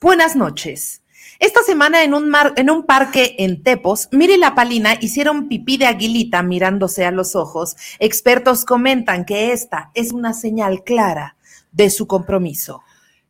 Buenas 0.00 0.36
noches. 0.36 1.02
Esta 1.38 1.62
semana 1.62 2.04
en 2.04 2.14
un, 2.14 2.28
mar, 2.28 2.52
en 2.56 2.70
un 2.70 2.84
parque 2.84 3.36
en 3.38 3.62
Tepos, 3.62 4.08
Miri 4.12 4.36
la 4.36 4.54
Palina 4.54 4.94
hicieron 5.00 5.48
pipí 5.48 5.76
de 5.76 5.86
aguilita 5.86 6.42
mirándose 6.42 7.04
a 7.04 7.10
los 7.10 7.34
ojos. 7.34 7.76
Expertos 7.98 8.64
comentan 8.64 9.24
que 9.24 9.52
esta 9.52 9.90
es 9.94 10.12
una 10.12 10.32
señal 10.32 10.84
clara 10.84 11.36
de 11.72 11.90
su 11.90 12.06
compromiso. 12.06 12.82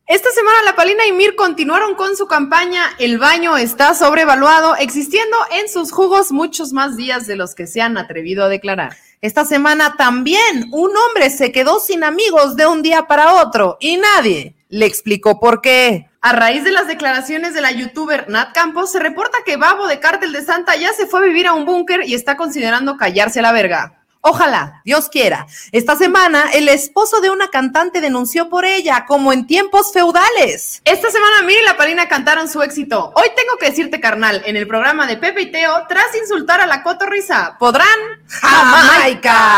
Esta 0.07 0.29
semana 0.29 0.61
la 0.63 0.75
Palina 0.75 1.07
y 1.07 1.11
Mir 1.11 1.35
continuaron 1.35 1.95
con 1.95 2.15
su 2.15 2.27
campaña 2.27 2.91
El 2.99 3.17
baño 3.17 3.57
está 3.57 3.95
sobrevaluado, 3.95 4.75
existiendo 4.75 5.35
en 5.51 5.67
sus 5.67 5.91
jugos 5.91 6.31
muchos 6.31 6.73
más 6.73 6.95
días 6.95 7.25
de 7.25 7.35
los 7.35 7.55
que 7.55 7.65
se 7.65 7.81
han 7.81 7.97
atrevido 7.97 8.43
a 8.43 8.47
declarar. 8.47 8.95
Esta 9.21 9.45
semana 9.45 9.95
también 9.97 10.69
un 10.71 10.91
hombre 10.95 11.31
se 11.31 11.51
quedó 11.51 11.79
sin 11.79 12.03
amigos 12.03 12.55
de 12.55 12.67
un 12.67 12.83
día 12.83 13.07
para 13.07 13.33
otro 13.33 13.77
y 13.79 13.97
nadie 13.97 14.55
le 14.69 14.85
explicó 14.85 15.39
por 15.39 15.61
qué. 15.61 16.07
A 16.21 16.33
raíz 16.33 16.63
de 16.63 16.71
las 16.71 16.85
declaraciones 16.85 17.55
de 17.55 17.61
la 17.61 17.71
youtuber 17.71 18.29
Nat 18.29 18.53
Campos, 18.53 18.91
se 18.91 18.99
reporta 18.99 19.39
que 19.43 19.57
Babo 19.57 19.87
de 19.87 19.99
Cártel 19.99 20.33
de 20.33 20.43
Santa 20.43 20.75
ya 20.75 20.93
se 20.93 21.07
fue 21.07 21.21
a 21.21 21.23
vivir 21.23 21.47
a 21.47 21.53
un 21.53 21.65
búnker 21.65 22.07
y 22.07 22.13
está 22.13 22.37
considerando 22.37 22.95
callarse 22.95 23.41
la 23.41 23.51
verga. 23.51 24.04
Ojalá, 24.27 24.81
Dios 24.83 25.07
quiera. 25.07 25.45
Esta 25.71 25.95
semana, 25.95 26.45
el 26.51 26.67
esposo 26.67 27.21
de 27.21 27.29
una 27.29 27.49
cantante 27.49 28.01
denunció 28.01 28.49
por 28.49 28.65
ella, 28.65 29.05
como 29.07 29.31
en 29.31 29.45
tiempos 29.45 29.93
feudales. 29.93 30.81
Esta 30.83 31.11
semana, 31.11 31.43
Mir 31.43 31.59
y 31.59 31.63
la 31.63 31.77
Palina 31.77 32.07
cantaron 32.07 32.49
su 32.49 32.63
éxito. 32.63 33.13
Hoy 33.13 33.27
tengo 33.35 33.55
que 33.59 33.69
decirte, 33.69 33.99
carnal, 33.99 34.41
en 34.47 34.55
el 34.55 34.65
programa 34.65 35.05
de 35.05 35.17
Pepe 35.17 35.43
y 35.43 35.51
Teo, 35.51 35.85
tras 35.87 36.15
insultar 36.19 36.59
a 36.59 36.65
la 36.65 36.81
cotorrisa, 36.81 37.55
podrán 37.59 37.85
Jamaica. 38.27 39.53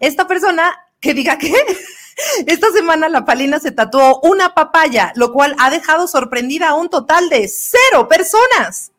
Esta 0.00 0.26
persona 0.26 0.82
que 0.98 1.14
diga 1.14 1.38
que 1.38 1.54
esta 2.48 2.72
semana 2.72 3.08
la 3.08 3.24
Palina 3.24 3.60
se 3.60 3.70
tatuó 3.70 4.18
una 4.24 4.54
papaya, 4.54 5.12
lo 5.14 5.32
cual 5.32 5.54
ha 5.60 5.70
dejado 5.70 6.08
sorprendida 6.08 6.70
a 6.70 6.74
un 6.74 6.88
total 6.88 7.28
de 7.28 7.46
cero 7.46 8.08
personas. 8.08 8.90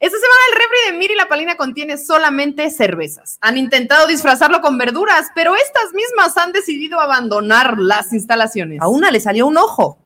Esta 0.00 0.16
semana 0.16 0.40
el 0.52 0.58
refri 0.60 0.92
de 0.92 0.98
Mir 0.98 1.10
y 1.10 1.16
la 1.16 1.28
Palina 1.28 1.56
contiene 1.56 1.98
solamente 1.98 2.70
cervezas. 2.70 3.36
Han 3.40 3.58
intentado 3.58 4.06
disfrazarlo 4.06 4.60
con 4.60 4.78
verduras, 4.78 5.26
pero 5.34 5.56
estas 5.56 5.92
mismas 5.92 6.36
han 6.36 6.52
decidido 6.52 7.00
abandonar 7.00 7.78
las 7.80 8.12
instalaciones. 8.12 8.80
A 8.80 8.86
una 8.86 9.10
le 9.10 9.18
salió 9.18 9.48
un 9.48 9.56
ojo. 9.56 9.98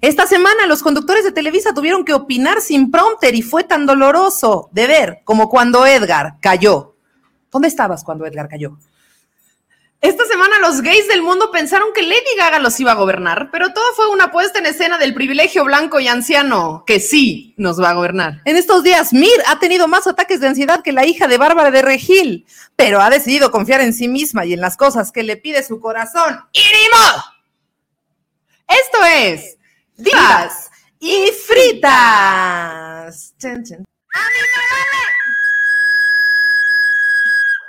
Esta 0.00 0.26
semana 0.26 0.66
los 0.66 0.82
conductores 0.82 1.22
de 1.22 1.30
Televisa 1.30 1.74
tuvieron 1.74 2.04
que 2.04 2.12
opinar 2.12 2.60
sin 2.60 2.90
prompter 2.90 3.36
y 3.36 3.42
fue 3.42 3.62
tan 3.62 3.86
doloroso 3.86 4.68
de 4.72 4.88
ver 4.88 5.20
como 5.22 5.48
cuando 5.48 5.86
Edgar 5.86 6.38
cayó. 6.40 6.96
¿Dónde 7.52 7.68
estabas 7.68 8.02
cuando 8.02 8.26
Edgar 8.26 8.48
cayó? 8.48 8.76
Esta 10.06 10.24
semana 10.26 10.60
los 10.60 10.82
gays 10.82 11.08
del 11.08 11.20
mundo 11.20 11.50
pensaron 11.50 11.88
que 11.92 12.02
Lady 12.02 12.36
Gaga 12.38 12.60
los 12.60 12.78
iba 12.78 12.92
a 12.92 12.94
gobernar, 12.94 13.50
pero 13.50 13.72
todo 13.72 13.84
fue 13.96 14.08
una 14.08 14.30
puesta 14.30 14.60
en 14.60 14.66
escena 14.66 14.98
del 14.98 15.14
privilegio 15.14 15.64
blanco 15.64 15.98
y 15.98 16.06
anciano 16.06 16.84
que 16.86 17.00
sí 17.00 17.56
nos 17.56 17.82
va 17.82 17.90
a 17.90 17.94
gobernar. 17.94 18.40
En 18.44 18.56
estos 18.56 18.84
días, 18.84 19.12
Mir 19.12 19.42
ha 19.48 19.58
tenido 19.58 19.88
más 19.88 20.06
ataques 20.06 20.38
de 20.38 20.46
ansiedad 20.46 20.84
que 20.84 20.92
la 20.92 21.04
hija 21.04 21.26
de 21.26 21.38
Bárbara 21.38 21.72
de 21.72 21.82
Regil, 21.82 22.46
pero 22.76 23.00
ha 23.00 23.10
decidido 23.10 23.50
confiar 23.50 23.80
en 23.80 23.92
sí 23.92 24.06
misma 24.06 24.46
y 24.46 24.52
en 24.52 24.60
las 24.60 24.76
cosas 24.76 25.10
que 25.10 25.24
le 25.24 25.36
pide 25.38 25.64
su 25.64 25.80
corazón. 25.80 26.40
¡Irimo! 26.52 27.24
Esto 28.68 29.04
es 29.12 29.56
Divas 29.96 30.70
y 31.00 31.32
Fritas. 31.48 33.34
Chen, 33.40 33.64
chen. 33.64 33.84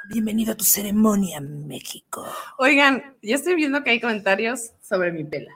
Bienvenido 0.10 0.54
a 0.54 0.56
tu 0.56 0.64
ceremonia, 0.64 1.42
México. 1.42 2.26
Oigan, 2.58 3.16
yo 3.22 3.36
estoy 3.36 3.56
viendo 3.56 3.84
que 3.84 3.90
hay 3.90 4.00
comentarios 4.00 4.72
sobre 4.82 5.12
mi 5.12 5.24
pela. 5.24 5.52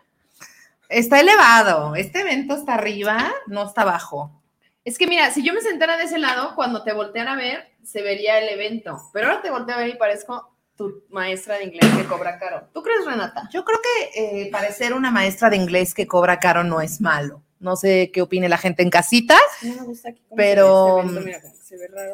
Está 0.89 1.21
elevado. 1.21 1.95
Este 1.95 2.19
evento 2.19 2.55
está 2.55 2.73
arriba, 2.75 3.31
no 3.47 3.65
está 3.65 3.83
abajo. 3.83 4.41
Es 4.83 4.97
que 4.97 5.07
mira, 5.07 5.31
si 5.31 5.43
yo 5.45 5.53
me 5.53 5.61
sentara 5.61 5.95
de 5.95 6.03
ese 6.03 6.17
lado, 6.17 6.53
cuando 6.55 6.83
te 6.83 6.91
voltean 6.91 7.27
a 7.29 7.35
ver, 7.35 7.69
se 7.83 8.01
vería 8.01 8.39
el 8.39 8.49
evento. 8.49 9.01
Pero 9.13 9.27
ahora 9.27 9.41
te 9.41 9.51
volteo 9.51 9.75
a 9.75 9.79
ver 9.79 9.89
y 9.89 9.95
parezco 9.97 10.53
tu 10.75 11.03
maestra 11.09 11.57
de 11.57 11.65
inglés 11.65 11.85
que 11.95 12.05
cobra 12.05 12.37
caro. 12.37 12.67
¿Tú 12.73 12.81
crees, 12.81 13.05
Renata? 13.05 13.47
Yo 13.53 13.63
creo 13.63 13.79
que 13.81 14.41
eh, 14.45 14.49
parecer 14.51 14.93
una 14.93 15.11
maestra 15.11 15.49
de 15.49 15.57
inglés 15.57 15.93
que 15.93 16.07
cobra 16.07 16.39
caro 16.39 16.63
no 16.63 16.81
es 16.81 16.99
malo. 16.99 17.41
No 17.59 17.75
sé 17.75 18.09
qué 18.11 18.21
opine 18.23 18.49
la 18.49 18.57
gente 18.57 18.81
en 18.81 18.89
casita, 18.89 19.37
No 19.61 19.75
me 19.75 19.81
gusta 19.83 20.09
aquí 20.09 20.21
Pero- 20.35 20.97
este 20.99 21.09
evento, 21.09 21.21
mira, 21.25 21.41
como 21.41 21.53
que 21.53 21.63
se 21.63 21.77
ve 21.77 21.87
raro. 21.87 22.13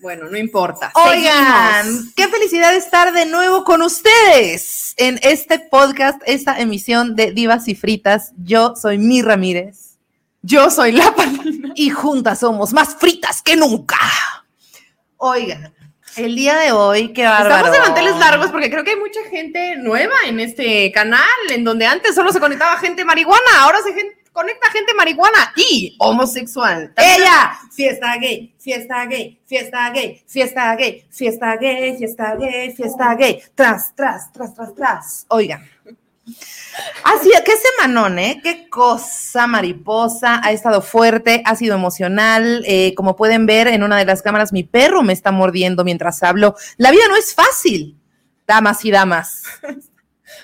Bueno, 0.00 0.26
no 0.30 0.36
importa. 0.36 0.92
Oigan, 0.94 1.84
Seguimos. 1.86 2.14
qué 2.14 2.28
felicidad 2.28 2.74
estar 2.74 3.12
de 3.12 3.24
nuevo 3.26 3.64
con 3.64 3.80
ustedes 3.82 4.94
en 4.98 5.18
este 5.22 5.58
podcast, 5.58 6.20
esta 6.26 6.58
emisión 6.60 7.16
de 7.16 7.32
Divas 7.32 7.66
y 7.68 7.74
Fritas. 7.74 8.32
Yo 8.36 8.74
soy 8.76 8.98
Mi 8.98 9.22
Ramírez 9.22 9.96
Yo 10.42 10.70
soy 10.70 10.92
la 10.92 11.14
Palina. 11.14 11.72
y 11.74 11.90
juntas 11.90 12.40
somos 12.40 12.72
más 12.72 12.96
fritas 12.96 13.40
que 13.42 13.56
nunca. 13.56 13.98
Oigan, 15.16 15.72
el 16.16 16.36
día 16.36 16.56
de 16.58 16.72
hoy, 16.72 17.12
qué 17.14 17.24
bárbaro. 17.24 17.56
Estamos 17.56 17.72
de 17.72 17.80
manteles 17.80 18.16
largos 18.16 18.50
porque 18.50 18.70
creo 18.70 18.84
que 18.84 18.90
hay 18.90 18.96
mucha 18.96 19.20
gente 19.30 19.76
nueva 19.76 20.14
en 20.26 20.40
este 20.40 20.92
canal, 20.92 21.26
en 21.50 21.64
donde 21.64 21.86
antes 21.86 22.14
solo 22.14 22.32
se 22.32 22.40
conectaba 22.40 22.76
gente 22.78 23.04
marihuana, 23.04 23.60
ahora 23.60 23.78
se 23.82 23.94
gen- 23.94 24.12
conecta 24.36 24.70
gente 24.70 24.92
marihuana 24.92 25.52
y 25.56 25.96
homosexual. 25.98 26.92
Ella, 26.94 27.58
fiesta 27.72 28.16
gay, 28.18 28.54
fiesta 28.58 29.06
gay, 29.06 29.40
fiesta 29.46 29.90
gay, 29.90 30.22
fiesta 30.26 30.76
gay, 30.76 31.06
fiesta 31.10 31.56
gay, 31.56 31.96
fiesta 31.96 32.36
gay, 32.36 32.72
fiesta 32.74 33.14
gay, 33.14 33.42
tras, 33.54 33.94
tras, 33.94 34.30
tras, 34.32 34.54
tras, 34.54 34.74
tras. 34.74 35.26
Oigan. 35.28 35.66
Así, 37.04 37.30
qué 37.46 37.52
semanón, 37.56 38.18
¿eh? 38.18 38.40
Qué 38.42 38.68
cosa 38.68 39.46
mariposa, 39.46 40.42
ha 40.44 40.52
estado 40.52 40.82
fuerte, 40.82 41.42
ha 41.46 41.56
sido 41.56 41.74
emocional. 41.74 42.62
eh, 42.66 42.94
como 42.94 43.16
pueden 43.16 43.46
ver 43.46 43.68
en 43.68 43.82
una 43.82 43.96
de 43.96 44.04
las 44.04 44.20
cámaras, 44.20 44.52
mi 44.52 44.64
perro 44.64 45.02
me 45.02 45.14
está 45.14 45.32
mordiendo 45.32 45.82
mientras 45.82 46.22
hablo. 46.22 46.56
La 46.76 46.90
vida 46.90 47.08
no 47.08 47.16
es 47.16 47.34
fácil, 47.34 47.96
damas 48.46 48.84
y 48.84 48.90
damas. 48.90 49.44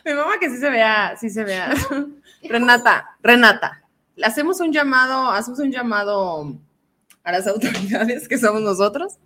Mi 0.05 0.15
mamá 0.15 0.39
que 0.41 0.49
sí 0.49 0.57
se 0.57 0.71
vea, 0.71 1.15
sí 1.21 1.29
se 1.29 1.45
vea. 1.45 1.75
Renata, 2.49 3.17
Renata, 3.23 3.82
le 4.17 4.27
hacemos 4.27 4.61
un 4.61 4.73
llamado, 4.73 5.31
hacemos 5.31 5.59
un 5.61 5.71
llamado 5.71 6.55
a 7.25 7.33
las 7.33 7.47
autoridades 7.49 8.29
que 8.29 8.39
somos 8.39 8.63
nosotros. 8.63 9.19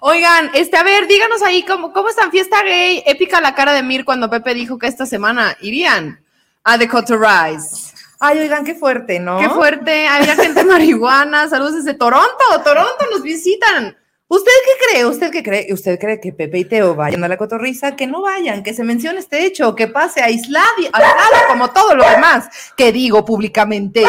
Oigan, 0.00 0.50
este, 0.54 0.76
a 0.76 0.82
ver, 0.82 1.06
díganos 1.06 1.42
ahí 1.42 1.62
cómo, 1.62 1.92
cómo 1.92 2.08
está 2.08 2.24
en 2.24 2.30
fiesta 2.30 2.62
gay. 2.62 3.02
Épica 3.06 3.40
la 3.40 3.54
cara 3.54 3.72
de 3.72 3.82
Mir 3.82 4.04
cuando 4.04 4.28
Pepe 4.28 4.54
dijo 4.54 4.78
que 4.78 4.86
esta 4.86 5.06
semana 5.06 5.56
irían 5.60 6.20
a 6.64 6.78
The 6.78 6.88
Cotorize. 6.88 7.94
Ay, 8.18 8.38
oigan, 8.38 8.64
qué 8.64 8.74
fuerte, 8.74 9.20
¿no? 9.20 9.38
Qué 9.38 9.48
fuerte, 9.50 10.08
había 10.08 10.34
gente 10.34 10.64
marihuana. 10.64 11.48
Saludos 11.48 11.76
desde 11.76 11.94
Toronto, 11.94 12.44
Toronto 12.64 13.04
nos 13.10 13.22
visitan. 13.22 13.96
¿Usted 14.28 14.50
qué 14.64 14.86
cree? 14.92 15.06
¿Usted 15.06 15.30
qué 15.30 15.42
cree? 15.42 15.72
¿Usted 15.72 15.98
cree 16.00 16.20
que 16.20 16.32
Pepe 16.32 16.58
y 16.58 16.64
Teo 16.64 16.94
vayan 16.96 17.22
a 17.22 17.28
la 17.28 17.36
cotorriza? 17.36 17.94
Que 17.94 18.08
no 18.08 18.22
vayan, 18.22 18.62
que 18.64 18.74
se 18.74 18.82
mencione 18.82 19.20
este 19.20 19.46
hecho, 19.46 19.74
que 19.76 19.86
pase 19.86 20.20
aislado, 20.20 20.66
aislado 20.92 21.48
como 21.48 21.70
todo 21.70 21.94
lo 21.94 22.08
demás 22.08 22.48
que 22.76 22.90
digo 22.90 23.24
públicamente. 23.24 24.02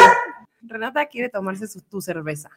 Renata 0.62 1.06
quiere 1.06 1.28
tomarse 1.28 1.68
su- 1.68 1.82
tu 1.82 2.00
cerveza. 2.00 2.50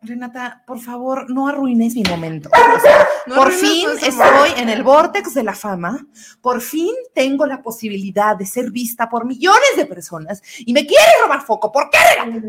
Renata, 0.00 0.62
por 0.66 0.80
favor, 0.80 1.28
no 1.30 1.48
arruines 1.48 1.94
mi 1.94 2.02
momento. 2.04 2.50
O 2.52 2.80
sea, 2.80 3.08
No 3.26 3.34
por 3.36 3.52
fin 3.52 3.88
estoy 4.00 4.50
en 4.56 4.68
el 4.68 4.82
vortex 4.82 5.34
de 5.34 5.42
la 5.42 5.54
fama. 5.54 6.04
Por 6.40 6.60
fin 6.60 6.94
tengo 7.14 7.46
la 7.46 7.62
posibilidad 7.62 8.36
de 8.36 8.46
ser 8.46 8.70
vista 8.70 9.08
por 9.08 9.24
millones 9.24 9.70
de 9.76 9.86
personas 9.86 10.40
y 10.58 10.72
me 10.72 10.86
quiere 10.86 11.02
robar 11.22 11.42
foco. 11.42 11.70
¿Por 11.72 11.90
qué, 11.90 11.98
Renata? 12.24 12.46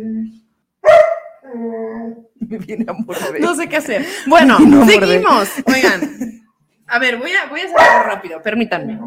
Me 2.40 2.58
viene 2.58 2.86
a 2.88 2.94
morder. 2.94 3.42
No 3.42 3.56
sé 3.56 3.68
qué 3.68 3.78
hacer. 3.78 4.06
Bueno, 4.28 4.58
seguimos. 4.88 5.50
Oigan, 5.66 6.44
a 6.88 7.00
ver, 7.00 7.18
voy 7.18 7.32
a, 7.32 7.48
voy 7.48 7.62
a 7.62 7.66
hacer 7.66 8.06
rápido, 8.06 8.42
permítanme. 8.42 9.00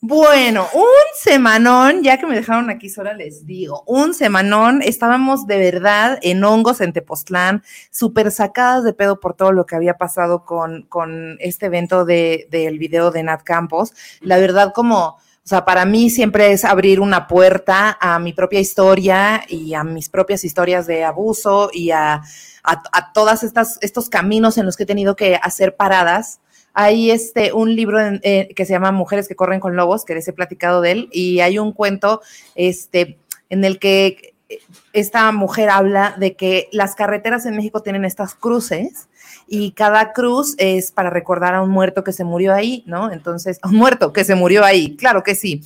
Bueno, 0.00 0.68
un 0.74 0.84
semanón, 1.16 2.04
ya 2.04 2.18
que 2.18 2.26
me 2.26 2.36
dejaron 2.36 2.70
aquí 2.70 2.88
sola, 2.88 3.14
les 3.14 3.46
digo, 3.46 3.82
un 3.84 4.14
semanón, 4.14 4.80
estábamos 4.80 5.48
de 5.48 5.58
verdad 5.58 6.20
en 6.22 6.44
hongos 6.44 6.80
en 6.80 6.92
Tepoztlán, 6.92 7.64
súper 7.90 8.30
sacadas 8.30 8.84
de 8.84 8.92
pedo 8.92 9.18
por 9.18 9.34
todo 9.34 9.50
lo 9.50 9.66
que 9.66 9.74
había 9.74 9.94
pasado 9.94 10.44
con, 10.44 10.82
con 10.82 11.36
este 11.40 11.66
evento 11.66 12.04
de, 12.04 12.46
del 12.48 12.78
video 12.78 13.10
de 13.10 13.24
Nat 13.24 13.42
Campos. 13.42 13.92
La 14.20 14.38
verdad, 14.38 14.72
como, 14.72 15.18
o 15.48 15.50
sea, 15.50 15.64
para 15.64 15.86
mí 15.86 16.10
siempre 16.10 16.52
es 16.52 16.62
abrir 16.62 17.00
una 17.00 17.26
puerta 17.26 17.96
a 18.02 18.18
mi 18.18 18.34
propia 18.34 18.60
historia 18.60 19.42
y 19.48 19.72
a 19.72 19.82
mis 19.82 20.10
propias 20.10 20.44
historias 20.44 20.86
de 20.86 21.04
abuso 21.04 21.70
y 21.72 21.90
a, 21.90 22.20
a, 22.62 23.12
estas, 23.42 23.78
estos 23.80 24.10
caminos 24.10 24.58
en 24.58 24.66
los 24.66 24.76
que 24.76 24.82
he 24.82 24.86
tenido 24.86 25.16
que 25.16 25.36
hacer 25.36 25.74
paradas. 25.74 26.42
Hay 26.74 27.10
este, 27.10 27.54
un 27.54 27.74
libro 27.74 27.98
eh, 27.98 28.50
que 28.54 28.66
se 28.66 28.74
llama 28.74 28.92
Mujeres 28.92 29.26
que 29.26 29.36
corren 29.36 29.58
con 29.58 29.74
lobos, 29.74 30.04
que 30.04 30.14
les 30.14 30.28
he 30.28 30.34
platicado 30.34 30.82
de 30.82 30.90
él, 30.90 31.08
y 31.12 31.40
hay 31.40 31.58
un 31.58 31.72
cuento 31.72 32.20
este, 32.54 33.18
en 33.48 33.64
el 33.64 33.78
que 33.78 34.34
esta 34.92 35.32
mujer 35.32 35.70
habla 35.70 36.14
de 36.18 36.36
que 36.36 36.68
las 36.72 36.94
carreteras 36.94 37.46
en 37.46 37.56
México 37.56 37.80
tienen 37.80 38.04
estas 38.04 38.34
cruces 38.34 39.08
y 39.48 39.72
cada 39.72 40.12
cruz 40.12 40.54
es 40.58 40.92
para 40.92 41.10
recordar 41.10 41.54
a 41.54 41.62
un 41.62 41.70
muerto 41.70 42.04
que 42.04 42.12
se 42.12 42.24
murió 42.24 42.54
ahí, 42.54 42.84
¿no? 42.86 43.10
Entonces, 43.10 43.58
un 43.64 43.76
muerto 43.76 44.12
que 44.12 44.24
se 44.24 44.34
murió 44.34 44.64
ahí, 44.64 44.94
claro 44.96 45.22
que 45.22 45.34
sí. 45.34 45.62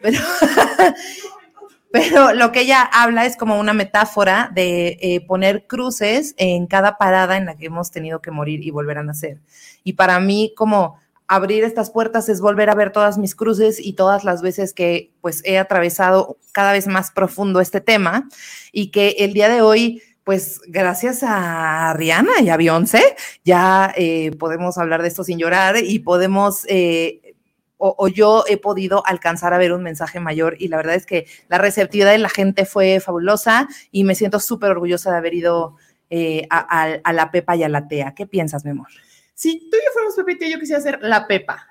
Pero, 0.00 0.18
pero 1.92 2.32
lo 2.32 2.50
que 2.50 2.62
ella 2.62 2.82
habla 2.82 3.26
es 3.26 3.36
como 3.36 3.60
una 3.60 3.74
metáfora 3.74 4.50
de 4.54 4.98
eh, 5.02 5.20
poner 5.26 5.66
cruces 5.66 6.34
en 6.38 6.66
cada 6.66 6.96
parada 6.96 7.36
en 7.36 7.46
la 7.46 7.56
que 7.56 7.66
hemos 7.66 7.90
tenido 7.90 8.22
que 8.22 8.30
morir 8.30 8.64
y 8.64 8.70
volver 8.70 8.98
a 8.98 9.02
nacer. 9.02 9.38
Y 9.84 9.92
para 9.92 10.18
mí, 10.18 10.54
como 10.56 10.98
abrir 11.28 11.64
estas 11.64 11.90
puertas 11.90 12.28
es 12.28 12.40
volver 12.40 12.70
a 12.70 12.74
ver 12.74 12.92
todas 12.92 13.18
mis 13.18 13.34
cruces 13.34 13.80
y 13.80 13.94
todas 13.94 14.24
las 14.24 14.42
veces 14.42 14.72
que 14.72 15.10
pues 15.20 15.42
he 15.44 15.58
atravesado 15.58 16.38
cada 16.52 16.72
vez 16.72 16.86
más 16.86 17.10
profundo 17.10 17.60
este 17.60 17.80
tema 17.80 18.28
y 18.72 18.90
que 18.90 19.16
el 19.18 19.32
día 19.32 19.48
de 19.48 19.60
hoy 19.60 20.02
pues 20.26 20.60
gracias 20.66 21.22
a 21.22 21.94
Rihanna 21.94 22.40
y 22.42 22.48
a 22.48 22.56
Beyoncé 22.56 23.14
ya 23.44 23.94
eh, 23.96 24.32
podemos 24.32 24.76
hablar 24.76 25.02
de 25.02 25.06
esto 25.06 25.22
sin 25.22 25.38
llorar 25.38 25.76
y 25.80 26.00
podemos 26.00 26.66
eh, 26.68 27.36
o, 27.78 28.08
yo 28.08 28.42
he 28.48 28.56
podido 28.56 29.06
alcanzar 29.06 29.54
a 29.54 29.58
ver 29.58 29.72
un 29.72 29.84
mensaje 29.84 30.18
mayor 30.18 30.56
y 30.58 30.66
la 30.66 30.78
verdad 30.78 30.96
es 30.96 31.06
que 31.06 31.28
la 31.48 31.58
receptividad 31.58 32.10
de 32.10 32.18
la 32.18 32.28
gente 32.28 32.64
fue 32.64 32.98
fabulosa 32.98 33.68
y 33.92 34.02
me 34.02 34.16
siento 34.16 34.40
súper 34.40 34.72
orgullosa 34.72 35.12
de 35.12 35.18
haber 35.18 35.34
ido 35.34 35.76
eh, 36.10 36.48
a, 36.50 36.98
a, 37.04 37.12
la 37.12 37.30
Pepa 37.30 37.54
y 37.54 37.62
a 37.62 37.68
la 37.68 37.86
Tea. 37.86 38.12
¿Qué 38.16 38.26
piensas, 38.26 38.64
mi 38.64 38.72
amor? 38.72 38.88
Si 39.34 39.70
tú 39.70 39.76
y 39.76 39.84
yo 39.84 39.92
fuéramos 39.92 40.16
Pepe 40.16 40.32
y 40.32 40.38
Tea, 40.38 40.48
yo 40.48 40.58
quisiera 40.58 40.80
ser 40.80 40.98
la 41.02 41.28
Pepa. 41.28 41.68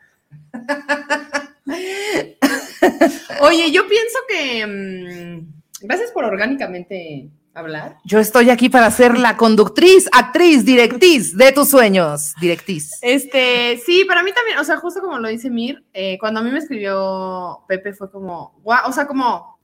Oye, 3.42 3.72
yo 3.72 3.86
pienso 3.90 4.20
que... 4.30 4.66
Mm, 4.66 5.46
gracias 5.82 6.12
por 6.12 6.24
orgánicamente 6.24 7.30
hablar. 7.56 7.98
Yo 8.04 8.20
estoy 8.20 8.50
aquí 8.50 8.70
para 8.70 8.92
ser 8.92 9.18
la 9.18 9.38
conductriz, 9.38 10.08
actriz, 10.12 10.66
directriz 10.66 11.36
de 11.36 11.52
tus 11.54 11.70
sueños, 11.70 12.34
directriz. 12.40 12.92
Este, 13.02 13.82
sí, 13.84 14.04
para 14.06 14.24
mí 14.24 14.32
también, 14.34 14.60
o 14.60 14.64
sea, 14.64 14.78
justo 14.78 15.02
como 15.02 15.18
lo 15.18 15.30
dice 15.30 15.50
Mir, 15.50 15.84
eh, 15.94 16.18
cuando 16.20 16.42
a 16.42 16.44
mí 16.44 16.52
me 16.52 16.60
escribió 16.60 17.64
Pepe 17.68 17.94
fue 17.94 18.12
como, 18.12 18.60
guau, 18.62 18.90
o 18.90 18.92
sea, 18.92 19.08
como, 19.08 19.58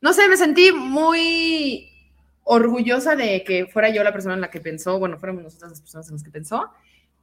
no 0.00 0.12
sé, 0.12 0.28
me 0.28 0.36
sentí 0.36 0.72
muy 0.72 1.88
orgullosa 2.42 3.14
de 3.14 3.44
que 3.44 3.66
fuera 3.66 3.88
yo 3.90 4.02
la 4.02 4.12
persona 4.12 4.34
en 4.34 4.40
la 4.40 4.50
que 4.50 4.60
pensó, 4.60 4.98
bueno, 4.98 5.16
fuéramos 5.16 5.44
nosotras 5.44 5.70
las 5.70 5.80
personas 5.80 6.08
en 6.08 6.14
las 6.14 6.24
que 6.24 6.30
pensó. 6.30 6.70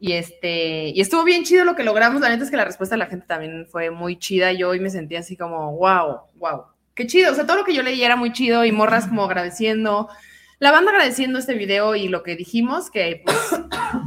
Y 0.01 0.13
este, 0.13 0.93
y 0.95 1.01
estuvo 1.01 1.25
bien 1.25 1.43
chido 1.43 1.65
lo 1.65 1.75
que 1.75 1.83
logramos. 1.83 2.21
La 2.21 2.29
neta 2.29 2.45
es 2.45 2.49
que 2.49 2.55
la 2.55 2.63
respuesta 2.63 2.95
de 2.95 2.99
la 2.99 3.07
gente 3.07 3.25
también 3.27 3.67
fue 3.69 3.91
muy 3.91 4.17
chida. 4.17 4.53
Yo 4.53 4.69
hoy 4.69 4.79
me 4.79 4.89
sentí 4.89 5.17
así 5.17 5.35
como, 5.35 5.75
wow, 5.75 6.21
wow 6.35 6.61
qué 6.99 7.07
chido, 7.07 7.31
o 7.31 7.35
sea, 7.35 7.45
todo 7.45 7.55
lo 7.55 7.63
que 7.63 7.73
yo 7.73 7.81
leí 7.81 8.03
era 8.03 8.17
muy 8.17 8.33
chido 8.33 8.65
y 8.65 8.73
morras 8.73 9.07
como 9.07 9.23
agradeciendo, 9.23 10.09
la 10.59 10.71
banda 10.71 10.91
agradeciendo 10.91 11.39
este 11.39 11.53
video 11.53 11.95
y 11.95 12.09
lo 12.09 12.23
que 12.23 12.35
dijimos, 12.35 12.91
que 12.91 13.21
pues 13.23 13.37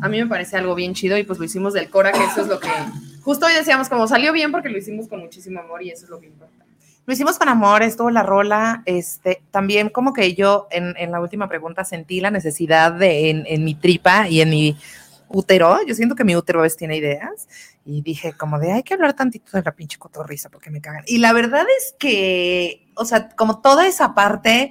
a 0.03 0.09
mí 0.11 0.21
me 0.21 0.27
parece 0.27 0.59
algo 0.59 0.75
bien 0.75 0.93
chido 0.93 1.17
y 1.17 1.23
pues 1.23 1.39
lo 1.39 1.47
hicimos 1.47 1.73
del 1.73 1.89
Cora, 1.89 2.13
que 2.13 2.23
eso 2.23 2.43
es 2.43 2.49
lo 2.49 2.61
que 2.61 2.69
justo 3.23 3.47
hoy 3.47 3.55
decíamos, 3.55 3.89
como 3.89 4.07
salió 4.07 4.31
bien 4.35 4.53
porque 4.53 4.69
lo 4.69 4.77
hicimos 4.77 5.09
con 5.09 5.21
muchísimo 5.21 5.61
amor 5.61 5.83
y 5.83 5.91
eso 5.91 6.05
es 6.05 6.11
lo 6.11 6.21
que 6.21 6.27
importa. 6.27 6.67
Lo 7.07 7.15
hicimos 7.15 7.39
con 7.39 7.49
amor, 7.49 7.83
estuvo 7.83 8.11
la 8.11 8.23
rola, 8.23 8.83
este, 8.85 9.43
también 9.51 9.89
como 9.89 10.13
que 10.13 10.35
yo 10.35 10.69
en, 10.71 10.95
en 10.99 11.13
la 11.13 11.21
última 11.21 11.49
pregunta 11.49 11.87
sentí 11.87 12.21
la 12.21 12.31
necesidad 12.31 12.93
de 12.93 13.31
en, 13.31 13.45
en 13.47 13.65
mi 13.65 13.75
tripa 13.75 14.29
y 14.29 14.43
en 14.43 14.51
mi 14.51 14.77
útero, 15.29 15.79
yo 15.87 15.95
siento 15.95 16.15
que 16.15 16.25
mi 16.25 16.37
útero 16.37 16.61
a 16.61 16.65
veces 16.65 16.77
tiene 16.77 16.99
ideas, 16.99 17.49
y 17.85 18.03
dije 18.03 18.33
como 18.35 18.59
de, 18.59 18.73
hay 18.73 18.83
que 18.83 18.95
hablar 18.95 19.15
tantito 19.15 19.57
de 19.57 19.63
la 19.63 19.73
pinche 19.73 19.99
cotorriza 19.99 20.49
porque 20.49 20.71
me 20.71 20.81
cagan. 20.81 21.05
Y 21.07 21.19
la 21.19 21.33
verdad 21.33 21.65
es 21.79 21.95
que, 21.99 22.82
o 22.95 23.05
sea, 23.05 23.29
como 23.31 23.61
toda 23.61 23.87
esa 23.87 24.15
parte 24.15 24.71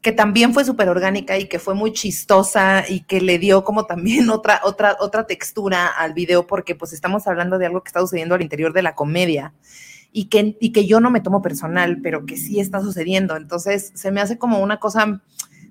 que 0.00 0.12
también 0.12 0.54
fue 0.54 0.64
súper 0.64 0.88
orgánica 0.88 1.38
y 1.38 1.48
que 1.48 1.58
fue 1.58 1.74
muy 1.74 1.92
chistosa 1.92 2.84
y 2.88 3.00
que 3.00 3.20
le 3.20 3.38
dio 3.38 3.64
como 3.64 3.86
también 3.86 4.30
otra, 4.30 4.60
otra, 4.64 4.96
otra 5.00 5.26
textura 5.26 5.86
al 5.86 6.14
video 6.14 6.46
porque 6.46 6.74
pues 6.74 6.92
estamos 6.92 7.26
hablando 7.26 7.58
de 7.58 7.66
algo 7.66 7.82
que 7.82 7.88
está 7.88 8.00
sucediendo 8.00 8.34
al 8.34 8.42
interior 8.42 8.72
de 8.72 8.82
la 8.82 8.94
comedia 8.94 9.54
y 10.12 10.26
que, 10.26 10.56
y 10.60 10.72
que 10.72 10.86
yo 10.86 11.00
no 11.00 11.10
me 11.10 11.20
tomo 11.20 11.42
personal, 11.42 12.00
pero 12.02 12.24
que 12.26 12.36
sí 12.36 12.60
está 12.60 12.80
sucediendo. 12.80 13.36
Entonces 13.36 13.92
se 13.94 14.10
me 14.10 14.20
hace 14.20 14.38
como 14.38 14.60
una 14.60 14.78
cosa 14.78 15.20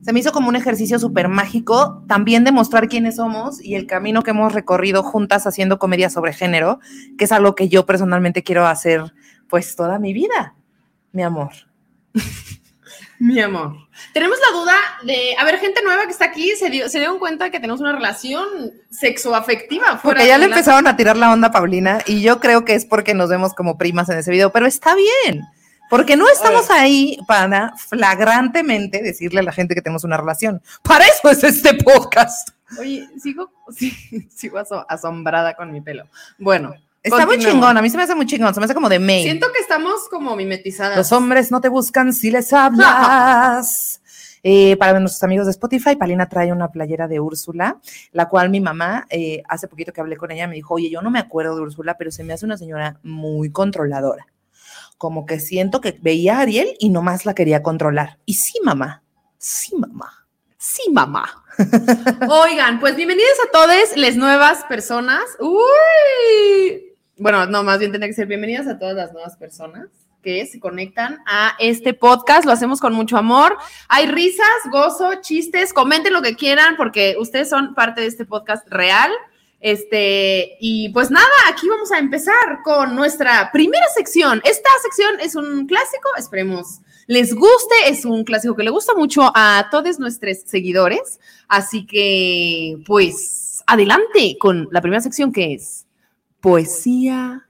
se 0.01 0.13
me 0.13 0.19
hizo 0.19 0.31
como 0.31 0.49
un 0.49 0.55
ejercicio 0.55 0.99
súper 0.99 1.27
mágico, 1.27 2.03
también 2.07 2.43
demostrar 2.43 2.87
quiénes 2.87 3.15
somos 3.15 3.61
y 3.63 3.75
el 3.75 3.87
camino 3.87 4.23
que 4.23 4.31
hemos 4.31 4.53
recorrido 4.53 5.03
juntas 5.03 5.47
haciendo 5.47 5.79
comedia 5.79 6.09
sobre 6.09 6.33
género, 6.33 6.79
que 7.17 7.25
es 7.25 7.31
algo 7.31 7.55
que 7.55 7.67
yo 7.67 7.85
personalmente 7.85 8.43
quiero 8.43 8.67
hacer 8.67 9.13
pues 9.49 9.75
toda 9.75 9.99
mi 9.99 10.13
vida, 10.13 10.55
mi 11.11 11.23
amor. 11.23 11.51
mi 13.19 13.39
amor. 13.39 13.75
Tenemos 14.13 14.37
la 14.39 14.57
duda 14.57 14.75
de, 15.03 15.35
a 15.37 15.43
ver, 15.43 15.59
gente 15.59 15.81
nueva 15.83 16.05
que 16.05 16.11
está 16.11 16.25
aquí, 16.25 16.51
se, 16.57 16.69
dio, 16.69 16.89
se 16.89 16.99
dieron 16.99 17.19
cuenta 17.19 17.49
que 17.49 17.59
tenemos 17.59 17.81
una 17.81 17.93
relación 17.93 18.47
sexoafectiva. 18.89 19.99
Porque 20.01 20.27
ya 20.27 20.37
le 20.37 20.45
empezaron 20.45 20.87
a 20.87 20.95
tirar 20.95 21.17
la 21.17 21.31
onda 21.31 21.47
a 21.47 21.51
Paulina 21.51 21.99
y 22.05 22.21
yo 22.21 22.39
creo 22.39 22.65
que 22.65 22.75
es 22.75 22.85
porque 22.85 23.13
nos 23.13 23.29
vemos 23.29 23.53
como 23.53 23.77
primas 23.77 24.09
en 24.09 24.19
ese 24.19 24.31
video, 24.31 24.51
pero 24.51 24.65
está 24.65 24.95
bien. 24.95 25.43
Porque 25.89 26.17
no 26.17 26.27
estamos 26.27 26.69
ahí 26.69 27.17
para 27.27 27.73
flagrantemente 27.77 29.01
decirle 29.01 29.39
a 29.39 29.43
la 29.43 29.53
gente 29.53 29.73
que 29.73 29.81
tenemos 29.81 30.03
una 30.03 30.17
relación. 30.17 30.61
Para 30.81 31.05
eso 31.05 31.29
es 31.29 31.43
este 31.43 31.75
podcast. 31.75 32.49
Oye, 32.77 33.07
sigo, 33.21 33.51
sigo 34.29 34.59
asombrada 34.89 35.55
con 35.55 35.71
mi 35.71 35.81
pelo. 35.81 36.05
Bueno. 36.37 36.75
Está 37.07 37.25
muy 37.25 37.37
chingón, 37.39 37.77
a 37.77 37.81
mí 37.81 37.89
se 37.89 37.97
me 37.97 38.03
hace 38.03 38.15
muy 38.15 38.25
chingón, 38.25 38.53
se 38.53 38.59
me 38.59 38.65
hace 38.65 38.73
como 38.73 38.89
de 38.89 38.99
mail. 38.99 39.23
Siento 39.23 39.47
que 39.53 39.59
estamos 39.59 40.07
como 40.09 40.35
mimetizadas. 40.35 40.97
Los 40.97 41.11
hombres 41.11 41.51
no 41.51 41.61
te 41.61 41.69
buscan 41.69 42.13
si 42.13 42.31
les 42.31 42.53
hablas. 42.53 44.01
Eh, 44.43 44.77
para 44.77 44.97
nuestros 44.99 45.23
amigos 45.23 45.47
de 45.47 45.51
Spotify, 45.51 45.97
Palina 45.97 46.29
trae 46.29 46.53
una 46.53 46.71
playera 46.71 47.07
de 47.09 47.19
Úrsula, 47.19 47.81
la 48.13 48.29
cual 48.29 48.49
mi 48.49 48.61
mamá, 48.61 49.05
eh, 49.09 49.41
hace 49.49 49.67
poquito 49.67 49.91
que 49.91 49.99
hablé 49.99 50.15
con 50.15 50.31
ella, 50.31 50.47
me 50.47 50.55
dijo, 50.55 50.75
oye, 50.75 50.89
yo 50.89 51.01
no 51.01 51.09
me 51.09 51.19
acuerdo 51.19 51.55
de 51.55 51.63
Úrsula, 51.63 51.97
pero 51.97 52.11
se 52.11 52.23
me 52.23 52.31
hace 52.31 52.45
una 52.45 52.55
señora 52.55 52.97
muy 53.03 53.51
controladora 53.51 54.25
como 54.97 55.25
que 55.25 55.39
siento 55.39 55.81
que 55.81 55.97
veía 56.01 56.37
a 56.37 56.41
Ariel 56.41 56.75
y 56.79 56.89
nomás 56.89 57.25
la 57.25 57.35
quería 57.35 57.63
controlar. 57.63 58.17
Y 58.25 58.33
sí, 58.35 58.59
mamá, 58.63 59.03
sí, 59.37 59.75
mamá, 59.75 60.27
sí, 60.57 60.89
mamá. 60.91 61.43
Oigan, 62.29 62.79
pues 62.79 62.95
bienvenidos 62.95 63.37
a 63.47 63.51
todas 63.51 63.95
las 63.95 64.15
nuevas 64.15 64.63
personas. 64.65 65.23
Uy. 65.39 66.86
Bueno, 67.19 67.47
no, 67.47 67.63
más 67.63 67.79
bien 67.79 67.91
tendría 67.91 68.09
que 68.09 68.15
ser 68.15 68.27
bienvenidas 68.27 68.67
a 68.67 68.77
todas 68.77 68.95
las 68.95 69.11
nuevas 69.11 69.35
personas 69.37 69.87
que 70.21 70.45
se 70.45 70.59
conectan 70.59 71.19
a 71.25 71.55
este 71.57 71.95
podcast. 71.95 72.45
Lo 72.45 72.51
hacemos 72.51 72.79
con 72.79 72.93
mucho 72.93 73.17
amor. 73.17 73.57
Hay 73.89 74.05
risas, 74.05 74.47
gozo, 74.71 75.09
chistes. 75.21 75.73
Comenten 75.73 76.13
lo 76.13 76.21
que 76.21 76.35
quieran 76.35 76.75
porque 76.77 77.15
ustedes 77.19 77.49
son 77.49 77.73
parte 77.73 78.01
de 78.01 78.07
este 78.07 78.25
podcast 78.25 78.67
real. 78.69 79.09
Este, 79.59 80.57
y 80.59 80.89
pues 80.89 81.09
nada, 81.09 81.25
aquí 81.49 81.67
vamos 81.67 81.91
a 81.91 81.97
empezar 81.97 82.61
con 82.63 82.95
nuestra 82.95 83.49
primera 83.51 83.85
sección. 83.95 84.39
Esta 84.43 84.69
sección 84.83 85.19
es 85.19 85.35
un 85.35 85.65
clásico, 85.65 86.09
esperemos 86.17 86.81
les 87.07 87.33
guste, 87.33 87.75
es 87.87 88.05
un 88.05 88.25
clásico 88.25 88.55
que 88.55 88.63
le 88.63 88.69
gusta 88.69 88.93
mucho 88.93 89.31
a 89.33 89.69
todos 89.71 89.97
nuestros 89.97 90.41
seguidores. 90.45 91.19
Así 91.47 91.87
que, 91.87 92.77
pues, 92.85 93.63
adelante 93.65 94.37
con 94.39 94.67
la 94.71 94.81
primera 94.81 95.01
sección 95.01 95.31
que 95.31 95.55
es 95.55 95.86
poesía 96.47 97.45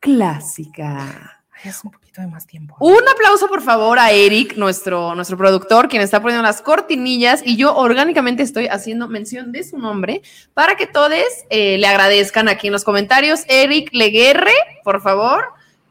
clásica. 0.00 1.44
Es 1.62 1.84
un 1.84 1.90
poquito 1.90 2.22
de 2.22 2.26
más 2.26 2.46
tiempo. 2.46 2.74
Un 2.80 3.06
aplauso, 3.06 3.48
por 3.48 3.60
favor, 3.60 3.98
a 3.98 4.10
Eric, 4.12 4.56
nuestro, 4.56 5.14
nuestro 5.14 5.36
productor, 5.36 5.90
quien 5.90 6.00
está 6.00 6.22
poniendo 6.22 6.42
las 6.42 6.62
cortinillas 6.62 7.42
y 7.44 7.58
yo 7.58 7.76
orgánicamente 7.76 8.42
estoy 8.42 8.66
haciendo 8.68 9.08
mención 9.08 9.52
de 9.52 9.62
su 9.62 9.76
nombre 9.76 10.22
para 10.54 10.74
que 10.76 10.86
todos 10.86 11.12
eh, 11.50 11.76
le 11.76 11.86
agradezcan 11.86 12.48
aquí 12.48 12.68
en 12.68 12.72
los 12.72 12.82
comentarios. 12.82 13.44
Eric 13.46 13.90
Leguerre, 13.92 14.54
por 14.84 15.02
favor. 15.02 15.44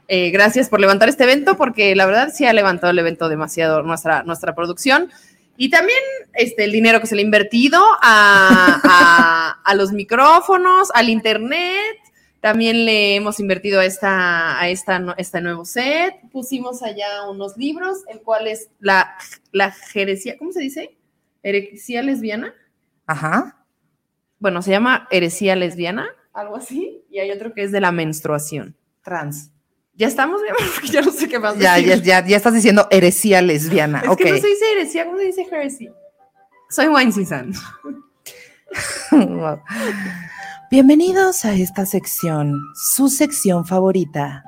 Eh, 0.07 0.31
gracias 0.31 0.69
por 0.69 0.81
levantar 0.81 1.07
este 1.07 1.25
evento, 1.25 1.55
porque 1.55 1.95
la 1.95 2.07
verdad 2.07 2.33
sí 2.33 2.47
ha 2.47 2.53
levantado 2.53 2.89
el 2.89 2.97
evento 2.97 3.29
demasiado 3.29 3.83
nuestra, 3.83 4.23
nuestra 4.23 4.55
producción. 4.55 5.11
Y 5.57 5.69
también 5.69 5.99
este, 6.33 6.63
el 6.63 6.71
dinero 6.71 6.99
que 6.99 7.07
se 7.07 7.15
le 7.15 7.21
ha 7.21 7.25
invertido 7.25 7.81
a, 8.01 9.59
a 9.63 9.75
los 9.75 9.91
micrófonos, 9.91 10.89
al 10.93 11.09
internet, 11.09 11.97
también 12.41 12.85
le 12.85 13.15
hemos 13.15 13.39
invertido 13.39 13.79
a, 13.79 13.85
esta, 13.85 14.59
a 14.59 14.67
esta, 14.67 15.13
este 15.17 15.41
nuevo 15.41 15.63
set. 15.63 16.15
Pusimos 16.31 16.81
allá 16.81 17.29
unos 17.29 17.55
libros, 17.55 17.99
el 18.07 18.21
cual 18.21 18.47
es 18.47 18.71
la, 18.79 19.15
la 19.51 19.71
jeresía, 19.71 20.37
¿cómo 20.39 20.51
se 20.51 20.61
dice? 20.61 20.97
Heresía 21.43 22.01
lesbiana. 22.01 22.55
Ajá. 23.05 23.63
Bueno, 24.39 24.63
se 24.63 24.71
llama 24.71 25.07
heresía 25.11 25.55
lesbiana, 25.55 26.09
algo 26.33 26.55
así. 26.55 27.03
Y 27.11 27.19
hay 27.19 27.29
otro 27.29 27.53
que 27.53 27.61
es 27.61 27.71
de 27.71 27.79
la 27.79 27.91
menstruación. 27.91 28.75
Trans. 29.03 29.50
Ya 30.01 30.07
estamos, 30.07 30.41
ya 30.91 31.03
no 31.03 31.11
sé 31.11 31.29
qué 31.29 31.37
más 31.37 31.55
ya, 31.59 31.75
decir. 31.75 32.01
Ya, 32.01 32.21
ya, 32.21 32.27
ya 32.27 32.37
estás 32.37 32.55
diciendo 32.55 32.87
heresía 32.89 33.39
lesbiana. 33.39 33.99
Es 33.99 34.17
que 34.17 34.31
no 34.31 34.37
se 34.39 34.47
dice 34.47 34.71
heresía, 34.71 35.05
¿cómo 35.05 35.19
se 35.19 35.25
dice 35.25 35.45
heresía? 35.51 35.93
Soy 36.71 36.87
Wine 36.87 37.11
Season. 37.11 37.53
Bienvenidos 40.71 41.45
a 41.45 41.53
esta 41.53 41.85
sección, 41.85 42.59
su 42.73 43.09
sección 43.09 43.63
favorita, 43.63 44.43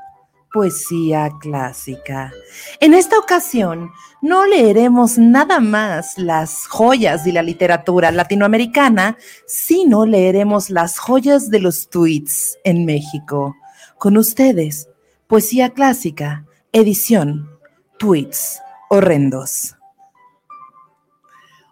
poesía 0.52 1.30
clásica. 1.40 2.32
En 2.80 2.96
esta 2.96 3.20
ocasión 3.20 3.92
no 4.24 4.48
leeremos 4.48 5.20
nada 5.20 5.60
más 5.60 6.18
las 6.18 6.66
joyas 6.66 7.24
de 7.26 7.34
la 7.34 7.44
literatura 7.44 8.10
latinoamericana, 8.10 9.20
sino 9.46 10.08
leeremos 10.08 10.72
las 10.72 10.98
joyas 10.98 11.52
de 11.52 11.60
los 11.60 11.92
tweets 11.92 12.58
en 12.64 12.86
México. 12.86 13.56
Con 14.00 14.18
ustedes, 14.18 14.88
poesía 15.28 15.70
clásica, 15.70 16.46
edición, 16.72 17.50
tweets 17.98 18.60
horrendos. 18.90 19.76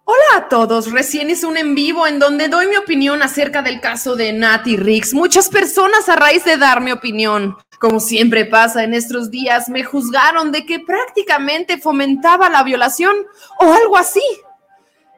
Hola 0.03 0.45
a 0.45 0.49
todos, 0.49 0.91
recién 0.91 1.29
hice 1.29 1.45
un 1.45 1.57
en 1.57 1.75
vivo 1.75 2.07
en 2.07 2.19
donde 2.19 2.47
doy 2.47 2.67
mi 2.67 2.75
opinión 2.75 3.21
acerca 3.21 3.61
del 3.61 3.79
caso 3.79 4.15
de 4.15 4.33
Nati 4.33 4.75
Riggs. 4.75 5.13
Muchas 5.13 5.47
personas 5.47 6.09
a 6.09 6.15
raíz 6.15 6.43
de 6.43 6.57
dar 6.57 6.81
mi 6.81 6.91
opinión, 6.91 7.55
como 7.79 7.99
siempre 7.99 8.45
pasa 8.45 8.83
en 8.83 8.93
estos 8.93 9.31
días, 9.31 9.69
me 9.69 9.83
juzgaron 9.83 10.51
de 10.51 10.65
que 10.65 10.79
prácticamente 10.79 11.77
fomentaba 11.77 12.49
la 12.49 12.63
violación 12.63 13.15
o 13.59 13.71
algo 13.71 13.97
así. 13.97 14.23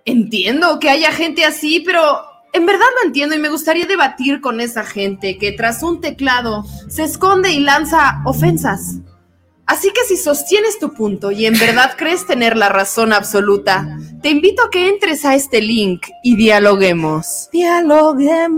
Entiendo 0.06 0.80
que 0.80 0.90
haya 0.90 1.12
gente 1.12 1.46
así, 1.46 1.80
pero 1.80 2.33
en 2.54 2.66
verdad 2.68 2.86
no 2.96 3.08
entiendo 3.08 3.36
y 3.36 3.40
me 3.40 3.50
gustaría 3.50 3.86
debatir 3.86 4.40
con 4.40 4.62
esa 4.62 4.84
gente 4.84 5.38
que 5.38 5.52
tras 5.52 5.84
un 5.84 6.00
teclado 6.02 6.64
se 6.88 7.04
esconde 7.04 7.52
y 7.52 7.60
lanza 7.60 8.22
ofensas. 8.26 9.00
Así 9.66 9.92
que 9.92 10.04
si 10.08 10.18
sostienes 10.18 10.78
tu 10.78 10.94
punto 10.94 11.32
y 11.32 11.46
en 11.46 11.58
verdad 11.58 11.96
crees 11.98 12.28
tener 12.28 12.56
la 12.56 12.70
razón 12.70 13.12
absoluta, 13.12 13.98
te 14.22 14.30
invito 14.30 14.64
a 14.64 14.70
que 14.70 14.90
entres 14.90 15.26
a 15.26 15.36
este 15.36 15.62
link 15.62 16.06
y 16.22 16.36
dialoguemos. 16.36 17.50
Dialoguemos. 17.52 18.58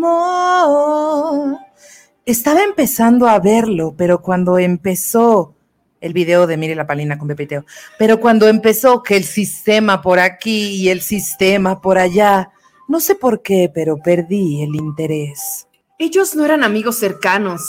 Estaba 2.25 2.64
empezando 2.64 3.28
a 3.28 3.40
verlo, 3.40 3.94
pero 3.96 4.22
cuando 4.22 4.58
empezó 4.58 5.56
el 6.02 6.12
video 6.12 6.48
de 6.48 6.58
Mire 6.58 6.75
la 6.75 6.88
Palina 6.88 7.18
con 7.18 7.28
Pepiteo, 7.28 7.66
pero 7.98 8.20
cuando 8.20 8.48
empezó 8.48 9.04
que 9.04 9.16
el 9.16 9.24
sistema 9.24 10.02
por 10.02 10.20
aquí 10.20 10.75
y 10.75 10.90
el 10.90 11.02
sistema 11.02 11.82
por 11.82 12.00
allá, 12.00 12.52
no 12.88 13.00
sé 13.00 13.15
por 13.15 13.42
qué, 13.42 13.72
pero 13.74 13.98
perdí 13.98 14.63
el 14.63 14.75
interés. 14.75 15.68
Ellos 15.98 16.36
no 16.36 16.46
eran 16.46 16.63
amigos 16.63 16.98
cercanos. 16.98 17.62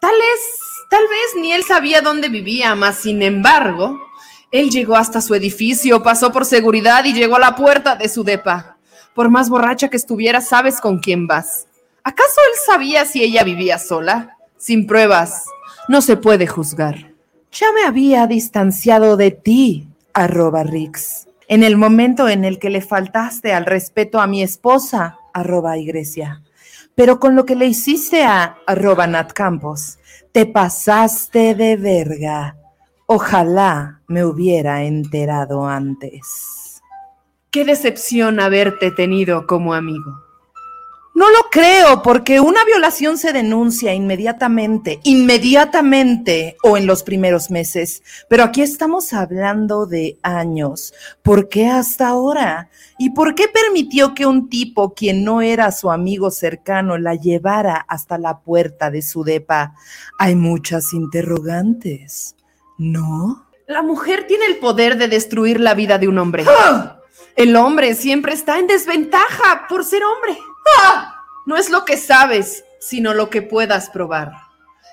Tal 0.00 0.12
vez 0.12 0.64
Tal 0.94 1.08
vez 1.08 1.42
ni 1.42 1.52
él 1.52 1.64
sabía 1.64 2.00
dónde 2.02 2.28
vivía, 2.28 2.76
mas 2.76 2.98
sin 2.98 3.22
embargo, 3.22 3.98
él 4.52 4.70
llegó 4.70 4.94
hasta 4.94 5.20
su 5.20 5.34
edificio, 5.34 6.04
pasó 6.04 6.30
por 6.30 6.44
seguridad 6.44 7.04
y 7.04 7.12
llegó 7.12 7.34
a 7.34 7.40
la 7.40 7.56
puerta 7.56 7.96
de 7.96 8.08
su 8.08 8.22
depa. 8.22 8.76
Por 9.12 9.28
más 9.28 9.48
borracha 9.48 9.88
que 9.88 9.96
estuviera, 9.96 10.40
sabes 10.40 10.80
con 10.80 10.98
quién 11.00 11.26
vas. 11.26 11.66
¿Acaso 12.04 12.40
él 12.48 12.60
sabía 12.64 13.06
si 13.06 13.24
ella 13.24 13.42
vivía 13.42 13.78
sola? 13.78 14.36
Sin 14.56 14.86
pruebas, 14.86 15.46
no 15.88 16.00
se 16.00 16.16
puede 16.16 16.46
juzgar. 16.46 17.12
Ya 17.50 17.72
me 17.72 17.82
había 17.84 18.28
distanciado 18.28 19.16
de 19.16 19.32
ti, 19.32 19.88
arroba 20.12 20.62
Rix. 20.62 21.26
En 21.48 21.62
el 21.62 21.76
momento 21.76 22.28
en 22.28 22.44
el 22.44 22.58
que 22.58 22.70
le 22.70 22.80
faltaste 22.80 23.52
al 23.52 23.66
respeto 23.66 24.20
a 24.20 24.26
mi 24.26 24.42
esposa, 24.42 25.18
arroba 25.32 25.76
Iglesia. 25.76 26.42
Pero 26.94 27.20
con 27.20 27.34
lo 27.36 27.44
que 27.44 27.56
le 27.56 27.66
hiciste 27.66 28.24
a 28.24 28.56
arroba 28.66 29.06
Nat 29.06 29.32
Campos, 29.32 29.98
te 30.32 30.46
pasaste 30.46 31.54
de 31.54 31.76
verga. 31.76 32.56
Ojalá 33.06 34.00
me 34.06 34.24
hubiera 34.24 34.84
enterado 34.84 35.66
antes. 35.66 36.82
Qué 37.50 37.64
decepción 37.64 38.40
haberte 38.40 38.90
tenido 38.90 39.46
como 39.46 39.74
amigo. 39.74 40.23
No 41.14 41.30
lo 41.30 41.48
creo, 41.48 42.02
porque 42.02 42.40
una 42.40 42.64
violación 42.64 43.18
se 43.18 43.32
denuncia 43.32 43.94
inmediatamente, 43.94 44.98
inmediatamente 45.04 46.56
o 46.64 46.76
en 46.76 46.88
los 46.88 47.04
primeros 47.04 47.52
meses. 47.52 48.02
Pero 48.28 48.42
aquí 48.42 48.62
estamos 48.62 49.12
hablando 49.12 49.86
de 49.86 50.18
años. 50.22 50.92
¿Por 51.22 51.48
qué 51.48 51.68
hasta 51.68 52.08
ahora? 52.08 52.68
¿Y 52.98 53.10
por 53.10 53.36
qué 53.36 53.46
permitió 53.46 54.12
que 54.12 54.26
un 54.26 54.48
tipo, 54.48 54.92
quien 54.92 55.22
no 55.22 55.40
era 55.40 55.70
su 55.70 55.92
amigo 55.92 56.32
cercano, 56.32 56.98
la 56.98 57.14
llevara 57.14 57.76
hasta 57.86 58.18
la 58.18 58.40
puerta 58.40 58.90
de 58.90 59.00
su 59.00 59.22
depa? 59.22 59.76
Hay 60.18 60.34
muchas 60.34 60.92
interrogantes, 60.92 62.34
¿no? 62.76 63.46
La 63.68 63.82
mujer 63.82 64.26
tiene 64.26 64.46
el 64.46 64.58
poder 64.58 64.98
de 64.98 65.06
destruir 65.06 65.60
la 65.60 65.74
vida 65.74 65.98
de 65.98 66.08
un 66.08 66.18
hombre. 66.18 66.44
¡Ah! 66.48 66.98
El 67.36 67.54
hombre 67.54 67.94
siempre 67.94 68.34
está 68.34 68.58
en 68.58 68.66
desventaja 68.66 69.66
por 69.68 69.84
ser 69.84 70.02
hombre. 70.02 70.36
¡Ah! 70.78 71.14
No 71.46 71.56
es 71.56 71.68
lo 71.68 71.84
que 71.84 71.96
sabes, 71.96 72.64
sino 72.80 73.12
lo 73.12 73.28
que 73.30 73.42
puedas 73.42 73.90
probar. 73.90 74.32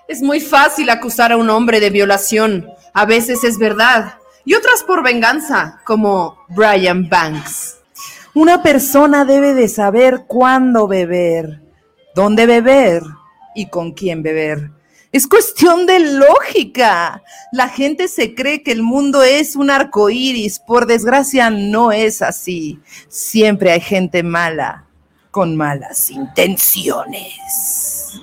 Es 0.08 0.22
muy 0.22 0.42
fácil 0.42 0.90
acusar 0.90 1.32
a 1.32 1.38
un 1.38 1.50
hombre 1.50 1.80
de 1.80 1.90
violación. 1.90 2.68
A 2.94 3.06
veces 3.06 3.44
es 3.46 3.58
verdad. 3.58 4.16
Y 4.44 4.56
otras 4.56 4.84
por 4.84 5.04
venganza, 5.04 5.80
como 5.86 6.38
Brian 6.50 7.08
Banks. 7.08 7.78
Una 8.34 8.62
persona 8.63 9.24
debe 9.24 9.54
de 9.54 9.70
saber 9.70 10.25
cuándo 10.28 10.88
beber, 10.88 11.62
dónde 12.16 12.46
beber 12.46 13.04
y 13.56 13.70
con 13.70 13.94
quién 13.94 14.24
beber. 14.24 14.72
Es 15.13 15.28
cuestión 15.28 15.86
de 15.86 16.00
lógica. 16.00 17.24
La 17.54 17.70
gente 17.70 18.08
se 18.08 18.34
cree 18.34 18.63
que 18.63 18.72
el 18.72 18.84
mundo 18.84 19.24
es 19.24 19.56
un 19.56 19.70
arco 19.70 20.10
iris. 20.10 20.60
Por 20.60 20.86
desgracia, 20.86 21.50
no 21.50 21.94
es 21.94 22.22
así. 22.22 22.80
Siempre 23.08 23.72
hay 23.72 23.82
gente 23.82 24.24
mala 24.24 24.86
con 25.32 25.56
malas 25.56 26.12
intenciones. 26.12 28.22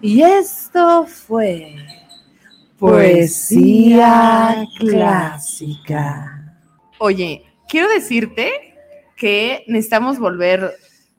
Y 0.00 0.22
esto 0.22 1.06
fue 1.06 1.76
poesía 2.78 4.64
clásica. 4.78 6.54
Oye, 6.98 7.44
quiero 7.68 7.88
decirte 7.88 8.74
que 9.16 9.64
necesitamos 9.66 10.18
volver 10.18 10.76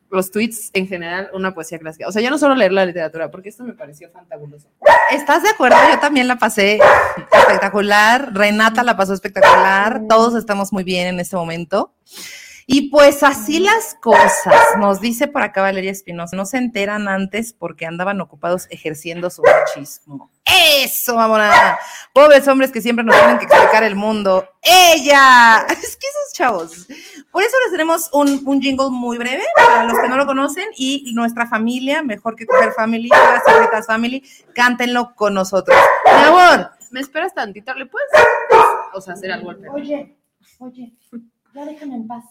los 0.09 0.31
tweets 0.31 0.71
en 0.73 0.87
general 0.87 1.29
una 1.33 1.53
poesía 1.53 1.77
clásica. 1.77 2.07
O 2.07 2.11
sea, 2.11 2.21
ya 2.21 2.29
no 2.29 2.37
solo 2.37 2.55
leer 2.55 2.71
la 2.71 2.85
literatura, 2.85 3.29
porque 3.29 3.49
esto 3.49 3.63
me 3.63 3.73
pareció 3.73 4.09
fantabuloso. 4.09 4.67
¿Estás 5.11 5.43
de 5.43 5.49
acuerdo? 5.49 5.77
Yo 5.91 5.99
también 5.99 6.27
la 6.27 6.37
pasé 6.37 6.79
espectacular. 7.31 8.33
Renata 8.33 8.83
la 8.83 8.97
pasó 8.97 9.13
espectacular. 9.13 10.03
Todos 10.09 10.35
estamos 10.35 10.73
muy 10.73 10.83
bien 10.83 11.07
en 11.07 11.19
este 11.19 11.35
momento. 11.35 11.93
Y 12.71 12.91
pues 12.91 13.23
así 13.23 13.57
las 13.57 13.95
cosas, 13.99 14.77
nos 14.77 15.01
dice 15.01 15.27
por 15.27 15.41
acá 15.41 15.63
Valeria 15.63 15.89
Espinosa, 15.89 16.35
no 16.35 16.45
se 16.45 16.57
enteran 16.57 17.07
antes 17.07 17.51
porque 17.51 17.87
andaban 17.87 18.21
ocupados 18.21 18.67
ejerciendo 18.69 19.31
su 19.31 19.41
machismo. 19.41 20.29
Eso, 20.45 21.15
mamona. 21.15 21.79
Pobres 22.13 22.47
hombres 22.47 22.71
que 22.71 22.79
siempre 22.79 23.03
nos 23.03 23.17
tienen 23.17 23.39
que 23.39 23.45
explicar 23.45 23.81
el 23.81 23.95
mundo. 23.95 24.47
¡Ella! 24.61 25.65
Es 25.67 25.97
que 25.97 26.05
esos 26.05 26.33
chavos. 26.33 26.87
Por 27.31 27.41
eso 27.41 27.57
les 27.63 27.71
tenemos 27.71 28.07
un, 28.13 28.43
un 28.45 28.61
jingle 28.61 28.91
muy 28.91 29.17
breve 29.17 29.45
para 29.55 29.85
los 29.85 29.97
que 29.97 30.07
no 30.07 30.15
lo 30.15 30.27
conocen 30.27 30.67
y 30.77 31.11
nuestra 31.15 31.47
familia, 31.47 32.03
mejor 32.03 32.35
que 32.35 32.45
coger 32.45 32.71
family, 32.73 33.09
las 33.09 33.43
señoritas 33.45 33.87
family, 33.87 34.23
cántenlo 34.53 35.15
con 35.15 35.33
nosotros. 35.33 35.75
Mi 36.05 36.23
amor, 36.23 36.69
¿me 36.91 36.99
esperas 36.99 37.33
tantito? 37.33 37.73
¿Le 37.73 37.87
puedes 37.87 38.09
o 38.93 39.01
sea, 39.01 39.15
hacer 39.15 39.31
algo 39.31 39.49
al 39.49 39.57
perro? 39.57 39.73
Oye, 39.73 40.15
oye, 40.59 40.93
ya 41.53 41.65
déjame 41.65 41.95
en 41.95 42.07
paz. 42.07 42.23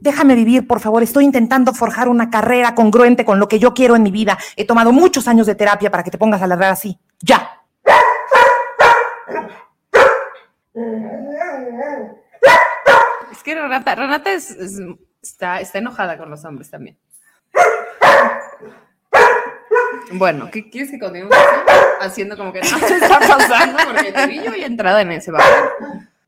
Déjame 0.00 0.34
vivir, 0.34 0.66
por 0.66 0.80
favor. 0.80 1.02
Estoy 1.02 1.24
intentando 1.24 1.72
forjar 1.72 2.08
una 2.08 2.30
carrera 2.30 2.74
congruente 2.74 3.24
con 3.24 3.38
lo 3.38 3.48
que 3.48 3.58
yo 3.58 3.72
quiero 3.74 3.96
en 3.96 4.02
mi 4.02 4.10
vida. 4.10 4.36
He 4.56 4.66
tomado 4.66 4.92
muchos 4.92 5.28
años 5.28 5.46
de 5.46 5.54
terapia 5.54 5.90
para 5.90 6.02
que 6.02 6.10
te 6.10 6.18
pongas 6.18 6.42
a 6.42 6.46
ladrar 6.46 6.72
así. 6.72 6.98
¡Ya! 7.20 7.62
Es 13.32 13.42
que 13.42 13.54
Renata, 13.54 13.94
Renata 13.94 14.32
está, 14.32 15.60
está 15.60 15.78
enojada 15.78 16.18
con 16.18 16.30
los 16.30 16.44
hombres 16.44 16.70
también. 16.70 16.98
Bueno, 20.12 20.50
¿qué 20.50 20.68
quieres 20.70 20.90
que 20.90 20.98
continuemos 20.98 21.36
haciendo 22.00 22.36
como 22.36 22.52
que 22.52 22.60
no 22.60 22.78
se 22.78 22.96
está 22.96 23.18
pasando? 23.18 23.78
Porque 23.86 24.12
te 24.12 24.26
vi 24.26 24.42
yo 24.42 24.54
y 24.54 24.64
entrada 24.64 25.00
en 25.02 25.12
ese 25.12 25.30
barrio. 25.30 25.72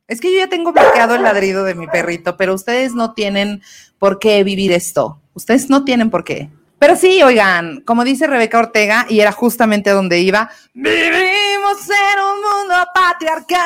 Es 0.09 0.23
que 0.23 0.33
yo 0.33 0.38
ya 0.38 0.49
tengo 0.49 0.73
bloqueado 0.73 1.15
el 1.17 1.23
ladrido 1.23 1.65
de 1.65 1.75
mi 1.75 1.87
perrito, 1.87 2.38
pero 2.38 2.55
ustedes 2.55 2.95
no 2.95 3.12
tienen 3.12 3.61
por 3.99 4.19
qué 4.19 4.43
vivir 4.43 4.73
esto. 4.73 5.21
Ustedes 5.35 5.69
no 5.69 5.85
tienen 5.85 6.09
por 6.09 6.25
qué. 6.25 6.49
Pero 6.79 6.97
sí, 6.97 7.23
oigan, 7.23 7.83
como 7.83 8.05
dice 8.05 8.27
Rebeca 8.27 8.59
Ortega, 8.59 9.05
y 9.11 9.21
era 9.21 9.33
justamente 9.33 9.91
donde 9.91 10.21
iba, 10.21 10.50
vivimos 10.73 11.91
en 11.91 12.21
un 12.21 12.41
mundo 12.41 12.75
patriarcal. 12.95 13.59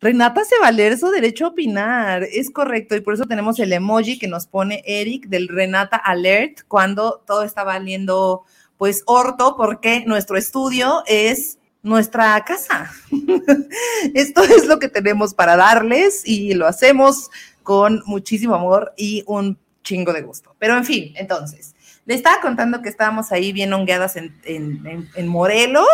Renata 0.00 0.40
hace 0.40 0.58
valer 0.60 0.98
su 0.98 1.08
derecho 1.10 1.46
a 1.46 1.48
opinar, 1.50 2.24
es 2.24 2.50
correcto, 2.50 2.96
y 2.96 3.00
por 3.00 3.14
eso 3.14 3.26
tenemos 3.26 3.60
el 3.60 3.72
emoji 3.72 4.18
que 4.18 4.26
nos 4.26 4.48
pone 4.48 4.82
Eric 4.84 5.28
del 5.28 5.46
Renata 5.46 5.96
Alert 5.96 6.62
cuando 6.66 7.22
todo 7.24 7.44
está 7.44 7.62
valiendo 7.62 8.42
pues 8.76 9.04
orto, 9.06 9.54
porque 9.56 10.02
nuestro 10.04 10.36
estudio 10.36 11.04
es 11.06 11.58
nuestra 11.88 12.44
casa. 12.44 12.92
Esto 14.14 14.42
es 14.44 14.66
lo 14.66 14.78
que 14.78 14.88
tenemos 14.88 15.34
para 15.34 15.56
darles 15.56 16.22
y 16.24 16.54
lo 16.54 16.66
hacemos 16.66 17.30
con 17.62 18.02
muchísimo 18.06 18.54
amor 18.54 18.92
y 18.96 19.24
un 19.26 19.58
chingo 19.82 20.12
de 20.12 20.22
gusto. 20.22 20.54
Pero 20.58 20.76
en 20.76 20.84
fin, 20.84 21.12
entonces, 21.16 21.74
Le 22.04 22.14
estaba 22.14 22.40
contando 22.40 22.80
que 22.80 22.88
estábamos 22.88 23.32
ahí 23.32 23.52
bien 23.52 23.70
hongueadas 23.72 24.16
en, 24.16 24.34
en, 24.44 25.08
en, 25.14 25.28
Morelos 25.28 25.86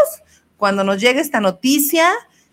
cuando 0.57 0.85
nos 0.85 1.01
llega 1.01 1.21
esta 1.21 1.41
noticia 1.41 2.09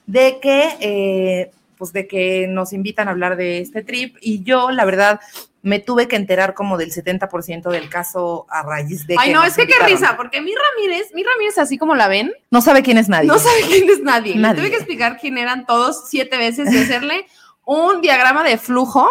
de 0.07 0.39
que, 0.41 0.77
eh, 0.79 1.51
pues 1.77 1.93
de 1.93 2.07
que 2.07 2.47
nos 2.47 2.73
invitan 2.73 3.07
a 3.07 3.11
hablar 3.11 3.37
de 3.37 3.59
este 3.59 3.83
trip 3.83 4.17
y 4.19 4.41
yo, 4.43 4.71
la 4.71 4.83
verdad, 4.83 5.19
me 5.63 5.79
tuve 5.79 6.07
que 6.07 6.15
enterar 6.15 6.53
como 6.53 6.77
del 6.77 6.91
70% 6.91 7.69
del 7.69 7.89
caso 7.89 8.45
a 8.49 8.63
raíz 8.63 9.05
de... 9.05 9.15
Ay, 9.19 9.33
no, 9.33 9.43
es 9.43 9.55
que 9.55 9.67
qué 9.67 9.75
risa, 9.85 10.15
porque 10.17 10.41
mi 10.41 10.53
Ramírez, 10.55 11.13
mi 11.13 11.23
Ramírez, 11.23 11.57
así 11.57 11.77
como 11.77 11.95
la 11.95 12.07
ven... 12.07 12.33
No 12.49 12.61
sabe 12.61 12.81
quién 12.81 12.97
es 12.97 13.09
nadie. 13.09 13.27
No 13.27 13.37
sabe 13.37 13.61
quién 13.67 13.89
es 13.89 14.01
nadie. 14.01 14.35
nadie. 14.35 14.59
tuve 14.59 14.71
que 14.71 14.77
explicar 14.77 15.17
quién 15.19 15.37
eran 15.37 15.65
todos 15.65 16.09
siete 16.09 16.37
veces 16.37 16.73
y 16.73 16.77
hacerle 16.77 17.27
un 17.65 18.01
diagrama 18.01 18.43
de 18.43 18.57
flujo 18.57 19.09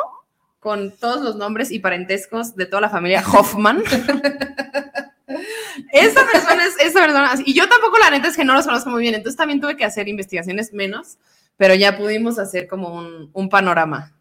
con 0.59 0.97
todos 0.97 1.23
los 1.23 1.37
nombres 1.37 1.71
y 1.71 1.79
parentescos 1.79 2.57
de 2.57 2.67
toda 2.67 2.83
la 2.83 2.91
familia 2.91 3.25
Hoffman. 3.27 3.83
esa 5.93 6.27
persona 6.27 6.67
es, 6.67 6.77
esa 6.81 7.01
persona, 7.01 7.33
y 7.45 7.55
yo 7.55 7.69
tampoco 7.69 7.99
la 7.99 8.11
neta 8.11 8.29
es 8.29 8.37
que 8.37 8.45
no 8.45 8.55
los 8.55 8.67
conozco 8.67 8.91
muy 8.91 9.03
bien, 9.03 9.15
entonces 9.15 9.37
también 9.37 9.61
tuve 9.61 9.77
que 9.77 9.85
hacer 9.85 10.09
investigaciones 10.09 10.73
menos, 10.73 11.19
pero 11.57 11.75
ya 11.75 11.97
pudimos 11.97 12.39
hacer 12.39 12.67
como 12.67 12.93
un, 12.93 13.31
un 13.33 13.49
panorama. 13.49 14.13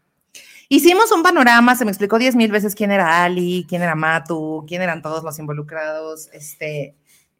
Hicimos 0.72 1.10
un 1.10 1.24
panorama, 1.24 1.74
se 1.74 1.84
me 1.84 1.90
explicó 1.90 2.16
diez 2.16 2.36
mil 2.36 2.52
veces 2.52 2.76
quién 2.76 2.92
era 2.92 3.24
Ali, 3.24 3.66
quién 3.68 3.82
era 3.82 3.96
Matu, 3.96 4.64
quién 4.68 4.82
eran 4.82 5.02
todos 5.02 5.24
los 5.24 5.36
involucrados, 5.40 6.30
este, 6.32 6.94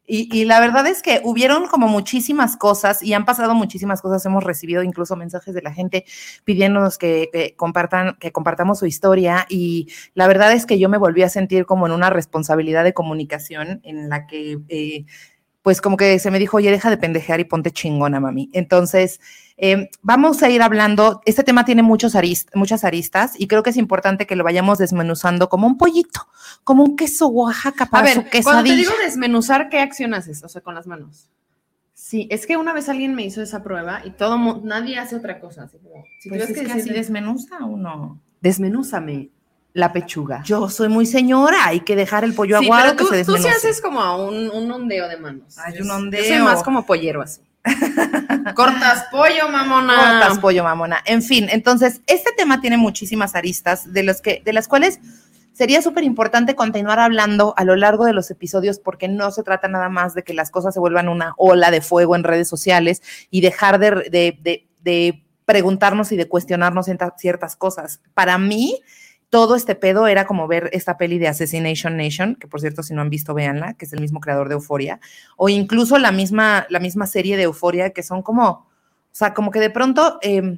y, 0.05 0.43
la 0.43 0.59
verdad 0.59 0.85
es 0.87 1.01
que 1.01 1.21
hubieron 1.23 1.67
como 1.67 1.87
muchísimas 1.87 2.57
cosas 2.57 3.01
y 3.01 3.13
han 3.13 3.23
pasado 3.23 3.55
muchísimas 3.55 4.01
cosas. 4.01 4.25
Hemos 4.25 4.43
recibido 4.43 4.83
incluso 4.83 5.15
mensajes 5.15 5.53
de 5.53 5.61
la 5.61 5.71
gente 5.73 6.03
pidiéndonos 6.43 6.97
que, 6.97 7.53
compartan, 7.55 8.17
que 8.19 8.33
compartamos 8.33 8.79
su 8.79 8.85
historia. 8.87 9.45
Y 9.47 9.87
la 10.13 10.27
verdad 10.27 10.51
es 10.51 10.65
que 10.65 10.79
yo 10.79 10.89
me 10.89 10.97
volví 10.97 11.23
a 11.23 11.29
sentir 11.29 11.65
como 11.65 11.85
en 11.85 11.93
una 11.93 12.09
responsabilidad 12.09 12.83
de 12.83 12.93
comunicación 12.93 13.79
en 13.83 14.09
la 14.09 14.27
que, 14.27 14.59
eh, 14.67 15.05
pues 15.61 15.81
como 15.81 15.97
que 15.97 16.19
se 16.19 16.31
me 16.31 16.39
dijo, 16.39 16.57
oye, 16.57 16.71
deja 16.71 16.89
de 16.89 16.97
pendejear 16.97 17.39
y 17.39 17.45
ponte 17.45 17.71
chingona, 17.71 18.19
mami. 18.19 18.49
Entonces, 18.53 19.19
Em, 19.63 19.89
vamos 20.01 20.41
a 20.41 20.49
ir 20.49 20.63
hablando, 20.63 21.21
este 21.23 21.43
tema 21.43 21.65
tiene 21.65 21.83
muchos 21.83 22.15
muchas 22.55 22.83
aristas 22.83 23.39
y 23.39 23.47
creo 23.47 23.61
que 23.61 23.69
es 23.69 23.77
importante 23.77 24.25
que 24.25 24.35
lo 24.35 24.43
vayamos 24.43 24.79
desmenuzando 24.79 25.49
como 25.49 25.67
un 25.67 25.77
pollito, 25.77 26.27
como 26.63 26.83
un 26.83 26.95
queso 26.95 27.27
Oaxaca 27.27 27.85
para 27.85 28.01
a 28.01 28.05
ver, 28.05 28.13
su 28.15 28.23
quesadilla. 28.23 28.43
Cuando 28.43 28.71
te 28.71 28.75
digo 28.75 28.91
desmenuzar, 29.03 29.69
¿qué 29.69 29.77
acción 29.77 30.15
haces? 30.15 30.43
O 30.43 30.49
sea, 30.49 30.61
con 30.61 30.73
las 30.73 30.87
manos. 30.87 31.29
Sí, 31.93 32.27
es 32.31 32.47
que 32.47 32.57
una 32.57 32.73
vez 32.73 32.89
alguien 32.89 33.13
me 33.13 33.23
hizo 33.23 33.39
esa 33.43 33.61
prueba 33.61 34.01
y 34.03 34.09
todo 34.09 34.35
nadie 34.63 34.97
hace 34.97 35.15
otra 35.15 35.39
cosa. 35.39 35.65
Así 35.65 35.77
como, 35.77 36.05
si 36.21 36.29
pues 36.29 36.41
es 36.41 36.57
que, 36.57 36.65
que 36.65 36.71
así 36.71 36.89
desmenuza 36.89 37.63
uno. 37.63 38.19
Desmenúzame 38.41 39.29
la 39.73 39.93
pechuga. 39.93 40.43
Yo 40.43 40.69
soy 40.69 40.89
muy 40.89 41.05
señora, 41.05 41.65
hay 41.65 41.81
que 41.81 41.95
dejar 41.95 42.23
el 42.23 42.33
pollo 42.33 42.57
aguado 42.57 42.95
tú, 42.95 43.07
que 43.07 43.17
se 43.17 43.25
Tú 43.25 43.37
sí 43.37 43.47
haces 43.47 43.81
como 43.81 44.27
un, 44.27 44.49
un 44.49 44.71
ondeo 44.71 45.07
de 45.07 45.17
manos. 45.17 45.57
Hay 45.57 45.79
un 45.79 45.89
ondeo. 45.89 46.21
Yo 46.21 46.27
soy 46.27 46.39
más 46.39 46.63
como 46.63 46.85
pollero 46.85 47.21
así. 47.21 47.41
Cortas 48.55 49.05
pollo, 49.11 49.47
mamona. 49.49 49.95
Cortas 49.95 50.39
pollo, 50.39 50.63
mamona. 50.63 51.01
En 51.05 51.21
fin, 51.21 51.47
entonces, 51.49 52.01
este 52.07 52.31
tema 52.35 52.59
tiene 52.59 52.77
muchísimas 52.77 53.35
aristas 53.35 53.93
de, 53.93 54.03
los 54.03 54.21
que, 54.21 54.41
de 54.43 54.53
las 54.53 54.67
cuales 54.67 54.99
sería 55.53 55.81
súper 55.81 56.03
importante 56.03 56.55
continuar 56.55 56.99
hablando 56.99 57.53
a 57.57 57.63
lo 57.63 57.75
largo 57.75 58.05
de 58.05 58.13
los 58.13 58.31
episodios 58.31 58.79
porque 58.79 59.07
no 59.07 59.31
se 59.31 59.43
trata 59.43 59.67
nada 59.67 59.89
más 59.89 60.15
de 60.15 60.23
que 60.23 60.33
las 60.33 60.49
cosas 60.49 60.73
se 60.73 60.79
vuelvan 60.79 61.07
una 61.07 61.33
ola 61.37 61.71
de 61.71 61.81
fuego 61.81 62.15
en 62.15 62.23
redes 62.23 62.49
sociales 62.49 63.01
y 63.29 63.41
dejar 63.41 63.77
de, 63.77 63.91
de, 64.09 64.67
de 64.81 65.23
preguntarnos 65.45 66.11
y 66.11 66.17
de 66.17 66.27
cuestionarnos 66.27 66.87
ciertas 67.17 67.55
cosas. 67.55 68.01
Para 68.13 68.37
mí, 68.37 68.81
todo 69.31 69.55
este 69.55 69.75
pedo 69.75 70.07
era 70.07 70.27
como 70.27 70.45
ver 70.45 70.69
esta 70.73 70.97
peli 70.97 71.17
de 71.17 71.29
Assassination 71.29 71.95
Nation, 71.95 72.35
que 72.35 72.49
por 72.49 72.59
cierto, 72.59 72.83
si 72.83 72.93
no 72.93 73.01
han 73.01 73.09
visto, 73.09 73.33
véanla, 73.33 73.75
que 73.75 73.85
es 73.85 73.93
el 73.93 74.01
mismo 74.01 74.19
creador 74.19 74.49
de 74.49 74.55
Euforia, 74.55 74.99
o 75.37 75.47
incluso 75.47 75.97
la 75.97 76.11
misma, 76.11 76.67
la 76.69 76.81
misma 76.81 77.07
serie 77.07 77.37
de 77.37 77.43
Euforia, 77.43 77.91
que 77.91 78.03
son 78.03 78.23
como, 78.23 78.49
o 78.49 78.67
sea, 79.13 79.33
como 79.33 79.49
que 79.49 79.61
de 79.61 79.69
pronto 79.69 80.19
em, 80.21 80.57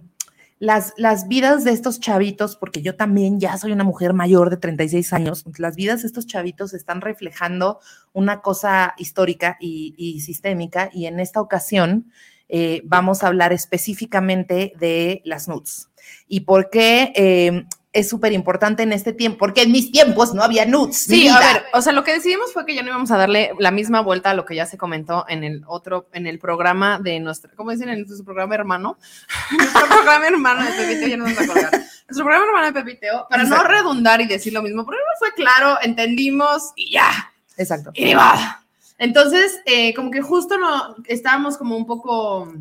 las, 0.57 0.95
las 0.97 1.27
vidas 1.27 1.63
de 1.63 1.71
estos 1.71 1.99
chavitos, 1.99 2.55
porque 2.55 2.81
yo 2.81 2.95
también 2.95 3.39
ya 3.39 3.55
soy 3.57 3.73
una 3.73 3.83
mujer 3.83 4.13
mayor 4.13 4.49
de 4.49 4.57
36 4.57 5.13
años, 5.13 5.45
las 5.59 5.75
vidas 5.75 6.01
de 6.01 6.07
estos 6.07 6.25
chavitos 6.25 6.73
están 6.73 7.01
reflejando 7.01 7.79
una 8.11 8.41
cosa 8.41 8.95
histórica 8.97 9.55
y, 9.59 10.19
sistémica, 10.21 10.89
y 10.91 11.05
en 11.05 11.19
esta 11.19 11.41
ocasión 11.41 12.11
eh, 12.49 12.81
vamos 12.85 13.23
a 13.23 13.27
hablar 13.27 13.53
específicamente 13.53 14.73
de 14.79 15.21
las 15.25 15.47
nudes. 15.47 15.89
¿Y 16.27 16.41
por 16.41 16.71
qué? 16.71 17.13
Em, 17.15 17.67
es 17.93 18.09
súper 18.09 18.33
importante 18.33 18.81
en 18.81 18.91
este 18.91 19.13
tiempo, 19.13 19.37
porque 19.37 19.61
en 19.61 19.71
mis 19.71 19.91
tiempos 19.91 20.33
no 20.33 20.43
había 20.43 20.65
nudes. 20.65 20.97
Sí, 20.97 21.27
a 21.27 21.39
ver, 21.39 21.63
o 21.73 21.81
sea, 21.81 21.93
lo 21.93 22.03
que 22.03 22.13
decidimos 22.13 22.51
fue 22.51 22.65
que 22.65 22.73
ya 22.73 22.81
no 22.81 22.89
íbamos 22.89 23.11
a 23.11 23.17
darle 23.17 23.51
la 23.59 23.69
misma 23.69 24.01
vuelta 24.01 24.31
a 24.31 24.33
lo 24.33 24.45
que 24.45 24.55
ya 24.55 24.65
se 24.65 24.79
comentó 24.79 25.25
en 25.29 25.43
el 25.43 25.63
otro, 25.67 26.07
en 26.11 26.25
el 26.25 26.39
programa 26.39 26.99
de 26.99 27.19
nuestro, 27.19 27.51
¿cómo 27.55 27.69
dicen 27.69 27.89
en 27.89 27.99
nuestro 27.99 28.25
programa 28.25 28.55
hermano? 28.55 28.97
nuestro 29.57 29.87
programa 29.87 30.27
hermano 30.27 30.65
de 30.65 30.71
Pepiteo, 30.71 31.07
ya 31.07 31.17
no 31.17 31.27
nos 31.27 31.37
va 31.37 31.43
a 31.43 31.47
colgar. 31.47 31.71
Nuestro 31.71 32.25
programa 32.25 32.45
hermano 32.47 32.65
de 32.65 32.73
Pepiteo, 32.73 33.27
para 33.29 33.43
no 33.43 33.63
redundar 33.63 34.21
y 34.21 34.27
decir 34.27 34.53
lo 34.53 34.63
mismo, 34.63 34.83
porque 34.85 34.99
no 34.99 35.19
fue 35.19 35.33
claro, 35.35 35.77
entendimos 35.83 36.71
y 36.75 36.93
ya. 36.93 37.31
Exacto. 37.57 37.91
Y 37.93 38.15
va. 38.15 38.65
Entonces, 38.97 39.61
eh, 39.65 39.93
como 39.93 40.09
que 40.09 40.21
justo 40.21 40.57
no, 40.57 40.95
estábamos 41.05 41.57
como 41.57 41.77
un 41.77 41.85
poco... 41.85 42.51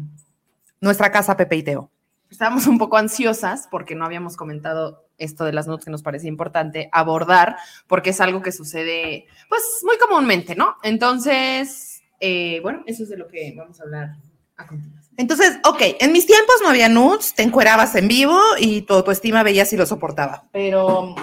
Nuestra 0.81 1.11
casa 1.11 1.37
Pepe 1.39 1.57
y 1.57 1.63
Teo. 1.63 1.91
Estábamos 2.31 2.67
un 2.67 2.77
poco 2.77 2.99
ansiosas 2.99 3.69
porque 3.71 3.95
no 3.95 4.05
habíamos 4.05 4.37
comentado 4.37 5.02
esto 5.19 5.45
de 5.45 5.53
las 5.53 5.67
notas 5.67 5.85
que 5.85 5.91
nos 5.91 6.03
parece 6.03 6.29
importante 6.29 6.89
abordar, 6.93 7.57
porque 7.87 8.11
es 8.11 8.21
algo 8.21 8.43
que 8.43 8.53
sucede, 8.53 9.27
pues, 9.49 9.63
muy 9.85 9.99
comúnmente, 9.99 10.55
¿no? 10.55 10.77
Entonces, 10.83 12.03
eh, 12.21 12.61
bueno, 12.63 12.83
eso 12.87 13.03
es 13.03 13.09
de 13.09 13.17
lo 13.17 13.29
que 13.29 13.55
vamos 13.57 13.81
a 13.81 13.85
hablar 13.85 14.17
a 14.57 14.67
continuación. 14.67 15.15
Entonces, 15.17 15.59
ok, 15.65 15.81
en 16.01 16.13
mis 16.13 16.27
tiempos 16.27 16.57
no 16.63 16.69
había 16.69 16.89
nudes, 16.89 17.35
te 17.35 17.43
encuerabas 17.43 17.95
en 17.97 18.09
vivo 18.09 18.39
y 18.59 18.83
tu 18.83 18.95
autoestima 18.95 19.43
veía 19.43 19.65
si 19.65 19.77
lo 19.77 19.85
soportaba, 19.87 20.45
pero 20.53 21.15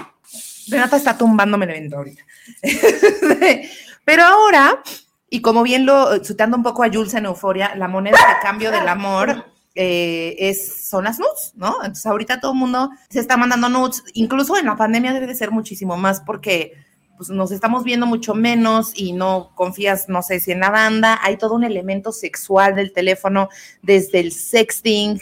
Renata 0.67 0.97
está 0.97 1.17
tumbándome 1.17 1.65
el 1.65 1.71
evento 1.71 1.97
ahorita. 1.97 2.23
pero 4.05 4.23
ahora, 4.23 4.83
y 5.29 5.41
como 5.41 5.63
bien 5.63 5.85
lo, 5.85 6.23
citando 6.23 6.55
un 6.55 6.63
poco 6.63 6.83
a 6.83 6.89
Jules 6.91 7.13
en 7.15 7.25
Euforia, 7.25 7.75
la 7.75 7.87
moneda 7.87 8.17
de 8.17 8.41
cambio 8.41 8.71
del 8.71 8.87
amor 8.87 9.45
eh, 9.75 10.35
es, 10.39 10.87
son 10.89 11.03
las 11.05 11.19
nudes, 11.19 11.53
¿no? 11.55 11.75
Entonces 11.77 12.05
ahorita 12.05 12.39
todo 12.39 12.53
el 12.53 12.57
mundo 12.57 12.89
se 13.09 13.19
está 13.19 13.37
mandando 13.37 13.69
nudes, 13.69 14.03
incluso 14.13 14.57
en 14.57 14.65
la 14.65 14.75
pandemia 14.75 15.13
debe 15.13 15.27
de 15.27 15.35
ser 15.35 15.51
muchísimo 15.51 15.95
más 15.95 16.21
porque 16.21 16.73
pues, 17.19 17.29
nos 17.29 17.51
estamos 17.51 17.83
viendo 17.83 18.05
mucho 18.05 18.33
menos 18.33 18.93
y 18.95 19.11
no 19.11 19.51
confías, 19.53 20.07
no 20.07 20.23
sé 20.23 20.39
si 20.39 20.53
en 20.53 20.61
la 20.61 20.69
banda, 20.69 21.19
hay 21.21 21.37
todo 21.37 21.53
un 21.53 21.65
elemento 21.65 22.11
sexual 22.11 22.75
del 22.75 22.93
teléfono, 22.93 23.49
desde 23.81 24.21
el 24.21 24.31
sexting, 24.31 25.19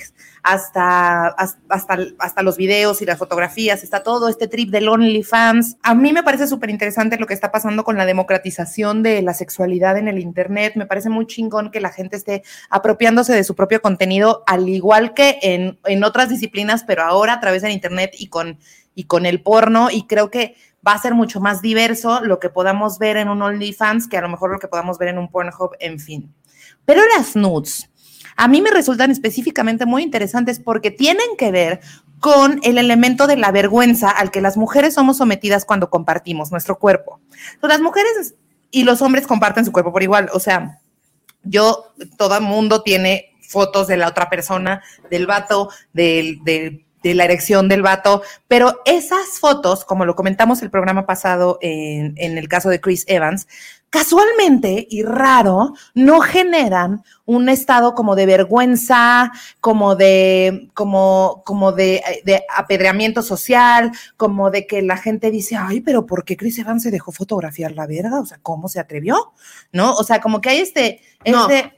hasta, 0.47 1.27
hasta, 1.27 1.97
hasta 2.19 2.41
los 2.41 2.55
videos 2.55 3.01
y 3.01 3.05
las 3.05 3.17
fotografías, 3.17 3.83
está 3.83 4.01
todo 4.01 4.29
este 4.29 4.47
trip 4.47 4.69
del 4.69 4.87
OnlyFans. 4.87 5.75
A 5.83 5.93
mí 5.93 6.13
me 6.13 6.23
parece 6.23 6.47
súper 6.47 6.69
interesante 6.69 7.17
lo 7.17 7.27
que 7.27 7.33
está 7.33 7.51
pasando 7.51 7.83
con 7.83 7.97
la 7.97 8.05
democratización 8.05 9.03
de 9.03 9.21
la 9.21 9.33
sexualidad 9.33 9.97
en 9.97 10.07
el 10.07 10.19
Internet. 10.19 10.73
Me 10.77 10.85
parece 10.85 11.09
muy 11.09 11.27
chingón 11.27 11.69
que 11.69 11.81
la 11.81 11.89
gente 11.89 12.15
esté 12.15 12.43
apropiándose 12.69 13.33
de 13.33 13.43
su 13.43 13.55
propio 13.55 13.81
contenido, 13.81 14.45
al 14.47 14.69
igual 14.69 15.13
que 15.13 15.37
en, 15.41 15.79
en 15.83 16.05
otras 16.05 16.29
disciplinas, 16.29 16.85
pero 16.85 17.03
ahora 17.03 17.33
a 17.33 17.39
través 17.41 17.61
del 17.61 17.73
Internet 17.73 18.11
y 18.17 18.27
con, 18.27 18.57
y 18.95 19.03
con 19.03 19.25
el 19.25 19.41
porno. 19.41 19.89
Y 19.91 20.07
creo 20.07 20.31
que 20.31 20.55
va 20.87 20.93
a 20.93 21.01
ser 21.01 21.13
mucho 21.13 21.41
más 21.41 21.61
diverso 21.61 22.21
lo 22.21 22.39
que 22.39 22.49
podamos 22.49 22.99
ver 22.99 23.17
en 23.17 23.27
un 23.27 23.41
OnlyFans 23.41 24.07
que 24.07 24.17
a 24.17 24.21
lo 24.21 24.29
mejor 24.29 24.51
lo 24.51 24.59
que 24.59 24.69
podamos 24.69 24.97
ver 24.97 25.09
en 25.09 25.17
un 25.17 25.29
Pornhub, 25.29 25.71
en 25.81 25.99
fin. 25.99 26.33
Pero 26.85 27.01
las 27.17 27.35
nudes 27.35 27.89
a 28.37 28.47
mí 28.47 28.61
me 28.61 28.69
resultan 28.69 29.11
específicamente 29.11 29.85
muy 29.85 30.03
interesantes 30.03 30.59
porque 30.59 30.91
tienen 30.91 31.35
que 31.37 31.51
ver 31.51 31.81
con 32.19 32.59
el 32.63 32.77
elemento 32.77 33.27
de 33.27 33.35
la 33.35 33.51
vergüenza 33.51 34.09
al 34.09 34.31
que 34.31 34.41
las 34.41 34.57
mujeres 34.57 34.93
somos 34.93 35.17
sometidas 35.17 35.65
cuando 35.65 35.89
compartimos 35.89 36.51
nuestro 36.51 36.79
cuerpo. 36.79 37.19
las 37.61 37.81
mujeres 37.81 38.35
y 38.71 38.83
los 38.83 39.01
hombres 39.01 39.27
comparten 39.27 39.65
su 39.65 39.71
cuerpo 39.71 39.91
por 39.91 40.03
igual, 40.03 40.29
o 40.33 40.39
sea, 40.39 40.79
yo, 41.43 41.93
todo 42.17 42.35
el 42.37 42.43
mundo 42.43 42.83
tiene 42.83 43.35
fotos 43.41 43.87
de 43.87 43.97
la 43.97 44.07
otra 44.07 44.29
persona, 44.29 44.83
del 45.09 45.25
vato, 45.25 45.69
de 45.93 46.41
la 47.03 47.23
erección 47.23 47.67
del 47.67 47.81
vato, 47.81 48.21
pero 48.47 48.81
esas 48.85 49.39
fotos, 49.39 49.85
como 49.85 50.05
lo 50.05 50.15
comentamos 50.15 50.61
el 50.61 50.69
programa 50.69 51.05
pasado 51.05 51.57
en, 51.61 52.37
el 52.37 52.47
caso 52.49 52.69
de 52.69 52.81
Chris 52.81 53.05
Evans, 53.07 53.47
casualmente 53.89 54.87
y 54.89 55.03
raro 55.03 55.73
no 55.93 56.19
generan 56.19 57.03
un 57.25 57.49
estado 57.49 57.95
como 57.95 58.15
de 58.15 58.25
vergüenza, 58.25 59.31
como 59.61 59.95
de, 59.95 60.69
como, 60.73 61.41
como 61.45 61.71
de, 61.71 62.03
de 62.25 62.43
apedreamiento 62.55 63.21
social, 63.21 63.91
como 64.17 64.51
de 64.51 64.67
que 64.67 64.81
la 64.81 64.97
gente 64.97 65.31
dice, 65.31 65.55
ay, 65.55 65.81
pero 65.81 66.05
¿por 66.05 66.25
qué 66.25 66.37
Chris 66.37 66.59
Evans 66.59 66.83
se 66.83 66.91
dejó 66.91 67.11
fotografiar 67.11 67.71
la 67.71 67.87
verga? 67.87 68.19
O 68.19 68.25
sea, 68.25 68.39
¿cómo 68.41 68.67
se 68.67 68.79
atrevió? 68.79 69.33
¿No? 69.71 69.93
O 69.93 70.03
sea, 70.03 70.21
como 70.21 70.41
que 70.41 70.49
hay 70.49 70.59
este, 70.59 71.01
este 71.23 71.77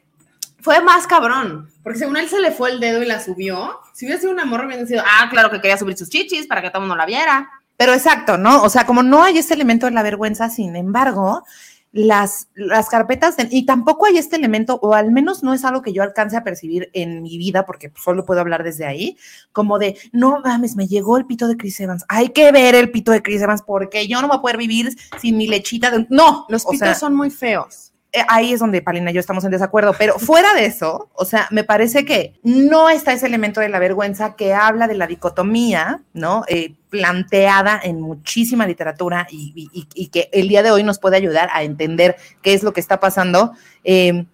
fue 0.62 0.82
más 0.82 1.08
cabrón, 1.08 1.70
porque 1.84 2.00
según 2.00 2.18
él 2.18 2.28
se 2.28 2.40
le 2.40 2.52
fue 2.52 2.72
el 2.72 2.80
dedo 2.80 3.02
y 3.02 3.06
la 3.06 3.24
subió. 3.24 3.80
Si 3.94 4.06
hubiera 4.06 4.20
sido 4.20 4.34
una 4.34 4.46
morra, 4.46 4.66
hubiera 4.66 4.86
sido, 4.86 5.04
ah, 5.06 5.30
claro 5.30 5.50
que 5.50 5.62
quería 5.62 5.78
subir 5.78 5.98
sus 5.98 6.10
chichis 6.10 6.48
para 6.48 6.62
que 6.62 6.70
todo 6.70 6.82
el 6.82 6.88
mundo 6.88 6.96
la 6.96 7.06
viera. 7.06 7.50
Pero 7.78 7.94
exacto, 7.94 8.38
¿no? 8.38 8.62
O 8.64 8.70
sea, 8.70 8.86
como 8.86 9.04
no 9.04 9.24
hay 9.24 9.38
este 9.38 9.54
elemento 9.54 9.86
de 9.86 9.94
la 9.94 10.04
vergüenza, 10.04 10.50
sin 10.50 10.76
embargo, 10.76 11.46
las, 11.92 12.50
las 12.54 12.90
carpetas, 12.90 13.36
y 13.50 13.66
tampoco 13.66 14.06
hay 14.06 14.18
este 14.18 14.36
elemento, 14.36 14.80
o 14.82 14.94
al 14.94 15.12
menos 15.12 15.44
no 15.44 15.54
es 15.54 15.66
algo 15.66 15.82
que 15.82 15.94
yo 15.94 16.04
alcance 16.04 16.38
a 16.38 16.44
percibir 16.44 16.90
en 16.94 17.22
mi 17.22 17.38
vida, 17.38 17.66
porque 17.66 17.92
solo 17.96 18.26
puedo 18.26 18.42
hablar 18.42 18.64
desde 18.64 18.86
ahí, 18.86 19.18
como 19.52 19.80
de, 19.80 19.98
no 20.12 20.40
mames, 20.42 20.76
me 20.76 20.88
llegó 20.88 21.18
el 21.18 21.26
pito 21.26 21.48
de 21.48 21.58
Chris 21.58 21.80
Evans, 21.80 22.06
hay 22.08 22.30
que 22.30 22.52
ver 22.52 22.76
el 22.76 22.92
pito 22.92 23.12
de 23.12 23.22
Chris 23.22 23.42
Evans, 23.42 23.64
porque 23.64 24.08
yo 24.08 24.22
no 24.22 24.28
voy 24.28 24.38
a 24.38 24.42
poder 24.42 24.58
vivir 24.58 24.96
sin 25.20 25.38
mi 25.38 25.48
lechita 25.48 25.90
de... 25.92 26.06
No, 26.10 26.46
los 26.50 26.66
pitos 26.66 26.98
son 26.98 27.16
muy 27.16 27.30
feos. 27.30 27.94
Eh, 28.12 28.24
ahí 28.28 28.54
es 28.54 28.60
donde 28.60 28.82
Palina 28.82 29.12
y 29.12 29.14
yo 29.14 29.20
estamos 29.20 29.44
en 29.44 29.52
desacuerdo, 29.52 29.94
pero 29.98 30.14
fuera 30.20 30.54
de 30.56 30.66
eso, 30.66 31.10
o 31.14 31.26
sea, 31.26 31.48
me 31.52 31.64
parece 31.64 32.06
que 32.06 32.34
no 32.44 32.90
está 32.90 33.14
ese 33.14 33.28
elemento 33.28 33.62
de 33.62 33.70
la 33.70 33.80
vergüenza 33.80 34.36
que 34.36 34.54
habla 34.54 34.88
de 34.88 34.96
la 34.96 35.06
dicotomía, 35.06 36.02
¿no? 36.14 36.44
Eh, 36.48 36.74
planteada 36.90 37.80
en 37.84 38.02
muchísima 38.02 38.66
literatura 38.66 39.28
y, 39.30 40.10
que 40.12 40.30
el 40.32 40.48
día 40.48 40.64
de 40.64 40.72
hoy 40.72 40.84
nos 40.84 40.98
puede 40.98 41.18
ayudar 41.18 41.50
a 41.54 41.62
entender 41.62 42.16
qué 42.42 42.54
es 42.54 42.64
lo 42.64 42.74
que 42.74 42.80
está 42.80 43.00
pasando. 43.00 43.54
Eh, 43.84 44.26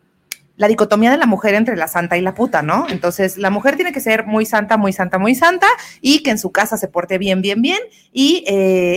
la 0.58 0.68
dicotomía 0.68 1.12
de 1.12 1.18
la 1.18 1.26
mujer 1.26 1.54
entre 1.54 1.76
la 1.76 1.88
santa 1.88 2.18
y 2.18 2.22
la 2.22 2.34
puta, 2.34 2.62
¿no? 2.62 2.88
Entonces, 2.90 3.38
la 3.38 3.50
mujer 3.50 3.76
tiene 3.76 3.92
que 3.92 4.00
ser 4.00 4.26
muy 4.26 4.46
santa, 4.46 4.78
muy 4.78 4.94
santa, 4.94 5.18
muy 5.18 5.36
santa 5.36 5.68
y 6.02 6.24
que 6.24 6.32
en 6.32 6.40
su 6.40 6.52
casa 6.52 6.78
se 6.78 6.88
porte 6.88 7.18
bien, 7.18 7.42
bien, 7.42 7.62
bien 7.62 7.80
y, 8.14 8.44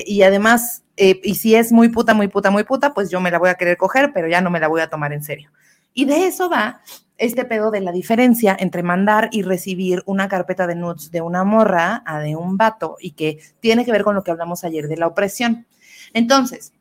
y 0.06 0.22
además 0.22 0.84
eh, 0.98 1.20
y 1.22 1.36
si 1.36 1.54
es 1.54 1.70
muy 1.70 1.88
puta, 1.88 2.12
muy 2.12 2.26
puta, 2.26 2.50
muy 2.50 2.64
puta, 2.64 2.92
pues 2.92 3.08
yo 3.08 3.20
me 3.20 3.30
la 3.30 3.38
voy 3.38 3.50
a 3.50 3.54
querer 3.54 3.76
coger, 3.76 4.10
pero 4.12 4.26
ya 4.26 4.40
no 4.40 4.50
me 4.50 4.58
la 4.58 4.66
voy 4.66 4.80
a 4.80 4.90
tomar 4.90 5.12
en 5.12 5.22
serio. 5.22 5.50
Y 5.94 6.04
de 6.04 6.26
eso 6.26 6.50
va 6.50 6.82
este 7.18 7.44
pedo 7.44 7.70
de 7.70 7.80
la 7.80 7.92
diferencia 7.92 8.56
entre 8.58 8.82
mandar 8.82 9.28
y 9.30 9.42
recibir 9.42 10.02
una 10.06 10.28
carpeta 10.28 10.66
de 10.66 10.74
nudes 10.74 11.10
de 11.12 11.20
una 11.20 11.44
morra 11.44 12.02
a 12.04 12.18
de 12.18 12.34
un 12.34 12.56
vato 12.56 12.96
y 13.00 13.12
que 13.12 13.38
tiene 13.60 13.84
que 13.84 13.92
ver 13.92 14.02
con 14.02 14.16
lo 14.16 14.24
que 14.24 14.32
hablamos 14.32 14.64
ayer 14.64 14.88
de 14.88 14.96
la 14.96 15.06
opresión. 15.06 15.66
Entonces, 16.14 16.72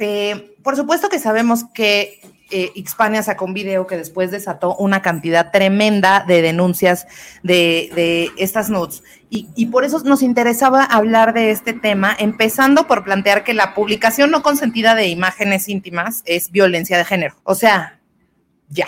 eh, 0.00 0.56
por 0.64 0.74
supuesto 0.74 1.08
que 1.08 1.20
sabemos 1.20 1.64
que 1.72 2.20
eh, 2.50 2.72
Xpania 2.86 3.22
sacó 3.22 3.44
un 3.44 3.54
video 3.54 3.86
que 3.86 3.96
después 3.96 4.30
desató 4.30 4.74
una 4.76 5.02
cantidad 5.02 5.50
tremenda 5.50 6.24
de 6.26 6.40
denuncias 6.40 7.06
de, 7.42 8.30
estas 8.38 8.70
nudes. 8.70 9.02
Y, 9.30 9.66
por 9.66 9.84
eso 9.84 9.98
nos 10.04 10.22
interesaba 10.22 10.84
hablar 10.84 11.34
de 11.34 11.50
este 11.50 11.74
tema, 11.74 12.16
empezando 12.18 12.86
por 12.86 13.04
plantear 13.04 13.44
que 13.44 13.52
la 13.52 13.74
publicación 13.74 14.30
no 14.30 14.42
consentida 14.42 14.94
de 14.94 15.08
imágenes 15.08 15.68
íntimas 15.68 16.22
es 16.24 16.50
violencia 16.50 16.96
de 16.96 17.04
género. 17.04 17.34
O 17.44 17.54
sea, 17.54 18.00
ya. 18.68 18.86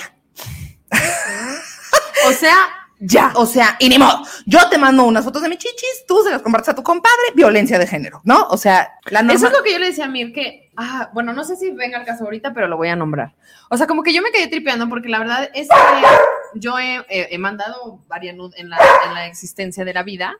o 2.26 2.32
sea, 2.32 2.56
ya, 3.00 3.32
o 3.34 3.46
sea, 3.46 3.76
y 3.80 3.88
ni 3.88 3.98
modo. 3.98 4.22
Yo 4.44 4.68
te 4.68 4.76
mando 4.76 5.04
unas 5.04 5.24
fotos 5.24 5.40
de 5.40 5.48
mis 5.48 5.58
chichis, 5.58 6.04
tú 6.06 6.22
se 6.22 6.30
las 6.30 6.42
compartes 6.42 6.68
a 6.68 6.74
tu 6.74 6.82
compadre, 6.82 7.16
violencia 7.34 7.78
de 7.78 7.86
género, 7.86 8.20
¿no? 8.24 8.46
O 8.48 8.58
sea, 8.58 8.92
la 9.06 9.22
norma... 9.22 9.34
Eso 9.34 9.46
es 9.46 9.52
lo 9.52 9.62
que 9.62 9.72
yo 9.72 9.78
le 9.78 9.86
decía 9.86 10.04
a 10.04 10.08
Mir, 10.08 10.34
que, 10.34 10.70
ah, 10.76 11.10
bueno, 11.14 11.32
no 11.32 11.42
sé 11.42 11.56
si 11.56 11.70
venga 11.70 11.98
el 11.98 12.04
caso 12.04 12.24
ahorita, 12.24 12.52
pero 12.52 12.68
lo 12.68 12.76
voy 12.76 12.88
a 12.88 12.96
nombrar. 12.96 13.34
O 13.70 13.76
sea, 13.78 13.86
como 13.86 14.02
que 14.02 14.12
yo 14.12 14.20
me 14.20 14.30
quedé 14.30 14.48
tripeando 14.48 14.88
porque 14.88 15.08
la 15.08 15.18
verdad 15.18 15.50
es 15.54 15.68
que 15.68 16.58
yo 16.60 16.78
he, 16.78 17.38
mandado 17.38 18.04
varias 18.06 18.36
en 18.56 18.68
la, 18.68 18.78
en 19.06 19.14
la 19.14 19.26
existencia 19.26 19.84
de 19.84 19.94
la 19.94 20.02
vida. 20.02 20.36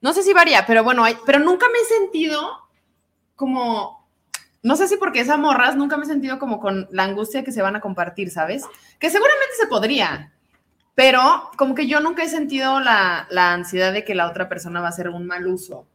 No 0.00 0.14
sé 0.14 0.22
si 0.22 0.32
varía, 0.32 0.64
pero 0.66 0.82
bueno, 0.82 1.04
pero 1.26 1.38
nunca 1.38 1.66
me 1.70 1.78
he 1.78 1.84
sentido 1.84 2.70
como 3.36 4.00
no 4.62 4.76
sé 4.76 4.88
si 4.88 4.96
porque 4.96 5.20
esas 5.20 5.38
morras 5.38 5.76
nunca 5.76 5.96
me 5.96 6.04
he 6.04 6.08
sentido 6.08 6.38
como 6.38 6.60
con 6.60 6.86
la 6.90 7.04
angustia 7.04 7.44
que 7.44 7.52
se 7.52 7.62
van 7.62 7.76
a 7.76 7.80
compartir, 7.80 8.30
¿sabes? 8.30 8.64
Que 8.98 9.08
seguramente 9.08 9.54
se 9.58 9.66
podría, 9.66 10.32
pero 11.00 11.50
como 11.56 11.74
que 11.74 11.86
yo 11.86 11.98
nunca 12.00 12.22
he 12.22 12.28
sentido 12.28 12.78
la, 12.78 13.26
ansiedad 13.32 13.90
de 13.90 14.04
que 14.04 14.14
la 14.14 14.28
otra 14.28 14.50
persona 14.50 14.82
va 14.82 14.88
a 14.88 14.90
hacer 14.90 15.08
un 15.08 15.26
mal 15.26 15.46
uso 15.46 15.86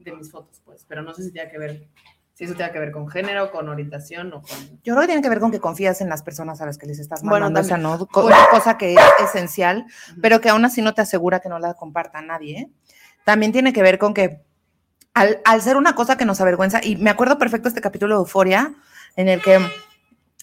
de 0.00 0.10
mis 0.10 0.32
fotos, 0.32 0.60
pues. 0.64 0.84
Pero 0.88 1.02
no 1.02 1.14
sé 1.14 1.22
si 1.22 1.30
tiene 1.30 1.48
que 1.48 1.56
ver, 1.56 1.86
si 2.32 2.42
eso 2.42 2.54
tiene 2.54 2.72
que 2.72 2.80
ver 2.80 2.90
con 2.90 3.08
género, 3.08 3.52
con 3.52 3.68
orientación 3.68 4.32
o 4.32 4.42
con. 4.42 4.58
Yo 4.82 4.92
creo 4.94 5.02
que 5.02 5.06
tiene 5.06 5.22
que 5.22 5.28
ver 5.28 5.38
con 5.38 5.52
que 5.52 5.60
confías 5.60 6.00
en 6.00 6.08
las 6.08 6.24
personas 6.24 6.60
a 6.60 6.66
las 6.66 6.78
que 6.78 6.86
les 6.86 6.98
estás 6.98 7.22
mandando 7.22 7.62
bueno, 7.62 7.78
¿no? 7.78 8.08
cosa 8.08 8.76
que 8.76 8.94
es 8.94 9.00
esencial, 9.22 9.86
pero 10.20 10.40
que 10.40 10.48
aún 10.48 10.64
así 10.64 10.82
no 10.82 10.94
te 10.94 11.02
asegura 11.02 11.38
que 11.38 11.48
no 11.48 11.60
la 11.60 11.74
comparta 11.74 12.20
nadie. 12.20 12.58
¿eh? 12.58 12.70
También 13.22 13.52
tiene 13.52 13.72
que 13.72 13.82
ver 13.82 13.98
con 14.00 14.14
que 14.14 14.42
al, 15.14 15.42
al 15.44 15.62
ser 15.62 15.76
una 15.76 15.94
cosa 15.94 16.16
que 16.16 16.24
nos 16.24 16.40
avergüenza, 16.40 16.80
y 16.82 16.96
me 16.96 17.10
acuerdo 17.10 17.38
perfecto 17.38 17.68
este 17.68 17.80
capítulo 17.80 18.16
de 18.16 18.22
Euforia, 18.22 18.74
en 19.14 19.28
el 19.28 19.40
que 19.40 19.60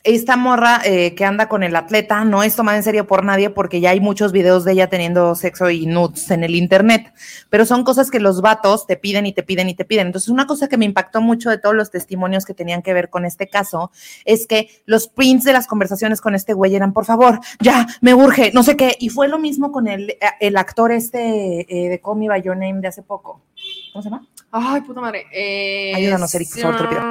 esta 0.04 0.36
morra 0.36 0.82
eh, 0.84 1.14
que 1.16 1.26
anda 1.26 1.48
con 1.48 1.64
el 1.64 1.76
atleta 1.76 2.24
no 2.26 2.44
es 2.44 2.56
tomada 2.56 2.78
en 2.78 2.84
serio 2.84 3.06
por 3.06 3.24
nadie 3.24 3.50
porque 3.50 3.82
ya 3.82 3.92
hay 3.92 4.00
muchos 4.00 4.32
videos 4.32 4.64
de 4.66 4.74
ella 4.74 4.88
teniendo 4.88 5.36
sexo 5.36 5.70
y 5.70 5.86
nudes 5.86 6.32
en 6.32 6.44
el 6.44 6.56
internet, 6.56 7.14
pero 7.50 7.66
son 7.66 7.84
cosas 7.84 8.10
que 8.10 8.20
los 8.20 8.42
vatos 8.42 8.88
te 8.88 8.98
piden 8.98 9.26
y 9.26 9.34
te 9.34 9.44
piden 9.44 9.70
y 9.70 9.76
te 9.76 9.86
piden. 9.86 10.08
Entonces, 10.08 10.30
una 10.30 10.48
cosa 10.48 10.68
que 10.68 10.78
me 10.78 10.86
impactó 10.86 11.22
mucho 11.22 11.50
de 11.50 11.58
todos 11.58 11.76
los 11.76 11.92
testimonios 11.92 12.46
que 12.46 12.54
tenían 12.54 12.82
que 12.82 12.94
ver 12.94 13.10
con 13.10 13.26
este 13.26 13.48
caso 13.48 13.92
es 14.26 14.48
que 14.48 14.70
los 14.86 15.08
prints 15.08 15.44
de 15.44 15.54
las 15.54 15.68
conversaciones 15.68 16.22
con 16.22 16.36
este 16.36 16.54
güey 16.54 16.76
eran, 16.76 16.94
por 16.94 17.06
favor, 17.06 17.40
ya, 17.60 17.88
me 18.02 18.14
urge, 18.14 18.52
no 18.54 18.64
sé 18.64 18.76
qué. 18.76 18.96
Y 19.00 19.10
fue 19.10 19.28
lo 19.28 19.38
mismo 19.40 19.72
con 19.72 19.88
el, 19.88 20.18
el 20.40 20.58
actor 20.58 20.92
este 20.92 21.68
eh, 21.70 21.90
de 21.90 22.02
Call 22.02 22.18
Me 22.18 22.28
By 22.28 22.42
Your 22.42 22.58
Name 22.58 22.82
de 22.82 22.88
hace 22.88 23.04
poco. 23.04 23.42
¿Cómo 23.94 24.02
se 24.02 24.10
llama? 24.10 24.28
Ay, 24.52 24.82
puta 24.82 25.02
madre. 25.02 25.26
Eh, 25.32 25.94
Ayúdanos, 25.96 26.34
Eric, 26.36 26.50
por 26.62 26.78
favor, 26.78 27.02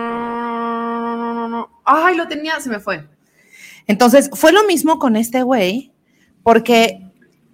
Ay, 1.93 2.17
lo 2.17 2.29
tenía, 2.29 2.61
se 2.61 2.71
me 2.71 2.79
fue. 2.79 3.05
Entonces, 3.89 4.31
fue 4.33 4.53
lo 4.53 4.65
mismo 4.65 5.01
con 5.01 5.17
este 5.17 5.43
güey, 5.43 5.93
porque 6.45 7.03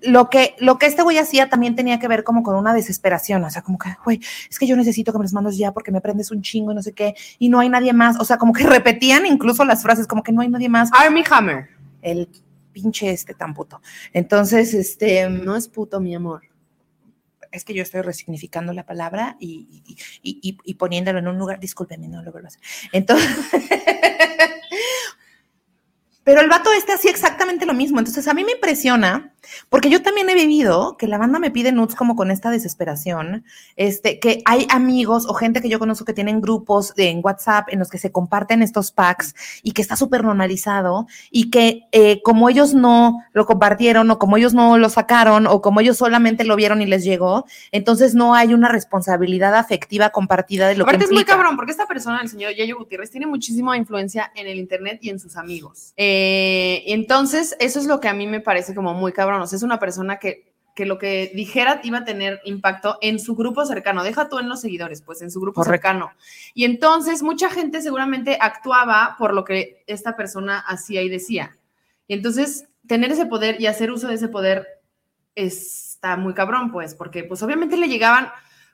lo 0.03 0.29
que, 0.29 0.55
lo 0.59 0.77
que 0.77 0.85
este 0.85 1.03
güey 1.03 1.17
hacía 1.17 1.49
también 1.49 1.75
tenía 1.75 1.99
que 1.99 2.07
ver 2.07 2.23
como 2.23 2.43
con 2.43 2.55
una 2.55 2.75
desesperación, 2.75 3.43
o 3.45 3.51
sea, 3.51 3.63
como 3.63 3.79
que, 3.79 3.97
güey, 4.05 4.21
es 4.51 4.59
que 4.59 4.67
yo 4.67 4.77
necesito 4.77 5.11
que 5.11 5.19
me 5.19 5.25
los 5.25 5.33
mandes 5.33 5.57
ya 5.57 5.73
porque 5.73 5.91
me 5.91 6.03
prendes 6.03 6.31
un 6.31 6.43
chingo 6.43 6.73
y 6.73 6.75
no 6.75 6.83
sé 6.83 6.93
qué, 6.93 7.15
y 7.39 7.49
no 7.49 7.61
hay 7.61 7.71
nadie 7.71 7.95
más, 7.95 8.21
o 8.21 8.27
sea, 8.27 8.37
como 8.37 8.53
que 8.53 8.65
repetían 8.67 9.25
incluso 9.25 9.65
las 9.65 9.83
frases, 9.83 10.07
como 10.07 10.23
que 10.23 10.33
no 10.33 10.43
hay 10.43 10.49
nadie 10.49 10.69
más. 10.69 10.91
Army 10.93 11.25
Hammer. 11.31 11.71
El 12.03 12.29
pinche 12.73 13.11
este 13.11 13.33
tan 13.33 13.55
puto. 13.55 13.81
Entonces, 14.13 14.75
este... 14.75 15.31
No 15.31 15.57
es 15.57 15.67
puto, 15.67 15.99
mi 15.99 16.15
amor 16.15 16.43
es 17.57 17.65
que 17.65 17.75
yo 17.75 17.83
estoy 17.83 18.03
resignificando 18.03 18.73
la 18.73 18.85
palabra 18.85 19.37
y, 19.41 19.83
y, 20.23 20.75
poniéndolo 20.75 21.19
en 21.19 21.29
un 21.29 21.39
lugar, 21.39 21.59
discúlpeme, 21.59 22.07
no 22.07 22.23
lo 22.23 22.31
vuelvo 22.31 22.47
a 22.47 22.49
hacer. 22.49 22.61
Entonces, 22.93 23.29
pero 26.27 26.41
el 26.41 26.49
vato 26.49 26.73
este 26.73 26.93
hacía 26.93 27.13
exactamente 27.13 27.67
lo 27.67 27.73
mismo. 27.73 28.01
Entonces 28.01 28.27
a 28.27 28.35
mí 28.35 28.43
me 28.43 28.51
impresiona, 28.51 29.33
porque 29.69 29.91
yo 29.91 30.03
también 30.03 30.29
he 30.31 30.35
vivido 30.35 30.97
que 30.97 31.07
la 31.07 31.19
banda 31.19 31.39
me 31.39 31.51
pide 31.51 31.73
nudes 31.73 31.95
como 31.95 32.17
con 32.17 32.31
esta 32.31 32.51
desesperación, 32.51 33.45
este, 33.77 34.19
que 34.19 34.43
hay 34.45 34.67
amigos 34.71 35.27
o 35.29 35.35
gente 35.35 35.61
que 35.61 35.69
yo 35.69 35.79
conozco 35.79 36.05
que 36.05 36.13
tienen 36.13 36.41
grupos 36.41 36.93
en 36.97 37.21
WhatsApp 37.23 37.69
en 37.71 37.79
los 37.79 37.89
que 37.89 37.99
se 37.99 38.13
comparten 38.13 38.63
estos 38.63 38.93
packs 38.93 39.35
y 39.63 39.73
que 39.73 39.83
está 39.83 39.97
súper 39.97 40.25
normalizado 40.25 41.07
y 41.31 41.51
que 41.51 41.89
eh, 41.93 42.23
como 42.23 42.49
ellos 42.49 42.75
no 42.75 43.23
lo 43.33 43.47
compartieron 43.47 44.11
o 44.11 44.19
como 44.19 44.37
ellos 44.37 44.55
no 44.55 44.79
lo 44.79 44.89
sacaron 44.89 45.47
o 45.47 45.61
como 45.61 45.81
ellos 45.81 45.97
solamente 45.97 46.45
lo 46.45 46.57
vieron 46.57 46.83
y 46.83 46.87
les 46.87 47.05
llegó, 47.05 47.47
entonces 47.73 48.15
no 48.15 48.35
hay 48.35 48.55
una 48.55 48.69
responsabilidad 48.69 49.55
afectiva 49.55 50.11
compartida 50.11 50.69
de 50.69 50.77
lo 50.77 50.85
Aparte 50.85 50.99
que 50.99 51.05
Aparte 51.05 51.15
es 51.15 51.17
muy 51.17 51.25
cabrón, 51.25 51.57
porque 51.57 51.73
esta 51.73 51.87
persona, 51.87 52.21
el 52.23 52.29
señor 52.29 52.55
Yayo 52.55 52.79
Gutiérrez, 52.79 53.11
tiene 53.11 53.27
muchísima 53.27 53.77
influencia 53.77 54.33
en 54.35 54.47
el 54.47 54.59
internet 54.59 54.99
y 55.03 55.11
en 55.11 55.19
sus 55.19 55.37
amigos. 55.37 55.93
Eh, 55.97 56.85
entonces, 56.87 57.57
eso 57.61 57.79
es 57.79 57.87
lo 57.87 58.01
que 58.01 58.09
a 58.09 58.15
mí 58.15 58.27
me 58.27 58.41
parece 58.41 58.75
como 58.75 58.95
muy 58.95 59.13
cabrón. 59.13 59.36
Es 59.45 59.63
una 59.63 59.79
persona 59.79 60.19
que, 60.19 60.53
que 60.75 60.87
lo 60.87 60.99
que 60.99 61.33
dijera 61.35 61.81
iba 61.85 61.99
a 61.99 62.05
tener 62.05 62.41
impacto 62.45 62.99
en 63.01 63.19
su 63.19 63.35
grupo 63.35 63.65
cercano. 63.65 64.05
Deja 64.05 64.29
tú 64.29 64.39
en 64.39 64.49
los 64.49 64.61
seguidores, 64.61 65.03
pues 65.03 65.23
en 65.23 65.31
su 65.31 65.41
grupo 65.41 65.65
cercano. 65.65 66.13
Y 66.55 66.65
entonces, 66.65 67.23
mucha 67.23 67.51
gente 67.51 67.83
seguramente 67.83 68.39
actuaba 68.41 69.17
por 69.19 69.35
lo 69.35 69.45
que 69.45 69.83
esta 69.87 70.17
persona 70.17 70.59
hacía 70.59 71.03
y 71.03 71.09
decía. 71.09 71.57
Y 72.09 72.15
entonces, 72.15 72.67
tener 72.87 73.11
ese 73.11 73.27
poder 73.27 73.61
y 73.61 73.67
hacer 73.67 73.91
uso 73.91 74.09
de 74.09 74.15
ese 74.15 74.29
poder 74.29 74.67
está 75.35 76.17
muy 76.17 76.35
cabrón, 76.35 76.73
pues, 76.73 76.95
porque 76.95 77.25
pues 77.25 77.43
obviamente 77.43 77.77
le 77.77 77.89
llegaban 77.89 78.29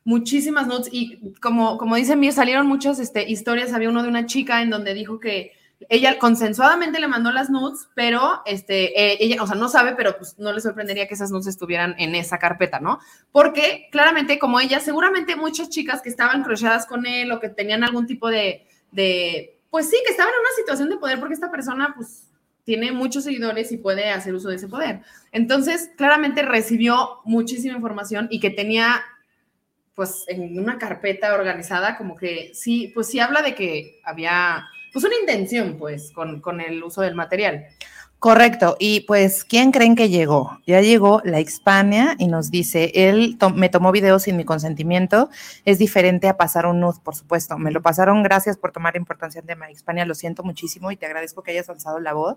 muchísimas 0.04 0.66
notes 0.66 0.88
y 0.92 1.32
como, 1.40 1.78
como 1.78 1.96
dice 1.96 2.16
Mir, 2.16 2.32
salieron 2.32 2.66
muchas 2.66 2.98
este, 2.98 3.28
historias. 3.30 3.72
Había 3.72 3.90
uno 3.90 4.02
de 4.02 4.08
una 4.08 4.26
chica 4.26 4.62
en 4.62 4.70
donde 4.70 4.94
dijo 4.94 5.20
que 5.20 5.52
ella 5.88 6.18
consensuadamente 6.18 7.00
le 7.00 7.08
mandó 7.08 7.32
las 7.32 7.50
nudes, 7.50 7.88
pero 7.94 8.42
este, 8.46 8.98
eh, 9.00 9.18
ella, 9.20 9.42
o 9.42 9.46
sea, 9.46 9.56
no 9.56 9.68
sabe, 9.68 9.94
pero 9.94 10.16
pues 10.16 10.38
no 10.38 10.52
le 10.52 10.60
sorprendería 10.60 11.06
que 11.08 11.14
esas 11.14 11.30
nudes 11.30 11.46
estuvieran 11.46 11.94
en 11.98 12.14
esa 12.14 12.38
carpeta, 12.38 12.80
¿no? 12.80 13.00
Porque 13.30 13.88
claramente, 13.90 14.38
como 14.38 14.60
ella, 14.60 14.80
seguramente 14.80 15.36
muchas 15.36 15.68
chicas 15.68 16.02
que 16.02 16.08
estaban 16.08 16.42
cruzadas 16.42 16.86
con 16.86 17.06
él 17.06 17.32
o 17.32 17.40
que 17.40 17.48
tenían 17.48 17.84
algún 17.84 18.06
tipo 18.06 18.28
de, 18.28 18.66
de, 18.90 19.58
pues 19.70 19.88
sí, 19.88 19.96
que 20.04 20.12
estaban 20.12 20.32
en 20.34 20.40
una 20.40 20.56
situación 20.56 20.88
de 20.90 20.96
poder 20.96 21.18
porque 21.18 21.34
esta 21.34 21.50
persona, 21.50 21.92
pues, 21.96 22.28
tiene 22.64 22.92
muchos 22.92 23.24
seguidores 23.24 23.72
y 23.72 23.76
puede 23.76 24.10
hacer 24.10 24.34
uso 24.34 24.48
de 24.48 24.56
ese 24.56 24.68
poder. 24.68 25.00
Entonces, 25.32 25.90
claramente 25.96 26.42
recibió 26.42 27.20
muchísima 27.24 27.74
información 27.74 28.28
y 28.30 28.38
que 28.38 28.50
tenía, 28.50 29.02
pues, 29.94 30.24
en 30.28 30.58
una 30.58 30.78
carpeta 30.78 31.34
organizada, 31.34 31.96
como 31.96 32.16
que 32.16 32.52
sí, 32.54 32.92
pues 32.94 33.08
sí 33.08 33.18
habla 33.18 33.42
de 33.42 33.54
que 33.54 34.00
había 34.04 34.68
pues 34.92 35.04
una 35.04 35.14
intención, 35.18 35.76
pues, 35.78 36.12
con, 36.12 36.60
el 36.60 36.82
uso 36.82 37.00
del 37.00 37.14
material. 37.14 37.66
Correcto. 38.18 38.76
Y 38.78 39.00
pues, 39.00 39.42
¿quién 39.42 39.72
creen 39.72 39.96
que 39.96 40.08
llegó? 40.08 40.60
Ya 40.64 40.80
llegó 40.80 41.20
la 41.24 41.40
Hispania 41.40 42.14
y 42.18 42.28
nos 42.28 42.52
dice, 42.52 42.92
él 42.94 43.36
me 43.56 43.68
tomó 43.68 43.90
videos 43.90 44.22
sin 44.22 44.36
mi 44.36 44.44
consentimiento. 44.44 45.28
Es 45.64 45.80
diferente 45.80 46.28
a 46.28 46.36
pasar 46.36 46.66
un 46.66 46.78
nude, 46.78 47.00
por 47.02 47.16
supuesto. 47.16 47.58
Me 47.58 47.72
lo 47.72 47.82
pasaron, 47.82 48.22
gracias 48.22 48.56
por 48.56 48.70
tomar 48.70 48.94
importancia 48.94 49.42
de 49.42 49.56
la 49.56 49.72
Hispania. 49.72 50.04
Lo 50.06 50.14
siento 50.14 50.44
muchísimo 50.44 50.92
y 50.92 50.96
te 50.96 51.06
agradezco 51.06 51.42
que 51.42 51.50
hayas 51.50 51.68
alzado 51.68 51.98
la 51.98 52.12
voz. 52.12 52.36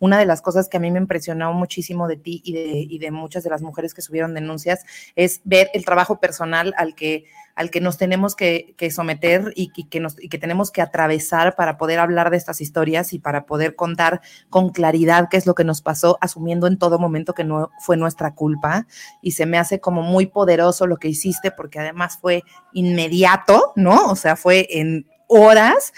Una 0.00 0.18
de 0.18 0.26
las 0.26 0.42
cosas 0.42 0.68
que 0.68 0.76
a 0.76 0.80
mí 0.80 0.90
me 0.90 0.98
impresionó 0.98 1.54
muchísimo 1.54 2.08
de 2.08 2.18
ti 2.18 2.42
y 2.44 2.52
de, 2.52 2.86
y 2.90 2.98
de 2.98 3.10
muchas 3.10 3.42
de 3.42 3.48
las 3.48 3.62
mujeres 3.62 3.94
que 3.94 4.02
subieron 4.02 4.34
denuncias 4.34 4.84
es 5.16 5.40
ver 5.44 5.70
el 5.72 5.86
trabajo 5.86 6.20
personal 6.20 6.74
al 6.76 6.94
que 6.94 7.24
al 7.54 7.70
que 7.70 7.80
nos 7.80 7.98
tenemos 7.98 8.34
que, 8.34 8.74
someter 8.90 9.52
y, 9.56 9.68
que 9.68 10.02
y 10.18 10.28
que 10.28 10.38
tenemos 10.38 10.70
que 10.70 10.82
atravesar 10.82 11.54
para 11.54 11.76
poder 11.76 11.98
hablar 11.98 12.30
de 12.30 12.36
estas 12.36 12.60
historias 12.60 13.12
y 13.12 13.18
para 13.18 13.46
poder 13.46 13.76
contar 13.76 14.20
con 14.50 14.70
claridad 14.70 15.28
qué 15.30 15.36
es 15.36 15.46
lo 15.46 15.54
que 15.54 15.64
nos 15.64 15.82
pasó, 15.82 16.18
asumiendo 16.20 16.66
en 16.66 16.78
todo 16.78 16.98
momento 16.98 17.34
que 17.34 17.44
no 17.44 17.70
fue 17.80 17.96
nuestra 17.96 18.34
culpa. 18.34 18.86
Y 19.20 19.32
se 19.32 19.46
me 19.46 19.58
hace 19.58 19.80
como 19.80 20.02
muy 20.02 20.26
poderoso 20.26 20.86
lo 20.86 20.96
que 20.96 21.08
hiciste 21.08 21.50
porque 21.50 21.78
además 21.78 22.18
fue 22.20 22.42
inmediato, 22.72 23.72
¿no? 23.76 24.10
O 24.10 24.16
sea, 24.16 24.36
fue 24.36 24.66
en 24.70 25.06
horas 25.32 25.94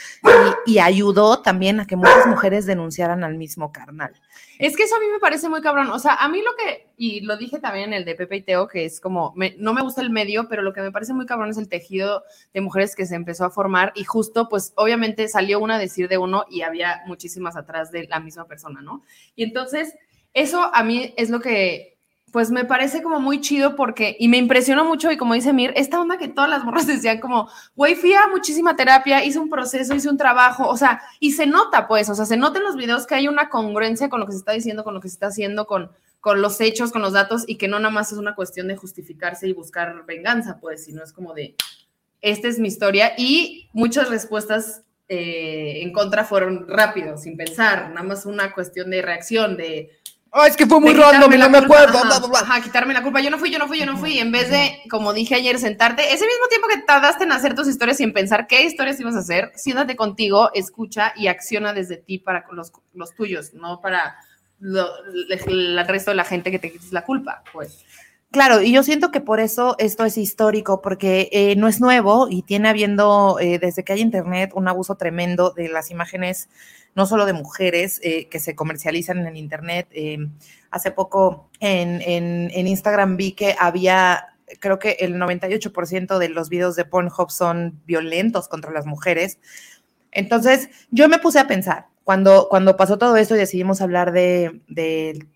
y, 0.67 0.79
ayudó 0.79 1.43
también 1.43 1.81
a 1.81 1.87
que 1.87 1.97
muchas 1.97 2.27
mujeres 2.27 2.67
denunciaran 2.67 3.25
al 3.25 3.37
mismo 3.37 3.73
carnal. 3.73 4.13
Es 4.59 4.77
que 4.77 4.85
eso 4.85 4.95
a 4.95 5.01
mí 5.01 5.07
me 5.13 5.19
parece 5.19 5.49
muy 5.49 5.61
cabrón. 5.61 5.91
O 5.91 5.99
sea, 5.99 6.15
a 6.15 6.29
mí 6.29 6.41
lo 6.41 6.55
que, 6.57 6.89
y 6.97 7.21
lo 7.23 7.37
dije 7.37 7.59
también 7.59 7.87
en 7.87 7.95
el 7.95 8.05
de 8.05 8.15
Pepe 8.15 8.37
y 8.37 8.43
Teo, 8.43 8.69
que 8.69 8.85
es 8.85 9.01
como, 9.01 9.35
no 9.59 9.75
me 9.75 9.83
gusta 9.83 10.03
el 10.03 10.11
medio, 10.11 10.49
pero 10.49 10.63
lo 10.63 10.73
que 10.73 10.83
me 10.83 10.93
parece 10.93 11.15
muy 11.15 11.27
cabrón 11.27 11.51
es 11.51 11.59
el 11.59 11.69
tejido 11.69 12.23
de 12.53 12.61
mujeres 12.61 12.95
que 12.95 13.07
se 13.07 13.17
empezó 13.17 13.45
a 13.45 13.51
formar 13.51 13.93
y 13.97 14.05
justo, 14.05 14.49
pues 14.49 14.73
obviamente 14.77 15.27
salió 15.27 15.59
una 15.59 15.77
a 15.77 15.79
decir 15.79 16.09
de 16.09 16.19
uno 16.19 16.45
y 16.49 16.63
había 16.63 17.03
muchísimas 17.07 17.57
atrás 17.57 17.91
de 17.91 18.07
la 18.07 18.21
misma 18.21 18.47
persona, 18.47 18.83
¿no? 18.83 19.03
Y 19.35 19.43
entonces, 19.43 19.95
eso 20.33 20.71
a 20.73 20.85
mí 20.85 21.13
es 21.17 21.31
lo 21.31 21.41
que 21.41 21.94
pues 22.35 22.51
me 22.51 22.65
parece 22.65 23.01
como 23.01 23.21
muy 23.21 23.41
chido 23.41 23.77
porque, 23.77 24.17
y 24.19 24.27
me 24.27 24.39
impresionó 24.39 24.85
mucho, 24.85 25.13
y 25.13 25.17
como 25.17 25.35
dice 25.35 25.53
Mir, 25.53 25.73
esta 25.77 26.01
onda 26.01 26.19
que 26.19 26.27
todas 26.27 26.51
las 26.51 26.65
morras 26.65 26.85
decían 26.89 27.21
como, 27.21 27.49
güey, 27.77 27.95
fui 27.95 28.13
a 28.13 28.27
muchísima 28.27 28.75
terapia, 28.75 29.25
hice 29.25 29.39
un 29.39 29.49
proceso, 29.49 29.95
hice 29.95 30.11
un 30.11 30.17
trabajo, 30.17 30.67
o 30.67 30.77
sea, 30.77 31.01
y 31.21 31.31
se 31.31 31.47
nota 31.47 31.87
pues, 31.87 32.11
o 32.11 32.15
sea, 32.17 32.27
se 32.27 32.37
nota 32.37 32.59
en 32.59 32.65
los 32.65 32.75
videos 32.75 33.07
que 33.07 33.15
hay 33.15 33.29
una 33.29 33.49
congruencia 33.49 34.09
con 34.09 34.19
lo 34.19 34.27
que 34.27 34.33
se 34.33 34.39
está 34.39 34.51
diciendo, 34.51 34.83
con 34.83 34.95
lo 34.95 35.01
que 35.01 35.07
se 35.07 35.15
está 35.15 35.29
haciendo, 35.29 35.69
con, 35.69 35.93
con 36.19 36.43
los 36.43 36.61
hechos, 36.61 36.91
con 36.91 37.03
los 37.03 37.13
datos, 37.13 37.45
y 37.47 37.55
que 37.55 37.69
no 37.69 37.79
nada 37.79 37.95
más 37.95 38.11
es 38.11 38.19
una 38.19 38.35
cuestión 38.35 38.67
de 38.67 38.75
justificarse 38.75 39.47
y 39.47 39.53
buscar 39.53 40.05
venganza, 40.05 40.59
pues, 40.61 40.87
sino 40.87 41.05
es 41.05 41.13
como 41.13 41.35
de, 41.35 41.55
esta 42.21 42.49
es 42.49 42.59
mi 42.59 42.67
historia, 42.67 43.13
y 43.17 43.71
muchas 43.73 44.11
respuestas 44.11 44.83
eh, 45.07 45.83
en 45.83 45.93
contra 45.93 46.25
fueron 46.25 46.67
rápidos, 46.67 47.23
sin 47.23 47.37
pensar, 47.37 47.91
nada 47.91 48.03
más 48.03 48.27
una 48.27 48.53
cuestión 48.53 48.91
de 48.91 49.03
reacción, 49.03 49.57
de 49.57 49.91
Es 50.47 50.57
que 50.57 50.67
fue 50.67 50.81
muy 50.81 50.95
random 50.95 51.33
y 51.33 51.39
no 51.39 51.49
me 51.49 51.59
acuerdo. 51.59 51.99
Ajá, 52.35 52.61
quitarme 52.61 52.93
la 52.93 53.03
culpa. 53.03 53.21
Yo 53.21 53.31
no 53.31 53.39
fui, 53.39 53.51
yo 53.51 53.59
no 53.59 53.69
fui, 53.69 53.79
yo 53.79 53.87
no 53.87 53.97
fui. 53.97 54.19
En 54.19 54.33
vez 54.33 54.51
de, 54.51 54.83
como 54.91 55.13
dije 55.13 55.37
ayer, 55.37 55.59
sentarte, 55.61 56.13
ese 56.13 56.27
mismo 56.27 56.49
tiempo 56.49 56.67
que 56.69 56.79
tardaste 56.79 57.23
en 57.25 57.33
hacer 57.33 57.55
tus 57.55 57.69
historias 57.69 57.99
sin 57.99 58.13
pensar 58.13 58.49
qué 58.49 58.65
historias 58.65 58.99
ibas 58.99 59.15
a 59.15 59.21
hacer, 59.21 59.53
siéntate 59.55 59.95
contigo, 59.95 60.51
escucha 60.53 61.13
y 61.17 61.29
acciona 61.29 61.73
desde 61.73 61.99
ti 61.99 62.19
para 62.19 62.45
los, 62.51 62.73
los 62.95 63.15
tuyos, 63.15 63.55
no 63.55 63.81
para 63.81 64.17
el 64.61 65.87
resto 65.87 66.11
de 66.11 66.17
la 66.17 66.25
gente 66.25 66.51
que 66.51 66.59
te 66.59 66.73
quites 66.73 66.93
la 66.93 67.05
culpa, 67.05 67.43
pues. 67.53 67.85
Claro, 68.35 68.61
y 68.61 68.73
yo 68.73 68.83
siento 68.83 69.13
que 69.13 69.21
por 69.21 69.39
eso 69.39 69.77
esto 69.79 70.05
es 70.05 70.19
histórico, 70.19 70.83
porque 70.83 71.29
eh, 71.31 71.55
no 71.55 71.69
es 71.69 71.81
nuevo 71.81 72.27
y 72.29 72.43
tiene 72.43 72.69
habiendo, 72.69 73.39
eh, 73.39 73.61
desde 73.61 73.85
que 73.85 73.93
hay 73.93 74.01
internet, 74.01 74.51
un 74.57 74.67
abuso 74.67 74.97
tremendo 74.97 75.51
de 75.53 75.69
las 75.69 75.93
imágenes 75.93 76.49
no 76.97 77.07
solo 77.07 77.27
de 77.27 77.33
mujeres 77.33 78.01
eh, 78.03 78.29
que 78.29 78.41
se 78.41 78.57
comercializan 78.57 79.19
en 79.19 79.29
el 79.29 79.37
Internet. 79.37 79.87
Hace 80.73 80.91
poco 80.91 81.49
en, 81.61 82.51
Instagram 82.53 83.17
vi 83.17 83.33
que 83.35 83.55
había 83.57 84.35
creo 84.59 84.81
que 84.81 84.97
el 84.99 85.15
98% 85.15 86.19
de 86.19 86.29
los 86.29 86.49
videos 86.49 86.75
de 86.75 86.85
Pornhub 86.85 87.31
son 87.31 87.81
violentos 87.87 88.49
contra 88.49 88.73
las 88.73 88.85
mujeres. 88.85 89.39
Entonces, 90.11 90.71
yo 90.91 91.09
me 91.09 91.21
puse 91.21 91.39
a 91.39 91.47
pensar, 91.47 91.87
cuando, 92.03 92.49
cuando 92.51 92.77
pasó 92.77 92.99
todo 92.99 93.17
esto 93.17 93.37
y 93.37 93.39
decidimos 93.39 93.81
hablar 93.81 94.11
de 94.11 94.61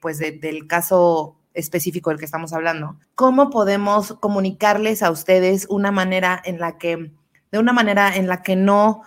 pues 0.00 0.18
del 0.18 0.66
caso 0.66 1.37
específico 1.58 2.10
del 2.10 2.18
que 2.18 2.24
estamos 2.24 2.52
hablando, 2.52 2.96
¿cómo 3.14 3.50
podemos 3.50 4.14
comunicarles 4.20 5.02
a 5.02 5.10
ustedes 5.10 5.66
una 5.68 5.90
manera 5.90 6.40
en 6.44 6.58
la 6.58 6.78
que, 6.78 7.12
de 7.52 7.58
una 7.58 7.72
manera 7.72 8.14
en 8.16 8.26
la 8.26 8.42
que 8.42 8.56
no 8.56 9.02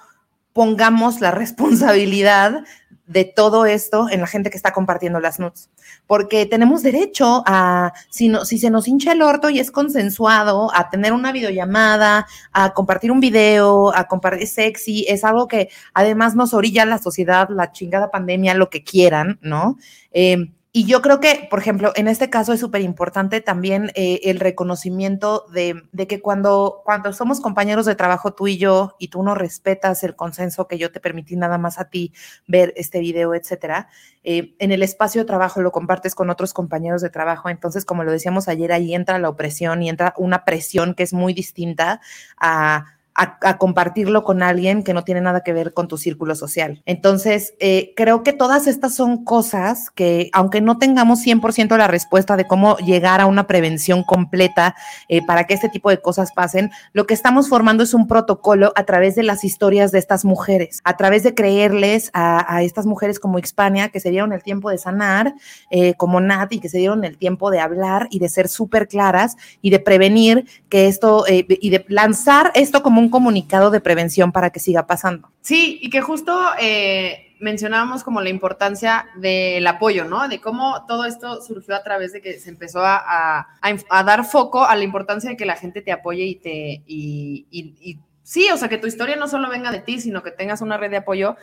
pongamos 0.53 1.21
la 1.21 1.31
responsabilidad 1.31 2.63
de 3.11 3.25
todo 3.25 3.65
esto 3.65 4.07
en 4.09 4.21
la 4.21 4.27
gente 4.27 4.49
que 4.49 4.55
está 4.55 4.71
compartiendo 4.71 5.19
las 5.19 5.37
nudes. 5.37 5.69
Porque 6.07 6.45
tenemos 6.45 6.81
derecho 6.81 7.43
a, 7.45 7.91
si, 8.09 8.29
no, 8.29 8.45
si 8.45 8.57
se 8.57 8.69
nos 8.69 8.87
hincha 8.87 9.11
el 9.11 9.21
orto 9.21 9.49
y 9.49 9.59
es 9.59 9.69
consensuado, 9.69 10.73
a 10.73 10.89
tener 10.89 11.11
una 11.11 11.33
videollamada, 11.33 12.25
a 12.53 12.73
compartir 12.73 13.11
un 13.11 13.19
video, 13.19 13.93
a 13.93 14.07
compartir 14.07 14.47
sexy, 14.47 15.05
es 15.09 15.25
algo 15.25 15.47
que 15.47 15.69
además 15.93 16.35
nos 16.35 16.53
orilla 16.53 16.85
la 16.85 16.99
sociedad, 16.99 17.49
la 17.49 17.73
chingada 17.73 18.11
pandemia, 18.11 18.53
lo 18.53 18.69
que 18.69 18.83
quieran, 18.83 19.39
¿no? 19.41 19.77
Eh, 20.11 20.51
y 20.73 20.85
yo 20.85 21.01
creo 21.01 21.19
que, 21.19 21.47
por 21.49 21.59
ejemplo, 21.59 21.91
en 21.95 22.07
este 22.07 22.29
caso 22.29 22.53
es 22.53 22.61
súper 22.61 22.81
importante 22.81 23.41
también 23.41 23.91
eh, 23.93 24.21
el 24.23 24.39
reconocimiento 24.39 25.45
de, 25.51 25.83
que 26.07 26.21
cuando, 26.21 26.81
cuando 26.85 27.11
somos 27.11 27.41
compañeros 27.41 27.85
de 27.85 27.95
trabajo 27.95 28.33
tú 28.33 28.47
y 28.47 28.57
yo, 28.57 28.95
y 28.97 29.09
tú 29.09 29.21
no 29.21 29.35
respetas 29.35 30.01
el 30.05 30.15
consenso 30.15 30.69
que 30.69 30.77
yo 30.77 30.89
te 30.89 31.01
permití 31.01 31.35
nada 31.35 31.57
más 31.57 31.77
a 31.77 31.89
ti 31.89 32.13
ver 32.47 32.73
este 32.77 33.01
video, 33.01 33.35
etcétera, 33.35 33.89
eh, 34.23 34.55
en 34.59 34.71
el 34.71 34.81
espacio 34.81 35.21
de 35.21 35.25
trabajo 35.25 35.61
lo 35.61 35.73
compartes 35.73 36.15
con 36.15 36.29
otros 36.29 36.53
compañeros 36.53 37.01
de 37.01 37.09
trabajo. 37.09 37.49
Entonces, 37.49 37.83
como 37.83 38.05
lo 38.05 38.11
decíamos 38.13 38.47
ayer, 38.47 38.71
ahí 38.71 38.95
entra 38.95 39.19
la 39.19 39.27
opresión 39.27 39.83
y 39.83 39.89
entra 39.89 40.13
una 40.15 40.45
presión 40.45 40.93
que 40.93 41.03
es 41.03 41.11
muy 41.11 41.33
distinta 41.33 41.99
a 42.37 42.85
a, 43.15 43.57
compartirlo 43.57 44.23
con 44.23 44.41
alguien 44.41 44.83
que 44.83 44.93
no 44.93 45.03
tiene 45.03 45.21
nada 45.21 45.41
que 45.41 45.53
ver 45.53 45.73
con 45.73 45.87
tu 45.87 45.97
círculo 45.97 46.35
social. 46.35 46.81
Entonces, 46.85 47.53
eh, 47.59 47.93
creo 47.95 48.23
que 48.23 48.33
todas 48.33 48.67
estas 48.67 48.95
son 48.95 49.23
cosas 49.23 49.89
que, 49.89 50.29
aunque 50.33 50.61
no 50.61 50.77
tengamos 50.77 51.25
100% 51.25 51.77
la 51.77 51.87
respuesta 51.87 52.37
de 52.37 52.47
cómo 52.47 52.77
llegar 52.77 53.21
a 53.21 53.25
una 53.25 53.47
prevención 53.47 54.03
completa 54.03 54.75
eh, 55.09 55.21
para 55.25 55.45
que 55.45 55.53
este 55.53 55.69
tipo 55.69 55.89
de 55.89 56.01
cosas 56.01 56.31
pasen, 56.31 56.71
lo 56.93 57.05
que 57.05 57.13
estamos 57.13 57.49
formando 57.49 57.83
es 57.83 57.93
un 57.93 58.07
protocolo 58.07 58.71
a 58.75 58.85
través 58.85 59.15
de 59.15 59.23
las 59.23 59.43
historias 59.43 59.91
de 59.91 59.99
estas 59.99 60.23
mujeres, 60.23 60.79
a 60.83 60.95
través 60.95 61.23
de 61.23 61.35
creerles 61.35 62.09
a, 62.13 62.63
estas 62.63 62.85
mujeres 62.85 63.19
como 63.19 63.39
Hispania, 63.39 63.89
que 63.89 63.99
se 63.99 64.09
dieron 64.09 64.33
el 64.33 64.43
tiempo 64.43 64.69
de 64.69 64.77
sanar, 64.77 65.33
eh, 65.69 65.95
como 65.95 66.21
Nat, 66.21 66.53
y 66.53 66.59
que 66.59 66.69
se 66.69 66.77
dieron 66.77 67.03
el 67.03 67.17
tiempo 67.17 67.51
de 67.51 67.59
hablar 67.59 68.07
y 68.09 68.19
de 68.19 68.29
ser 68.29 68.47
súper 68.47 68.87
claras 68.87 69.35
y 69.61 69.69
de 69.69 69.79
prevenir 69.79 70.45
que 70.69 70.87
esto, 70.87 71.25
y 71.27 71.69
de 71.69 71.85
lanzar 71.87 72.51
esto 72.55 72.81
como 72.83 73.00
un 73.01 73.09
comunicado 73.09 73.71
de 73.71 73.81
prevención 73.81 74.31
para 74.31 74.51
que 74.51 74.59
siga 74.59 74.87
pasando. 74.87 75.29
Sí, 75.41 75.79
y 75.81 75.89
que 75.89 76.01
justo 76.01 76.39
eh, 76.59 77.35
mencionábamos 77.39 78.03
como 78.03 78.21
la 78.21 78.29
importancia 78.29 79.07
del 79.15 79.65
apoyo, 79.67 80.05
¿no? 80.05 80.27
De 80.29 80.39
cómo 80.39 80.85
todo 80.87 81.05
esto 81.05 81.41
surgió 81.41 81.75
a 81.75 81.83
través 81.83 82.13
de 82.13 82.21
que 82.21 82.39
se 82.39 82.49
empezó 82.49 82.81
a, 82.83 83.47
dar 83.89 84.25
foco 84.25 84.63
a 84.63 84.75
la 84.75 84.83
importancia 84.83 85.31
de 85.31 85.37
que 85.37 85.45
la 85.45 85.55
gente 85.55 85.81
te 85.81 85.91
apoye 85.91 86.23
y 86.23 86.35
te... 86.35 86.83
Y, 86.85 87.99
sí, 88.23 88.47
o 88.53 88.57
sea, 88.57 88.69
que 88.69 88.77
tu 88.77 88.87
historia 88.87 89.15
no 89.15 89.27
solo 89.27 89.49
venga 89.49 89.71
de 89.71 89.79
ti, 89.79 89.99
sino 89.99 90.23
que 90.23 90.31
tengas 90.31 90.61
una 90.61 90.77
red 90.77 90.91
de 90.91 90.97
apoyo 90.97 91.35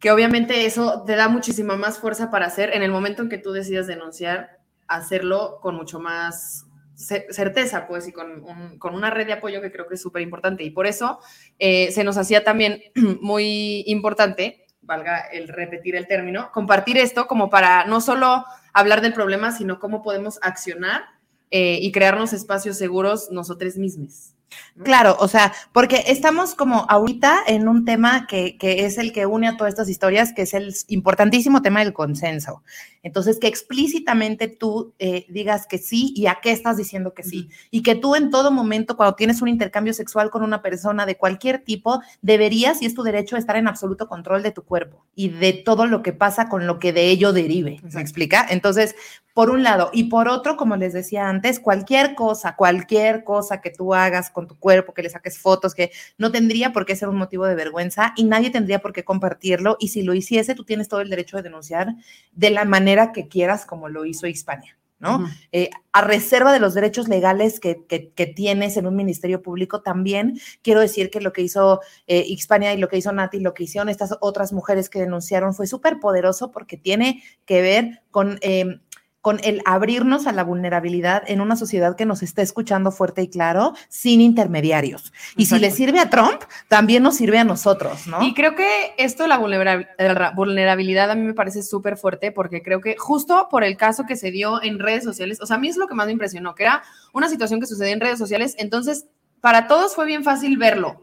que 0.00 0.10
obviamente 0.10 0.66
eso 0.66 1.02
te 1.06 1.16
da 1.16 1.28
muchísima 1.28 1.76
más 1.76 1.98
fuerza 1.98 2.30
para 2.30 2.46
hacer 2.46 2.74
en 2.74 2.82
el 2.82 2.90
momento 2.90 3.22
en 3.22 3.30
que 3.30 3.38
tú 3.38 3.52
decidas 3.52 3.86
denunciar, 3.86 4.58
hacerlo 4.86 5.60
con 5.62 5.76
mucho 5.76 5.98
más 5.98 6.63
certeza, 7.06 7.86
pues, 7.86 8.08
y 8.08 8.12
con, 8.12 8.78
con, 8.78 8.94
una 8.94 9.10
red 9.10 9.26
de 9.26 9.34
apoyo 9.34 9.60
que 9.60 9.72
creo 9.72 9.86
que 9.86 9.94
es 9.94 10.02
súper 10.02 10.22
importante. 10.22 10.64
Y 10.64 10.70
por 10.70 10.86
eso 10.86 11.20
eh, 11.58 11.90
se 11.92 12.04
nos 12.04 12.16
hacía 12.16 12.44
también 12.44 12.82
muy 13.20 13.84
importante, 13.86 14.66
valga 14.82 15.18
el 15.20 15.48
repetir 15.48 15.96
el 15.96 16.06
término, 16.06 16.50
compartir 16.52 16.98
esto 16.98 17.26
como 17.26 17.50
para 17.50 17.84
no 17.86 18.00
solo 18.00 18.44
hablar 18.72 19.00
del 19.00 19.14
problema, 19.14 19.52
sino 19.52 19.78
cómo 19.78 20.02
podemos 20.02 20.38
accionar 20.42 21.02
eh, 21.50 21.78
y 21.80 21.92
crearnos 21.92 22.32
espacios 22.32 22.76
seguros 22.76 23.30
nosotros 23.30 23.76
mismos. 23.76 24.33
Claro, 24.82 25.16
o 25.20 25.28
sea, 25.28 25.52
porque 25.72 26.04
estamos 26.08 26.54
como 26.54 26.86
ahorita 26.88 27.40
en 27.46 27.68
un 27.68 27.84
tema 27.84 28.26
que, 28.26 28.58
que, 28.58 28.86
es 28.86 28.98
el 28.98 29.12
que 29.12 29.26
une 29.26 29.48
a 29.48 29.56
todas 29.56 29.72
estas 29.72 29.88
historias, 29.88 30.32
que 30.32 30.42
es 30.42 30.54
el 30.54 30.74
importantísimo 30.88 31.62
tema 31.62 31.80
del 31.80 31.92
consenso. 31.92 32.62
Entonces, 33.04 33.38
que 33.38 33.46
explícitamente 33.46 34.48
tú 34.48 34.94
eh, 34.98 35.26
digas 35.28 35.66
que 35.66 35.76
sí 35.76 36.12
y 36.16 36.26
a 36.26 36.38
qué 36.42 36.52
estás 36.52 36.78
diciendo 36.78 37.12
que 37.12 37.22
sí. 37.22 37.50
Y 37.70 37.82
que 37.82 37.94
tú 37.94 38.16
en 38.16 38.30
todo 38.30 38.50
momento, 38.50 38.96
cuando 38.96 39.14
tienes 39.14 39.42
un 39.42 39.48
intercambio 39.48 39.92
sexual 39.92 40.30
con 40.30 40.42
una 40.42 40.62
persona 40.62 41.04
de 41.04 41.18
cualquier 41.18 41.62
tipo, 41.62 42.00
deberías, 42.22 42.80
y 42.80 42.86
es 42.86 42.94
tu 42.94 43.02
derecho, 43.02 43.36
estar 43.36 43.56
en 43.56 43.68
absoluto 43.68 44.08
control 44.08 44.42
de 44.42 44.52
tu 44.52 44.62
cuerpo 44.62 45.04
y 45.14 45.28
de 45.28 45.52
todo 45.52 45.86
lo 45.86 46.02
que 46.02 46.14
pasa 46.14 46.48
con 46.48 46.66
lo 46.66 46.78
que 46.78 46.94
de 46.94 47.10
ello 47.10 47.34
derive. 47.34 47.80
¿Se 47.90 48.00
explica? 48.00 48.46
Entonces, 48.48 48.94
por 49.34 49.50
un 49.50 49.62
lado. 49.62 49.90
Y 49.92 50.04
por 50.04 50.28
otro, 50.28 50.56
como 50.56 50.76
les 50.76 50.92
decía 50.92 51.28
antes, 51.28 51.60
cualquier 51.60 52.14
cosa, 52.14 52.56
cualquier 52.56 53.24
cosa 53.24 53.60
que 53.60 53.70
tú 53.70 53.92
hagas 53.92 54.30
con 54.30 54.43
con 54.44 54.56
tu 54.56 54.58
cuerpo, 54.58 54.94
que 54.94 55.02
le 55.02 55.10
saques 55.10 55.38
fotos, 55.38 55.74
que 55.74 55.90
no 56.18 56.30
tendría 56.30 56.72
por 56.72 56.86
qué 56.86 56.96
ser 56.96 57.08
un 57.08 57.16
motivo 57.16 57.46
de 57.46 57.54
vergüenza 57.54 58.12
y 58.16 58.24
nadie 58.24 58.50
tendría 58.50 58.80
por 58.80 58.92
qué 58.92 59.04
compartirlo. 59.04 59.76
Y 59.80 59.88
si 59.88 60.02
lo 60.02 60.14
hiciese, 60.14 60.54
tú 60.54 60.64
tienes 60.64 60.88
todo 60.88 61.00
el 61.00 61.10
derecho 61.10 61.36
de 61.36 61.42
denunciar 61.42 61.94
de 62.32 62.50
la 62.50 62.64
manera 62.64 63.12
que 63.12 63.28
quieras, 63.28 63.66
como 63.66 63.88
lo 63.88 64.04
hizo 64.04 64.26
Hispania. 64.26 64.76
¿no? 65.00 65.28
Eh, 65.52 65.68
a 65.92 66.00
reserva 66.00 66.52
de 66.52 66.60
los 66.60 66.72
derechos 66.72 67.08
legales 67.08 67.60
que, 67.60 67.84
que, 67.86 68.26
tienes 68.26 68.76
en 68.78 68.86
un 68.86 68.96
ministerio 68.96 69.42
público, 69.42 69.82
también 69.82 70.40
quiero 70.62 70.80
decir 70.80 71.10
que 71.10 71.20
lo 71.20 71.32
que 71.32 71.42
hizo 71.42 71.80
eh, 72.06 72.24
Hispania 72.26 72.72
y 72.72 72.78
lo 72.78 72.88
que 72.88 72.96
hizo 72.96 73.12
Nati, 73.12 73.40
lo 73.40 73.52
que 73.52 73.64
hicieron 73.64 73.90
estas 73.90 74.16
otras 74.20 74.54
mujeres 74.54 74.88
que 74.88 75.00
denunciaron 75.00 75.52
fue 75.52 75.66
súper 75.66 76.00
poderoso 76.00 76.50
porque 76.50 76.78
tiene 76.78 77.22
que 77.44 77.60
ver 77.60 78.02
con 78.10 78.38
eh, 78.40 78.80
con 79.24 79.40
el 79.42 79.62
abrirnos 79.64 80.26
a 80.26 80.32
la 80.32 80.44
vulnerabilidad 80.44 81.22
en 81.28 81.40
una 81.40 81.56
sociedad 81.56 81.96
que 81.96 82.04
nos 82.04 82.22
está 82.22 82.42
escuchando 82.42 82.92
fuerte 82.92 83.22
y 83.22 83.28
claro, 83.28 83.72
sin 83.88 84.20
intermediarios. 84.20 85.14
Y 85.34 85.46
si 85.46 85.58
le 85.58 85.70
sirve 85.70 85.98
a 85.98 86.10
Trump, 86.10 86.42
también 86.68 87.02
nos 87.02 87.16
sirve 87.16 87.38
a 87.38 87.44
nosotros, 87.44 88.06
¿no? 88.06 88.22
Y 88.22 88.34
creo 88.34 88.54
que 88.54 88.92
esto 88.98 89.26
la 89.26 89.38
vulnerabilidad 89.38 91.10
a 91.10 91.14
mí 91.14 91.22
me 91.22 91.32
parece 91.32 91.62
súper 91.62 91.96
fuerte 91.96 92.32
porque 92.32 92.62
creo 92.62 92.82
que 92.82 92.96
justo 92.98 93.48
por 93.50 93.64
el 93.64 93.78
caso 93.78 94.04
que 94.04 94.16
se 94.16 94.30
dio 94.30 94.62
en 94.62 94.78
redes 94.78 95.04
sociales, 95.04 95.40
o 95.40 95.46
sea, 95.46 95.56
a 95.56 95.58
mí 95.58 95.68
es 95.68 95.78
lo 95.78 95.88
que 95.88 95.94
más 95.94 96.04
me 96.04 96.12
impresionó, 96.12 96.54
que 96.54 96.64
era 96.64 96.82
una 97.14 97.30
situación 97.30 97.60
que 97.60 97.66
sucedió 97.66 97.94
en 97.94 98.00
redes 98.00 98.18
sociales, 98.18 98.54
entonces 98.58 99.06
para 99.40 99.68
todos 99.68 99.94
fue 99.94 100.04
bien 100.04 100.22
fácil 100.22 100.58
verlo, 100.58 101.00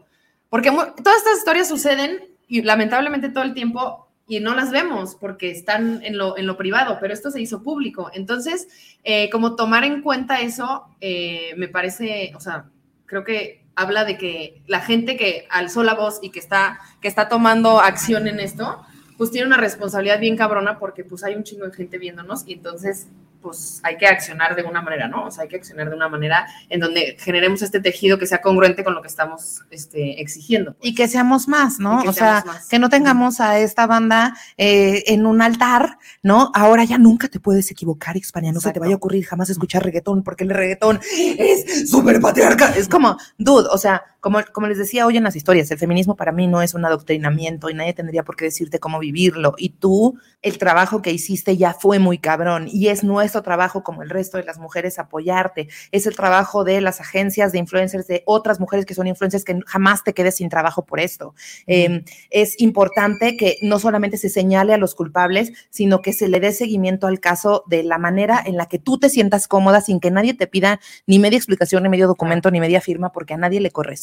porque 0.48 0.70
todas 0.70 1.16
estas 1.16 1.38
historias 1.38 1.66
suceden 1.66 2.20
y 2.46 2.62
lamentablemente 2.62 3.30
todo 3.30 3.42
el 3.42 3.52
tiempo 3.52 4.11
y 4.32 4.40
no 4.40 4.54
las 4.54 4.70
vemos 4.70 5.14
porque 5.14 5.50
están 5.50 6.02
en 6.02 6.16
lo, 6.16 6.38
en 6.38 6.46
lo 6.46 6.56
privado, 6.56 6.96
pero 6.98 7.12
esto 7.12 7.30
se 7.30 7.42
hizo 7.42 7.62
público. 7.62 8.10
Entonces, 8.14 8.66
eh, 9.04 9.28
como 9.28 9.56
tomar 9.56 9.84
en 9.84 10.00
cuenta 10.00 10.40
eso, 10.40 10.86
eh, 11.02 11.52
me 11.58 11.68
parece, 11.68 12.32
o 12.34 12.40
sea, 12.40 12.64
creo 13.04 13.24
que 13.24 13.62
habla 13.74 14.06
de 14.06 14.16
que 14.16 14.62
la 14.66 14.80
gente 14.80 15.18
que 15.18 15.46
alzó 15.50 15.82
la 15.82 15.92
voz 15.92 16.18
y 16.22 16.30
que 16.30 16.38
está, 16.38 16.80
que 17.02 17.08
está 17.08 17.28
tomando 17.28 17.78
acción 17.78 18.26
en 18.26 18.40
esto, 18.40 18.82
pues 19.18 19.30
tiene 19.30 19.48
una 19.48 19.58
responsabilidad 19.58 20.18
bien 20.18 20.38
cabrona 20.38 20.78
porque 20.78 21.04
pues 21.04 21.24
hay 21.24 21.34
un 21.34 21.44
chingo 21.44 21.66
de 21.66 21.74
gente 21.74 21.98
viéndonos 21.98 22.44
y 22.46 22.54
entonces 22.54 23.08
pues 23.42 23.80
hay 23.82 23.96
que 23.96 24.06
accionar 24.06 24.54
de 24.54 24.62
una 24.62 24.80
manera, 24.80 25.08
¿no? 25.08 25.26
O 25.26 25.30
sea, 25.30 25.42
hay 25.42 25.48
que 25.48 25.56
accionar 25.56 25.90
de 25.90 25.96
una 25.96 26.08
manera 26.08 26.46
en 26.68 26.80
donde 26.80 27.16
generemos 27.18 27.60
este 27.62 27.80
tejido 27.80 28.18
que 28.18 28.26
sea 28.26 28.40
congruente 28.40 28.84
con 28.84 28.94
lo 28.94 29.02
que 29.02 29.08
estamos 29.08 29.62
este, 29.70 30.20
exigiendo. 30.20 30.76
Y 30.80 30.94
que 30.94 31.08
seamos 31.08 31.48
más, 31.48 31.78
¿no? 31.78 32.02
O 32.02 32.12
sea, 32.12 32.44
que 32.70 32.78
no 32.78 32.88
tengamos 32.88 33.40
a 33.40 33.58
esta 33.58 33.86
banda 33.86 34.36
eh, 34.56 35.02
en 35.08 35.26
un 35.26 35.42
altar, 35.42 35.98
¿no? 36.22 36.52
Ahora 36.54 36.84
ya 36.84 36.98
nunca 36.98 37.28
te 37.28 37.40
puedes 37.40 37.70
equivocar, 37.70 38.16
Hispania, 38.16 38.52
no 38.52 38.60
se 38.60 38.72
te 38.72 38.78
vaya 38.78 38.94
a 38.94 38.96
ocurrir 38.96 39.24
jamás 39.24 39.50
escuchar 39.50 39.84
reggaetón, 39.84 40.22
porque 40.22 40.44
el 40.44 40.50
reggaetón 40.50 41.00
es 41.12 41.90
súper 41.90 42.20
patriarcal. 42.20 42.74
Es 42.76 42.88
como, 42.88 43.16
dude, 43.38 43.68
o 43.70 43.78
sea, 43.78 44.04
como, 44.20 44.38
como 44.52 44.68
les 44.68 44.78
decía 44.78 45.04
hoy 45.04 45.16
en 45.16 45.24
las 45.24 45.34
historias, 45.34 45.68
el 45.72 45.78
feminismo 45.78 46.14
para 46.14 46.30
mí 46.30 46.46
no 46.46 46.62
es 46.62 46.74
un 46.74 46.84
adoctrinamiento 46.84 47.68
y 47.68 47.74
nadie 47.74 47.92
tendría 47.92 48.22
por 48.22 48.36
qué 48.36 48.44
decirte 48.44 48.78
cómo 48.78 49.00
vivirlo. 49.00 49.54
Y 49.58 49.70
tú, 49.70 50.16
el 50.42 50.58
trabajo 50.58 51.02
que 51.02 51.10
hiciste 51.10 51.56
ya 51.56 51.74
fue 51.74 51.98
muy 51.98 52.18
cabrón 52.18 52.68
y 52.70 52.86
es 52.86 53.02
nuestro 53.02 53.31
trabajo 53.40 53.82
como 53.82 54.02
el 54.02 54.10
resto 54.10 54.36
de 54.36 54.44
las 54.44 54.58
mujeres 54.58 54.98
apoyarte. 54.98 55.68
Es 55.90 56.06
el 56.06 56.14
trabajo 56.14 56.64
de 56.64 56.82
las 56.82 57.00
agencias 57.00 57.52
de 57.52 57.58
influencers, 57.58 58.06
de 58.06 58.22
otras 58.26 58.60
mujeres 58.60 58.84
que 58.84 58.92
son 58.92 59.06
influencers, 59.06 59.44
que 59.44 59.58
jamás 59.64 60.04
te 60.04 60.12
quedes 60.12 60.36
sin 60.36 60.50
trabajo 60.50 60.84
por 60.84 61.00
esto. 61.00 61.34
Em, 61.66 62.04
es 62.28 62.60
importante 62.60 63.38
que 63.38 63.56
no 63.62 63.78
solamente 63.78 64.18
se 64.18 64.28
señale 64.28 64.74
a 64.74 64.76
los 64.76 64.94
culpables, 64.94 65.52
sino 65.70 66.02
que 66.02 66.12
se 66.12 66.28
le 66.28 66.40
dé 66.40 66.52
seguimiento 66.52 67.06
al 67.06 67.20
caso 67.20 67.64
de 67.68 67.82
la 67.82 67.96
manera 67.96 68.42
en 68.44 68.58
la 68.58 68.66
que 68.66 68.78
tú 68.78 68.98
te 68.98 69.08
sientas 69.08 69.48
cómoda 69.48 69.80
sin 69.80 69.98
que 69.98 70.10
nadie 70.10 70.34
te 70.34 70.46
pida 70.46 70.80
ni 71.06 71.18
media 71.18 71.38
explicación, 71.38 71.84
ni 71.84 71.88
medio 71.88 72.06
documento, 72.06 72.50
ni 72.50 72.60
media 72.60 72.82
firma, 72.82 73.12
porque 73.12 73.32
a 73.32 73.38
nadie 73.38 73.60
le 73.60 73.70
corresponde 73.70 74.02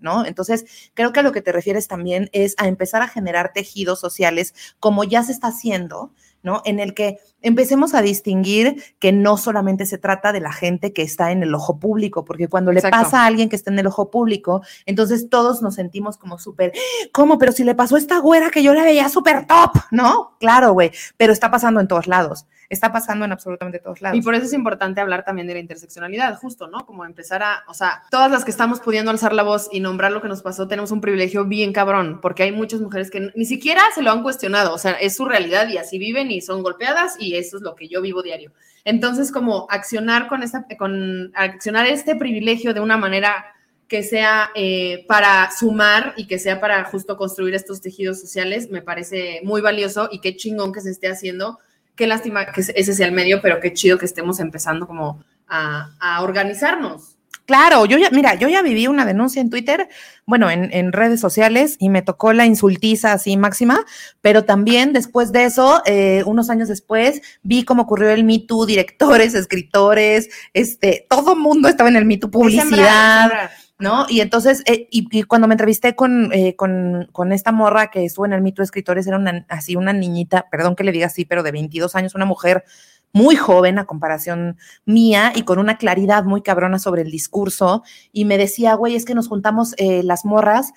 ¿no? 0.00 0.24
Entonces, 0.26 0.90
creo 0.94 1.12
que 1.12 1.20
a 1.20 1.22
lo 1.22 1.32
que 1.32 1.42
te 1.42 1.52
refieres 1.52 1.88
también 1.88 2.28
es 2.32 2.54
a 2.58 2.68
empezar 2.68 3.02
a 3.02 3.08
generar 3.08 3.52
tejidos 3.52 4.00
sociales 4.00 4.54
como 4.80 5.04
ya 5.04 5.22
se 5.22 5.32
está 5.32 5.48
haciendo, 5.48 6.12
¿no? 6.42 6.62
En 6.64 6.80
el 6.80 6.94
que 6.94 7.18
empecemos 7.42 7.94
a 7.94 8.02
distinguir 8.02 8.82
que 8.98 9.12
no 9.12 9.36
solamente 9.36 9.86
se 9.86 9.98
trata 9.98 10.32
de 10.32 10.40
la 10.40 10.52
gente 10.52 10.92
que 10.92 11.02
está 11.02 11.30
en 11.32 11.42
el 11.42 11.54
ojo 11.54 11.78
público, 11.78 12.24
porque 12.24 12.48
cuando 12.48 12.72
le 12.72 12.82
pasa 12.82 13.22
a 13.22 13.26
alguien 13.26 13.48
que 13.48 13.56
está 13.56 13.70
en 13.70 13.78
el 13.78 13.86
ojo 13.86 14.10
público, 14.10 14.62
entonces 14.86 15.28
todos 15.28 15.62
nos 15.62 15.74
sentimos 15.74 16.16
como 16.16 16.38
súper, 16.38 16.72
¿cómo? 17.12 17.38
Pero 17.38 17.52
si 17.52 17.64
le 17.64 17.74
pasó 17.74 17.96
a 17.96 17.98
esta 17.98 18.18
güera 18.18 18.50
que 18.50 18.62
yo 18.62 18.74
la 18.74 18.82
veía 18.82 19.08
súper 19.08 19.46
top, 19.46 19.72
¿no? 19.90 20.36
Claro, 20.40 20.72
güey, 20.72 20.90
pero 21.16 21.32
está 21.32 21.50
pasando 21.50 21.80
en 21.80 21.88
todos 21.88 22.06
lados 22.06 22.46
está 22.68 22.92
pasando 22.92 23.24
en 23.24 23.32
absolutamente 23.32 23.78
todos 23.78 24.02
lados. 24.02 24.18
Y 24.18 24.22
por 24.22 24.34
eso 24.34 24.44
es 24.44 24.52
importante 24.52 25.00
hablar 25.00 25.24
también 25.24 25.46
de 25.46 25.54
la 25.54 25.60
interseccionalidad, 25.60 26.36
justo, 26.36 26.68
¿no? 26.68 26.84
Como 26.84 27.04
empezar 27.04 27.42
a, 27.42 27.64
o 27.66 27.74
sea, 27.74 28.02
todas 28.10 28.30
las 28.30 28.44
que 28.44 28.50
estamos 28.50 28.80
pudiendo 28.80 29.10
alzar 29.10 29.32
la 29.32 29.42
voz 29.42 29.68
y 29.72 29.80
nombrar 29.80 30.12
lo 30.12 30.20
que 30.20 30.28
nos 30.28 30.42
pasó, 30.42 30.68
tenemos 30.68 30.90
un 30.90 31.00
privilegio 31.00 31.44
bien 31.46 31.72
cabrón, 31.72 32.20
porque 32.20 32.42
hay 32.42 32.52
muchas 32.52 32.80
mujeres 32.80 33.10
que 33.10 33.32
ni 33.34 33.44
siquiera 33.46 33.82
se 33.94 34.02
lo 34.02 34.10
han 34.10 34.22
cuestionado, 34.22 34.74
o 34.74 34.78
sea, 34.78 34.92
es 34.92 35.16
su 35.16 35.24
realidad 35.24 35.68
y 35.68 35.78
así 35.78 35.98
viven 35.98 36.30
y 36.30 36.40
son 36.40 36.62
golpeadas 36.62 37.16
y 37.18 37.36
eso 37.36 37.56
es 37.56 37.62
lo 37.62 37.74
que 37.74 37.88
yo 37.88 38.02
vivo 38.02 38.22
diario. 38.22 38.52
Entonces, 38.84 39.32
como 39.32 39.66
accionar 39.70 40.28
con 40.28 40.42
esta, 40.42 40.66
con 40.78 41.32
accionar 41.34 41.86
este 41.86 42.16
privilegio 42.16 42.74
de 42.74 42.80
una 42.80 42.96
manera 42.96 43.46
que 43.88 44.02
sea 44.02 44.50
eh, 44.54 45.06
para 45.08 45.50
sumar 45.50 46.12
y 46.16 46.26
que 46.26 46.38
sea 46.38 46.60
para 46.60 46.84
justo 46.84 47.16
construir 47.16 47.54
estos 47.54 47.80
tejidos 47.80 48.20
sociales, 48.20 48.70
me 48.70 48.82
parece 48.82 49.40
muy 49.44 49.62
valioso 49.62 50.10
y 50.12 50.20
qué 50.20 50.36
chingón 50.36 50.74
que 50.74 50.82
se 50.82 50.90
esté 50.90 51.08
haciendo 51.08 51.58
qué 51.98 52.06
lástima 52.06 52.46
que 52.46 52.60
ese 52.60 52.94
sea 52.94 53.06
el 53.06 53.12
medio, 53.12 53.42
pero 53.42 53.60
qué 53.60 53.74
chido 53.74 53.98
que 53.98 54.06
estemos 54.06 54.40
empezando 54.40 54.86
como 54.86 55.22
a, 55.48 56.20
organizarnos. 56.22 57.16
Claro, 57.44 57.86
yo 57.86 57.96
ya, 57.96 58.10
mira, 58.10 58.34
yo 58.34 58.48
ya 58.48 58.60
viví 58.60 58.86
una 58.86 59.06
denuncia 59.06 59.40
en 59.40 59.48
Twitter, 59.48 59.88
bueno, 60.26 60.50
en, 60.50 60.92
redes 60.92 61.18
sociales 61.18 61.76
y 61.78 61.88
me 61.88 62.02
tocó 62.02 62.34
la 62.34 62.44
insultiza 62.44 63.14
así 63.14 63.38
máxima, 63.38 63.84
pero 64.20 64.44
también 64.44 64.92
después 64.92 65.32
de 65.32 65.44
eso, 65.44 65.82
eh, 65.86 66.22
unos 66.26 66.50
años 66.50 66.68
después, 66.68 67.22
vi 67.42 67.64
cómo 67.64 67.82
ocurrió 67.82 68.10
el 68.10 68.24
Me 68.24 68.38
Too, 68.38 68.66
directores, 68.66 69.34
escritores, 69.34 70.28
este, 70.52 71.06
todo 71.08 71.34
mundo 71.36 71.68
estaba 71.68 71.88
en 71.88 71.96
el 71.96 72.04
Me 72.04 72.18
Too, 72.18 72.30
publicidad. 72.30 73.50
¿No? 73.78 74.06
Y 74.08 74.20
entonces, 74.20 74.62
eh, 74.66 74.88
y, 74.90 75.22
cuando 75.22 75.46
me 75.46 75.54
entrevisté 75.54 75.94
con, 75.94 76.32
eh, 76.32 76.56
con, 76.56 77.08
con, 77.12 77.32
esta 77.32 77.52
morra 77.52 77.90
que 77.90 78.04
estuvo 78.04 78.26
en 78.26 78.32
el 78.32 78.42
mito 78.42 78.62
de 78.62 78.64
escritores, 78.64 79.06
era 79.06 79.16
una, 79.16 79.46
así 79.48 79.76
una 79.76 79.92
niñita, 79.92 80.46
perdón 80.50 80.74
que 80.74 80.84
le 80.84 80.92
diga 80.92 81.06
así, 81.06 81.24
pero 81.24 81.42
de 81.42 81.52
22 81.52 81.94
años, 81.94 82.14
una 82.14 82.24
mujer 82.24 82.64
muy 83.12 83.36
joven 83.36 83.78
a 83.78 83.86
comparación 83.86 84.58
mía 84.84 85.32
y 85.34 85.42
con 85.42 85.58
una 85.58 85.78
claridad 85.78 86.24
muy 86.24 86.42
cabrona 86.42 86.78
sobre 86.78 87.02
el 87.02 87.10
discurso. 87.10 87.82
Y 88.12 88.24
me 88.24 88.36
decía, 88.36 88.74
güey, 88.74 88.96
es 88.96 89.04
que 89.04 89.14
nos 89.14 89.28
juntamos 89.28 89.74
eh, 89.78 90.02
las 90.02 90.24
morras 90.24 90.72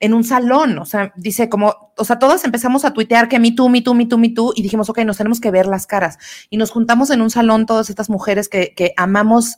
en 0.00 0.14
un 0.14 0.24
salón, 0.24 0.78
o 0.78 0.84
sea, 0.84 1.12
dice 1.16 1.48
como, 1.48 1.92
o 1.96 2.04
sea, 2.04 2.18
todas 2.18 2.44
empezamos 2.44 2.84
a 2.84 2.92
tuitear 2.92 3.28
que 3.28 3.38
me 3.38 3.52
tú, 3.52 3.68
me 3.68 3.80
tú, 3.80 3.94
me 3.94 4.06
tú, 4.06 4.18
me 4.18 4.28
tú, 4.28 4.52
y 4.54 4.62
dijimos, 4.62 4.90
ok, 4.90 4.98
nos 5.00 5.16
tenemos 5.16 5.40
que 5.40 5.50
ver 5.50 5.66
las 5.66 5.86
caras. 5.86 6.18
Y 6.50 6.56
nos 6.56 6.70
juntamos 6.70 7.10
en 7.10 7.22
un 7.22 7.30
salón 7.30 7.64
todas 7.64 7.90
estas 7.90 8.10
mujeres 8.10 8.48
que, 8.48 8.74
que 8.74 8.92
amamos 8.96 9.56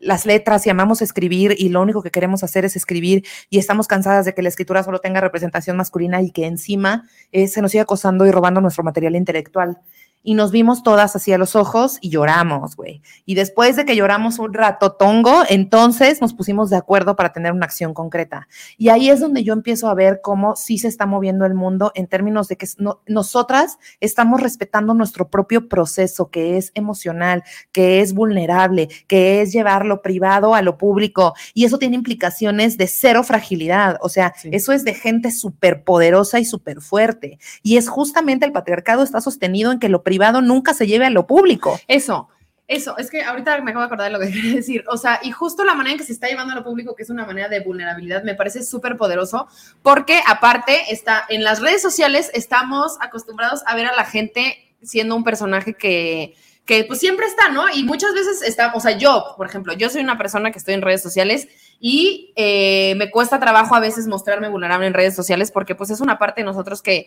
las 0.00 0.26
letras 0.26 0.66
y 0.66 0.70
amamos 0.70 1.02
escribir 1.02 1.54
y 1.58 1.68
lo 1.68 1.82
único 1.82 2.02
que 2.02 2.10
queremos 2.10 2.42
hacer 2.42 2.64
es 2.64 2.76
escribir 2.76 3.24
y 3.50 3.58
estamos 3.58 3.86
cansadas 3.86 4.24
de 4.24 4.34
que 4.34 4.42
la 4.42 4.48
escritura 4.48 4.82
solo 4.82 5.00
tenga 5.00 5.20
representación 5.20 5.76
masculina 5.76 6.22
y 6.22 6.30
que 6.30 6.46
encima 6.46 7.08
eh, 7.32 7.48
se 7.48 7.62
nos 7.62 7.72
siga 7.72 7.82
acosando 7.82 8.26
y 8.26 8.30
robando 8.30 8.60
nuestro 8.60 8.84
material 8.84 9.16
intelectual 9.16 9.78
y 10.26 10.34
nos 10.34 10.50
vimos 10.50 10.82
todas 10.82 11.14
así 11.14 11.32
a 11.32 11.38
los 11.38 11.54
ojos 11.54 11.98
y 12.00 12.10
lloramos, 12.10 12.74
güey. 12.74 13.00
Y 13.26 13.36
después 13.36 13.76
de 13.76 13.84
que 13.84 13.94
lloramos 13.94 14.40
un 14.40 14.52
rato 14.52 14.90
tongo, 14.94 15.42
entonces 15.48 16.20
nos 16.20 16.34
pusimos 16.34 16.68
de 16.68 16.76
acuerdo 16.76 17.14
para 17.14 17.32
tener 17.32 17.52
una 17.52 17.66
acción 17.66 17.94
concreta. 17.94 18.48
Y 18.76 18.88
ahí 18.88 19.08
es 19.08 19.20
donde 19.20 19.44
yo 19.44 19.52
empiezo 19.52 19.88
a 19.88 19.94
ver 19.94 20.18
cómo 20.24 20.56
sí 20.56 20.78
se 20.78 20.88
está 20.88 21.06
moviendo 21.06 21.46
el 21.46 21.54
mundo 21.54 21.92
en 21.94 22.08
términos 22.08 22.48
de 22.48 22.56
que 22.56 22.66
nosotras 23.06 23.78
estamos 24.00 24.42
respetando 24.42 24.94
nuestro 24.94 25.28
propio 25.28 25.68
proceso, 25.68 26.28
que 26.28 26.56
es 26.56 26.72
emocional, 26.74 27.44
que 27.70 28.00
es 28.00 28.12
vulnerable, 28.12 28.88
que 29.06 29.42
es 29.42 29.52
llevar 29.52 29.86
lo 29.86 30.02
privado 30.02 30.56
a 30.56 30.62
lo 30.62 30.76
público. 30.76 31.34
Y 31.54 31.66
eso 31.66 31.78
tiene 31.78 31.94
implicaciones 31.94 32.76
de 32.76 32.88
cero 32.88 33.22
fragilidad. 33.22 33.96
O 34.00 34.08
sea, 34.08 34.34
eso 34.42 34.72
es 34.72 34.82
de 34.82 34.94
gente 34.94 35.30
súper 35.30 35.84
poderosa 35.84 36.40
y 36.40 36.44
súper 36.44 36.80
fuerte. 36.80 37.38
Y 37.62 37.76
es 37.76 37.88
justamente 37.88 38.44
el 38.44 38.50
patriarcado 38.50 39.04
está 39.04 39.20
sostenido 39.20 39.70
en 39.70 39.78
que 39.78 39.88
lo 39.88 40.02
privado 40.02 40.15
privado 40.16 40.40
nunca 40.40 40.72
se 40.72 40.86
lleve 40.86 41.04
a 41.04 41.10
lo 41.10 41.26
público. 41.26 41.78
Eso, 41.88 42.30
eso, 42.68 42.96
es 42.96 43.10
que 43.10 43.22
ahorita 43.22 43.60
me 43.60 43.70
acabo 43.70 43.82
de 43.82 43.86
acordar 43.86 44.10
de 44.10 44.18
lo 44.18 44.24
que 44.24 44.32
quería 44.32 44.56
decir. 44.56 44.84
O 44.88 44.96
sea, 44.96 45.20
y 45.22 45.30
justo 45.30 45.62
la 45.64 45.74
manera 45.74 45.92
en 45.92 45.98
que 45.98 46.04
se 46.04 46.12
está 46.12 46.26
llevando 46.28 46.52
a 46.52 46.56
lo 46.56 46.64
público, 46.64 46.94
que 46.96 47.02
es 47.02 47.10
una 47.10 47.26
manera 47.26 47.48
de 47.48 47.60
vulnerabilidad, 47.60 48.24
me 48.24 48.34
parece 48.34 48.62
súper 48.62 48.96
poderoso, 48.96 49.46
porque 49.82 50.22
aparte 50.26 50.90
está 50.90 51.24
en 51.28 51.44
las 51.44 51.60
redes 51.60 51.82
sociales, 51.82 52.30
estamos 52.32 52.96
acostumbrados 53.00 53.62
a 53.66 53.76
ver 53.76 53.86
a 53.86 53.94
la 53.94 54.04
gente 54.04 54.74
siendo 54.82 55.16
un 55.16 55.24
personaje 55.24 55.74
que, 55.74 56.34
que 56.64 56.84
pues 56.84 56.98
siempre 56.98 57.26
está, 57.26 57.50
¿no? 57.50 57.68
Y 57.68 57.84
muchas 57.84 58.14
veces 58.14 58.40
está, 58.42 58.72
o 58.74 58.80
sea, 58.80 58.96
yo, 58.96 59.34
por 59.36 59.46
ejemplo, 59.46 59.74
yo 59.74 59.90
soy 59.90 60.00
una 60.00 60.16
persona 60.16 60.50
que 60.50 60.58
estoy 60.58 60.74
en 60.74 60.82
redes 60.82 61.02
sociales 61.02 61.48
y 61.78 62.32
eh, 62.36 62.94
me 62.96 63.10
cuesta 63.10 63.38
trabajo 63.38 63.74
a 63.74 63.80
veces 63.80 64.06
mostrarme 64.06 64.48
vulnerable 64.48 64.86
en 64.86 64.94
redes 64.94 65.14
sociales 65.14 65.50
porque 65.50 65.74
pues 65.74 65.90
es 65.90 66.00
una 66.00 66.18
parte 66.18 66.40
de 66.40 66.46
nosotros 66.46 66.82
que 66.82 67.06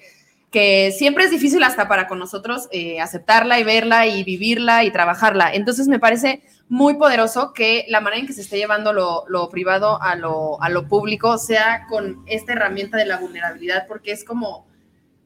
que 0.52 0.92
siempre 0.92 1.26
es 1.26 1.32
difícil 1.32 1.64
hasta 1.64 1.88
para 1.88 2.08
con 2.08 2.18
nosotros 2.18 2.68
eh, 2.72 3.00
aceptarla 3.00 3.60
y 3.60 3.64
verla 3.64 4.08
y 4.08 4.24
vivirla 4.24 4.84
y 4.84 4.92
trabajarla. 4.92 5.54
Entonces 5.54 5.88
me 5.88 6.00
parece 6.00 6.42
muy 6.70 6.96
poderoso 6.96 7.54
que 7.54 7.86
la 7.88 8.02
manera 8.02 8.22
en 8.22 8.28
que 8.28 8.34
se 8.34 8.42
esté 8.42 8.58
llevando 8.58 8.94
lo, 8.94 9.26
lo 9.28 9.50
privado 9.50 10.02
a 10.02 10.16
lo, 10.16 10.62
a 10.62 10.70
lo 10.70 10.88
público 10.88 11.38
sea 11.38 11.86
con 11.88 12.24
esta 12.28 12.54
herramienta 12.54 12.98
de 12.98 13.06
la 13.06 13.18
vulnerabilidad, 13.18 13.86
porque 13.88 14.12
es 14.12 14.24
como, 14.24 14.68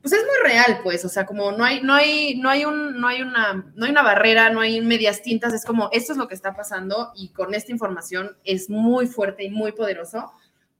pues 0.02 0.14
es 0.14 0.24
muy 0.26 0.50
real, 0.50 0.82
pues, 0.84 1.06
o 1.06 1.10
sea, 1.10 1.26
como 1.26 1.54
no 1.54 1.64
hay, 1.64 1.82
no 1.82 1.94
hay, 1.94 2.36
no 2.36 2.50
hay 2.50 2.66
un, 2.66 3.00
no 3.00 3.08
hay 3.08 3.22
una, 3.22 3.66
no 3.76 3.86
hay 3.86 3.92
una 3.92 4.04
barrera, 4.04 4.50
no 4.50 4.60
hay 4.60 4.82
medias 4.82 5.22
tintas, 5.22 5.54
es 5.54 5.64
como, 5.64 5.90
esto 5.94 6.12
es 6.12 6.18
lo 6.18 6.28
que 6.28 6.36
está 6.36 6.54
pasando 6.54 7.14
y 7.16 7.30
con 7.30 7.54
esta 7.54 7.72
información 7.72 8.36
es 8.44 8.70
muy 8.70 9.08
fuerte 9.08 9.46
y 9.46 9.50
muy 9.50 9.72
poderoso, 9.72 10.34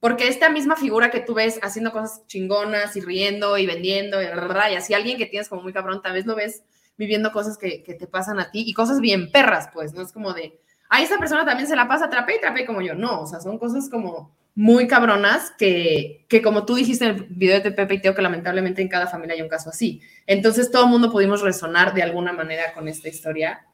porque 0.04 0.28
esta 0.28 0.50
misma 0.50 0.76
figura 0.76 1.10
que 1.10 1.20
tú 1.20 1.32
ves 1.32 1.58
haciendo 1.62 1.90
cosas 1.90 2.26
chingonas 2.26 2.94
y 2.94 3.00
riendo 3.00 3.56
y 3.56 3.64
vendiendo 3.64 4.20
y, 4.20 4.26
y 4.26 4.74
así 4.76 4.92
alguien 4.92 5.16
que 5.16 5.24
tienes 5.24 5.48
como 5.48 5.62
muy 5.62 5.72
cabrón, 5.72 6.02
tal 6.02 6.12
vez 6.12 6.26
lo 6.26 6.36
ves 6.36 6.62
viviendo 6.98 7.32
cosas 7.32 7.56
que, 7.56 7.78
te 7.78 8.06
pasan 8.06 8.38
a 8.38 8.50
ti 8.50 8.64
y 8.66 8.74
cosas 8.74 9.00
bien 9.00 9.32
perras, 9.32 9.70
pues, 9.72 9.94
no 9.94 10.02
es 10.02 10.12
como 10.12 10.34
de, 10.34 10.60
a 10.90 11.00
esa 11.00 11.16
persona 11.16 11.46
también 11.46 11.66
se 11.66 11.74
la 11.74 11.88
pasa 11.88 12.10
trape 12.10 12.36
y 12.36 12.38
trape 12.38 12.66
como 12.66 12.82
yo, 12.82 12.94
no, 12.94 13.22
o 13.22 13.26
sea, 13.26 13.40
son 13.40 13.58
cosas 13.58 13.88
como 13.88 14.36
muy 14.54 14.86
cabronas 14.86 15.52
que, 15.56 16.26
que 16.28 16.42
como 16.42 16.66
tú 16.66 16.74
dijiste 16.74 17.06
en 17.06 17.10
el 17.16 17.24
video 17.30 17.62
de 17.62 17.70
Pepe 17.70 17.94
y 17.94 18.00
Teo, 18.02 18.14
que 18.14 18.20
lamentablemente 18.20 18.82
en 18.82 18.88
cada 18.88 19.06
familia 19.06 19.36
hay 19.36 19.40
un 19.40 19.48
caso 19.48 19.70
así. 19.70 20.02
Entonces 20.26 20.70
todo 20.70 20.84
el 20.84 20.90
mundo 20.90 21.10
pudimos 21.10 21.40
resonar 21.40 21.94
de 21.94 22.02
alguna 22.02 22.34
manera 22.34 22.74
con 22.74 22.88
esta 22.88 23.08
historia 23.08 23.64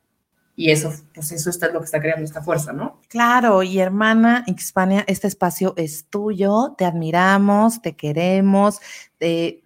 y 0.61 0.71
eso, 0.71 0.93
pues 1.15 1.33
eso 1.33 1.49
está 1.49 1.69
lo 1.69 1.79
que 1.81 1.87
está 1.87 2.03
creando 2.03 2.23
esta 2.23 2.43
fuerza, 2.43 2.75
¿no? 2.75 3.01
Claro, 3.09 3.63
y 3.63 3.79
hermana 3.79 4.45
Hispania, 4.47 5.05
este 5.07 5.27
espacio 5.27 5.73
es 5.79 6.05
tuyo, 6.11 6.75
te 6.77 6.85
admiramos, 6.85 7.81
te 7.81 7.97
queremos, 7.97 8.79
te, 9.17 9.63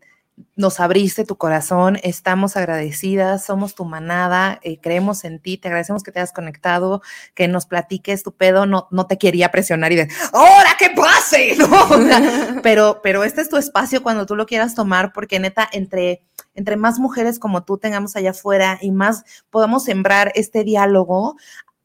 nos 0.57 0.81
abriste 0.81 1.25
tu 1.25 1.37
corazón, 1.37 1.99
estamos 2.03 2.57
agradecidas, 2.57 3.45
somos 3.45 3.75
tu 3.75 3.85
manada, 3.85 4.59
eh, 4.63 4.79
creemos 4.81 5.25
en 5.25 5.41
ti, 5.41 5.59
te 5.59 5.69
agradecemos 5.69 6.03
que 6.03 6.13
te 6.13 6.21
hayas 6.21 6.33
conectado, 6.33 7.03
que 7.35 7.49
nos 7.49 7.67
platiques 7.67 8.23
tu 8.23 8.33
pedo, 8.33 8.67
no, 8.67 8.89
no 8.91 9.07
te 9.07 9.19
quería 9.19 9.51
presionar 9.51 9.93
y 9.93 9.97
de, 9.97 10.09
¡ahora 10.33 10.71
que 10.79 10.91
pase! 10.91 11.57
¿no? 11.59 11.69
pero, 12.63 13.01
pero 13.03 13.25
este 13.25 13.41
es 13.41 13.49
tu 13.49 13.57
espacio 13.57 14.03
cuando 14.03 14.27
tú 14.27 14.37
lo 14.37 14.47
quieras 14.47 14.75
tomar, 14.75 15.13
porque 15.13 15.39
neta, 15.39 15.69
entre, 15.73 16.23
entre 16.55 16.77
más 16.77 16.99
mujeres 16.99 17.39
como 17.39 17.65
tú 17.65 17.79
tengamos 17.79 18.17
allá 18.17 18.31
afuera 18.31 18.79
y 18.81 18.91
más 18.91 19.25
podamos 19.51 19.85
sembrar 19.85 20.33
este 20.35 20.65
diálogo, 20.65 21.37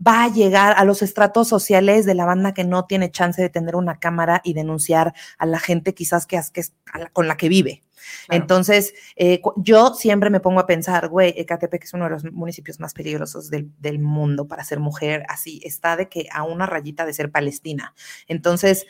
va 0.05 0.23
a 0.23 0.29
llegar 0.29 0.75
a 0.77 0.85
los 0.85 1.01
estratos 1.01 1.47
sociales 1.47 2.05
de 2.05 2.15
la 2.15 2.25
banda 2.25 2.53
que 2.53 2.63
no 2.63 2.85
tiene 2.85 3.11
chance 3.11 3.41
de 3.41 3.49
tener 3.49 3.75
una 3.75 3.99
cámara 3.99 4.41
y 4.43 4.53
denunciar 4.53 5.13
a 5.37 5.45
la 5.45 5.59
gente 5.59 5.93
quizás 5.93 6.25
que, 6.25 6.39
que 6.53 6.63
con 7.11 7.27
la 7.27 7.35
que 7.35 7.49
vive. 7.49 7.81
Entonces, 8.29 8.93
eh, 9.15 9.41
yo 9.57 9.93
siempre 9.93 10.29
me 10.29 10.39
pongo 10.39 10.59
a 10.59 10.67
pensar, 10.67 11.07
güey, 11.09 11.33
Ecatepec 11.37 11.83
es 11.83 11.93
uno 11.93 12.05
de 12.05 12.11
los 12.11 12.23
municipios 12.25 12.79
más 12.79 12.93
peligrosos 12.93 13.49
del, 13.49 13.71
del, 13.79 13.99
mundo 13.99 14.47
para 14.47 14.63
ser 14.63 14.79
mujer, 14.79 15.23
así 15.27 15.61
está 15.63 15.95
de 15.95 16.09
que 16.09 16.27
a 16.31 16.43
una 16.43 16.65
rayita 16.65 17.05
de 17.05 17.13
ser 17.13 17.31
palestina. 17.31 17.93
Entonces, 18.27 18.85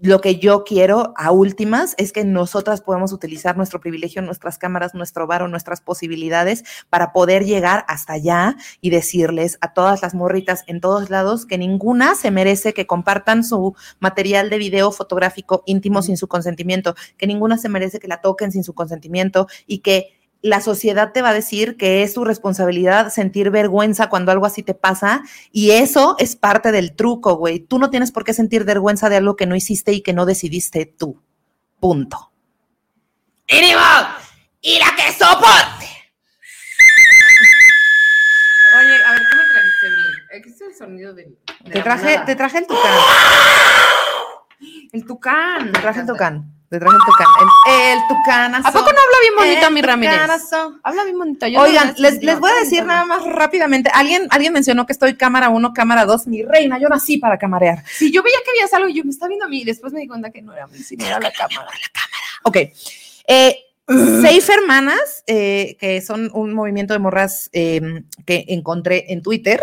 lo 0.00 0.20
que 0.20 0.36
yo 0.36 0.62
quiero 0.64 1.14
a 1.16 1.32
últimas 1.32 1.94
es 1.98 2.12
que 2.12 2.24
nosotras 2.24 2.80
podamos 2.80 3.12
utilizar 3.12 3.56
nuestro 3.56 3.80
privilegio, 3.80 4.22
nuestras 4.22 4.56
cámaras, 4.56 4.94
nuestro 4.94 5.26
varo, 5.26 5.48
nuestras 5.48 5.80
posibilidades 5.80 6.64
para 6.90 7.12
poder 7.12 7.44
llegar 7.44 7.84
hasta 7.88 8.12
allá 8.12 8.56
y 8.80 8.90
decirles 8.90 9.58
a 9.60 9.72
todas 9.72 10.02
las 10.02 10.14
morritas 10.14 10.62
en 10.68 10.80
todos 10.80 11.10
lados 11.10 11.44
que 11.44 11.58
ninguna 11.58 12.14
se 12.14 12.30
merece 12.30 12.72
que 12.72 12.86
compartan 12.86 13.42
su 13.42 13.74
material 13.98 14.48
de 14.48 14.58
video 14.58 14.92
fotográfico 14.92 15.64
íntimo 15.66 16.02
sin 16.02 16.16
su 16.16 16.28
consentimiento, 16.28 16.94
que 17.16 17.26
ninguna 17.26 17.58
se 17.58 17.68
merece 17.68 17.98
que 17.98 18.08
la 18.08 18.20
toquen 18.20 18.52
sin 18.52 18.62
su 18.62 18.74
consentimiento 18.74 19.48
y 19.66 19.78
que 19.78 20.23
la 20.44 20.60
sociedad 20.60 21.12
te 21.12 21.22
va 21.22 21.30
a 21.30 21.32
decir 21.34 21.78
que 21.78 22.02
es 22.02 22.12
tu 22.12 22.22
responsabilidad 22.22 23.08
sentir 23.08 23.50
vergüenza 23.50 24.10
cuando 24.10 24.30
algo 24.30 24.44
así 24.44 24.62
te 24.62 24.74
pasa 24.74 25.22
y 25.52 25.70
eso 25.70 26.16
es 26.18 26.36
parte 26.36 26.70
del 26.70 26.94
truco, 26.94 27.36
güey. 27.36 27.60
Tú 27.60 27.78
no 27.78 27.88
tienes 27.88 28.12
por 28.12 28.24
qué 28.24 28.34
sentir 28.34 28.64
vergüenza 28.64 29.08
de 29.08 29.16
algo 29.16 29.36
que 29.36 29.46
no 29.46 29.56
hiciste 29.56 29.94
y 29.94 30.02
que 30.02 30.12
no 30.12 30.26
decidiste 30.26 30.84
tú. 30.84 31.18
Punto. 31.80 32.30
¡Ínimo! 33.48 33.80
¡Y 34.60 34.78
la 34.78 34.94
que 34.94 35.12
soporte! 35.12 35.88
Oye, 38.76 39.02
a 39.02 39.12
ver, 39.12 39.22
¿qué 39.30 39.36
me 39.36 39.44
trajiste 39.50 39.86
a 39.86 39.90
mí? 39.90 40.40
Aquí 40.40 40.48
está 40.50 40.66
el 40.66 40.74
sonido 40.74 41.14
del... 41.14 41.38
De 41.64 41.70
te, 41.70 41.80
traje, 41.80 42.20
te 42.26 42.36
traje 42.36 42.58
el 42.58 42.66
tucán. 42.66 42.92
El 44.92 45.06
tucán. 45.06 45.72
Te 45.72 45.80
traje 45.80 46.00
el 46.00 46.06
tucán. 46.06 46.53
Te 46.74 46.80
traje 46.80 46.96
el 46.96 47.02
tucán. 47.04 47.26
El, 47.68 47.98
el 47.98 48.08
tucanazo. 48.08 48.68
¿A 48.68 48.72
poco 48.72 48.92
no 48.92 48.98
habla 48.98 49.16
bien 49.20 49.34
bonito, 49.36 49.70
mi 49.70 49.80
Ramírez? 49.80 50.14
Tucanazo. 50.14 50.80
Habla 50.82 51.04
bien 51.04 51.18
bonito. 51.18 51.46
Yo 51.46 51.60
Oigan, 51.60 51.88
no 51.88 51.94
les, 51.98 52.20
les 52.20 52.40
voy 52.40 52.50
a 52.50 52.54
decir 52.64 52.84
nada 52.84 53.04
más 53.04 53.24
rápidamente. 53.24 53.90
Alguien, 53.94 54.26
alguien 54.30 54.52
mencionó 54.52 54.84
que 54.84 54.92
estoy 54.92 55.14
cámara 55.14 55.50
1, 55.50 55.72
cámara 55.72 56.04
2. 56.04 56.26
Mi 56.26 56.42
reina, 56.42 56.80
yo 56.80 56.88
nací 56.88 57.18
para 57.18 57.38
camarear. 57.38 57.84
Sí, 57.86 58.10
yo 58.10 58.24
veía 58.24 58.38
que 58.44 58.50
veías 58.50 58.74
algo 58.74 58.88
y 58.88 58.94
yo 58.94 59.04
me 59.04 59.10
estaba 59.10 59.28
viendo 59.28 59.46
a 59.46 59.48
mí 59.48 59.60
y 59.60 59.64
después 59.64 59.92
me 59.92 60.00
di 60.00 60.08
cuenta 60.08 60.30
que 60.30 60.42
no 60.42 60.52
era 60.52 60.66
mi, 60.66 60.78
sino 60.78 61.06
era 61.06 61.20
la 61.20 61.30
cámara. 61.30 61.68
La 61.70 61.88
cámara. 61.92 62.24
Ok. 62.42 62.56
Eh, 63.28 63.56
Seis 63.86 64.48
Hermanas, 64.48 65.22
eh, 65.26 65.76
que 65.78 66.00
son 66.00 66.30
un 66.32 66.54
movimiento 66.54 66.94
de 66.94 67.00
morras 67.00 67.50
eh, 67.52 68.02
que 68.24 68.46
encontré 68.48 69.12
en 69.12 69.22
Twitter, 69.22 69.62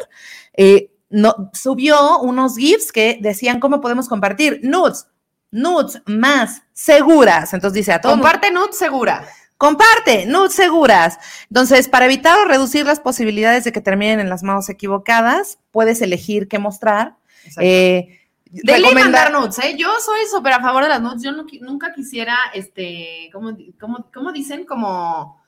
eh, 0.54 0.92
no, 1.10 1.52
subió 1.54 2.20
unos 2.20 2.56
GIFs 2.56 2.92
que 2.92 3.18
decían 3.20 3.60
cómo 3.60 3.82
podemos 3.82 4.08
compartir 4.08 4.60
nudes, 4.64 5.08
nudes 5.52 6.02
más 6.06 6.64
seguras. 6.74 7.54
Entonces 7.54 7.76
dice 7.76 7.94
a 7.94 8.02
todos. 8.02 8.16
Comparte 8.16 8.52
nudes 8.52 8.78
segura. 8.78 9.28
Comparte, 9.58 10.26
nudes 10.26 10.54
seguras. 10.54 11.20
Entonces, 11.50 11.88
para 11.88 12.06
evitar 12.06 12.36
o 12.40 12.46
reducir 12.46 12.86
las 12.86 13.00
posibilidades 13.00 13.64
de 13.64 13.72
que 13.72 13.80
terminen 13.80 14.20
en 14.20 14.28
las 14.28 14.42
manos 14.42 14.70
equivocadas, 14.70 15.60
puedes 15.70 16.02
elegir 16.02 16.48
qué 16.48 16.58
mostrar. 16.58 17.16
Eh, 17.60 18.22
Dele 18.46 18.94
mandar 18.94 19.32
nudes, 19.32 19.60
¿eh? 19.60 19.76
Yo 19.78 19.88
soy 20.04 20.22
súper 20.32 20.54
a 20.54 20.62
favor 20.62 20.84
de 20.84 20.90
las 20.90 21.02
nudes. 21.02 21.22
Yo 21.22 21.32
no, 21.32 21.46
nunca 21.62 21.94
quisiera, 21.94 22.36
este, 22.54 23.30
¿cómo, 23.32 23.56
cómo, 23.80 24.10
cómo 24.12 24.32
dicen? 24.32 24.66
Como 24.66 25.42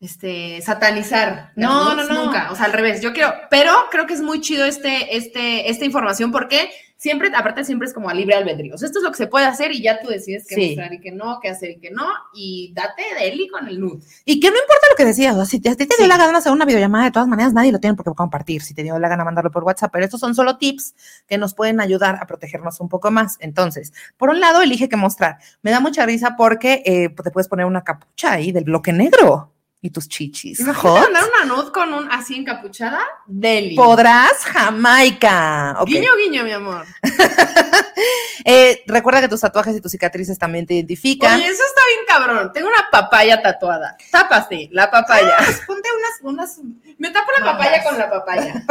este, 0.00 0.60
satanizar. 0.60 1.52
No, 1.56 1.94
no, 1.94 2.04
no. 2.04 2.24
Nunca. 2.24 2.50
O 2.50 2.56
sea, 2.56 2.66
al 2.66 2.72
revés. 2.72 3.00
Yo 3.00 3.12
quiero, 3.12 3.32
pero 3.48 3.72
creo 3.90 4.06
que 4.06 4.14
es 4.14 4.20
muy 4.20 4.40
chido 4.40 4.64
este, 4.66 5.16
este, 5.16 5.70
esta 5.70 5.84
información 5.84 6.32
porque 6.32 6.70
siempre, 6.96 7.30
aparte, 7.34 7.64
siempre 7.64 7.86
es 7.86 7.94
como 7.94 8.08
a 8.08 8.14
libre 8.14 8.34
albedrío. 8.34 8.74
O 8.74 8.78
sea, 8.78 8.86
esto 8.86 8.98
es 8.98 9.04
lo 9.04 9.10
que 9.10 9.16
se 9.16 9.26
puede 9.26 9.46
hacer 9.46 9.72
y 9.72 9.82
ya 9.82 10.00
tú 10.00 10.08
decides 10.08 10.46
qué 10.48 10.54
sí. 10.54 10.66
mostrar 10.68 10.92
y 10.92 11.00
qué 11.00 11.12
no, 11.12 11.38
qué 11.40 11.48
hacer 11.48 11.70
y 11.70 11.78
qué 11.78 11.90
no. 11.90 12.06
Y 12.34 12.72
date 12.74 13.02
de 13.18 13.28
él 13.28 13.40
y 13.40 13.48
con 13.48 13.68
el 13.68 13.80
nude. 13.80 14.00
Y 14.24 14.40
que 14.40 14.50
no 14.50 14.56
importa 14.56 14.86
lo 14.90 14.96
que 14.96 15.04
decías. 15.04 15.34
O 15.34 15.38
sea, 15.38 15.46
si 15.46 15.60
te 15.60 15.70
sí. 15.70 15.88
dio 15.98 16.06
la 16.06 16.16
gana 16.16 16.38
hacer 16.38 16.52
una 16.52 16.64
videollamada, 16.64 17.04
de 17.04 17.10
todas 17.10 17.28
maneras, 17.28 17.52
nadie 17.52 17.72
lo 17.72 17.78
tiene 17.78 17.96
por 17.96 18.04
qué 18.04 18.14
compartir. 18.14 18.62
Si 18.62 18.74
te 18.74 18.82
dio 18.82 18.98
la 18.98 19.08
gana 19.08 19.24
mandarlo 19.24 19.50
por 19.50 19.64
WhatsApp. 19.64 19.92
Pero 19.92 20.04
estos 20.04 20.20
son 20.20 20.34
solo 20.34 20.58
tips 20.58 20.94
que 21.26 21.38
nos 21.38 21.54
pueden 21.54 21.80
ayudar 21.80 22.18
a 22.20 22.26
protegernos 22.26 22.80
un 22.80 22.88
poco 22.88 23.10
más. 23.10 23.36
Entonces, 23.40 23.92
por 24.16 24.30
un 24.30 24.40
lado, 24.40 24.62
elige 24.62 24.88
qué 24.88 24.96
mostrar. 24.96 25.38
Me 25.62 25.70
da 25.70 25.80
mucha 25.80 26.06
risa 26.06 26.34
porque 26.36 26.82
eh, 26.84 27.08
te 27.10 27.30
puedes 27.30 27.48
poner 27.48 27.66
una 27.66 27.84
capucha 27.84 28.32
ahí 28.32 28.52
del 28.52 28.64
bloque 28.64 28.92
negro 28.92 29.52
y 29.86 29.90
tus 29.90 30.08
chichis. 30.08 30.60
Imagínate 30.60 31.00
mandar 31.00 31.24
una 31.24 31.54
nude 31.54 31.72
con 31.72 31.94
un 31.94 32.10
así 32.10 32.34
encapuchada, 32.34 33.00
deli. 33.26 33.74
Podrás, 33.74 34.44
Jamaica. 34.44 35.76
Okay. 35.80 35.94
Guiño, 35.94 36.10
guiño, 36.16 36.44
mi 36.44 36.52
amor. 36.52 36.84
eh, 38.44 38.82
recuerda 38.86 39.20
que 39.20 39.28
tus 39.28 39.40
tatuajes 39.40 39.76
y 39.76 39.80
tus 39.80 39.92
cicatrices 39.92 40.38
también 40.38 40.66
te 40.66 40.74
identifican. 40.74 41.36
Oye, 41.36 41.46
eso 41.46 41.62
está 41.66 41.80
bien 41.94 42.04
cabrón. 42.06 42.52
Tengo 42.52 42.68
una 42.68 42.88
papaya 42.90 43.40
tatuada. 43.40 43.96
Tápate, 44.10 44.68
la 44.72 44.90
papaya. 44.90 45.36
Ah, 45.38 45.46
ponte 45.66 45.88
unas, 46.22 46.34
unas. 46.34 46.60
Me 46.98 47.10
tapo 47.10 47.30
la 47.38 47.44
papaya 47.44 47.84
con 47.84 47.98
la 47.98 48.10
papaya. 48.10 48.64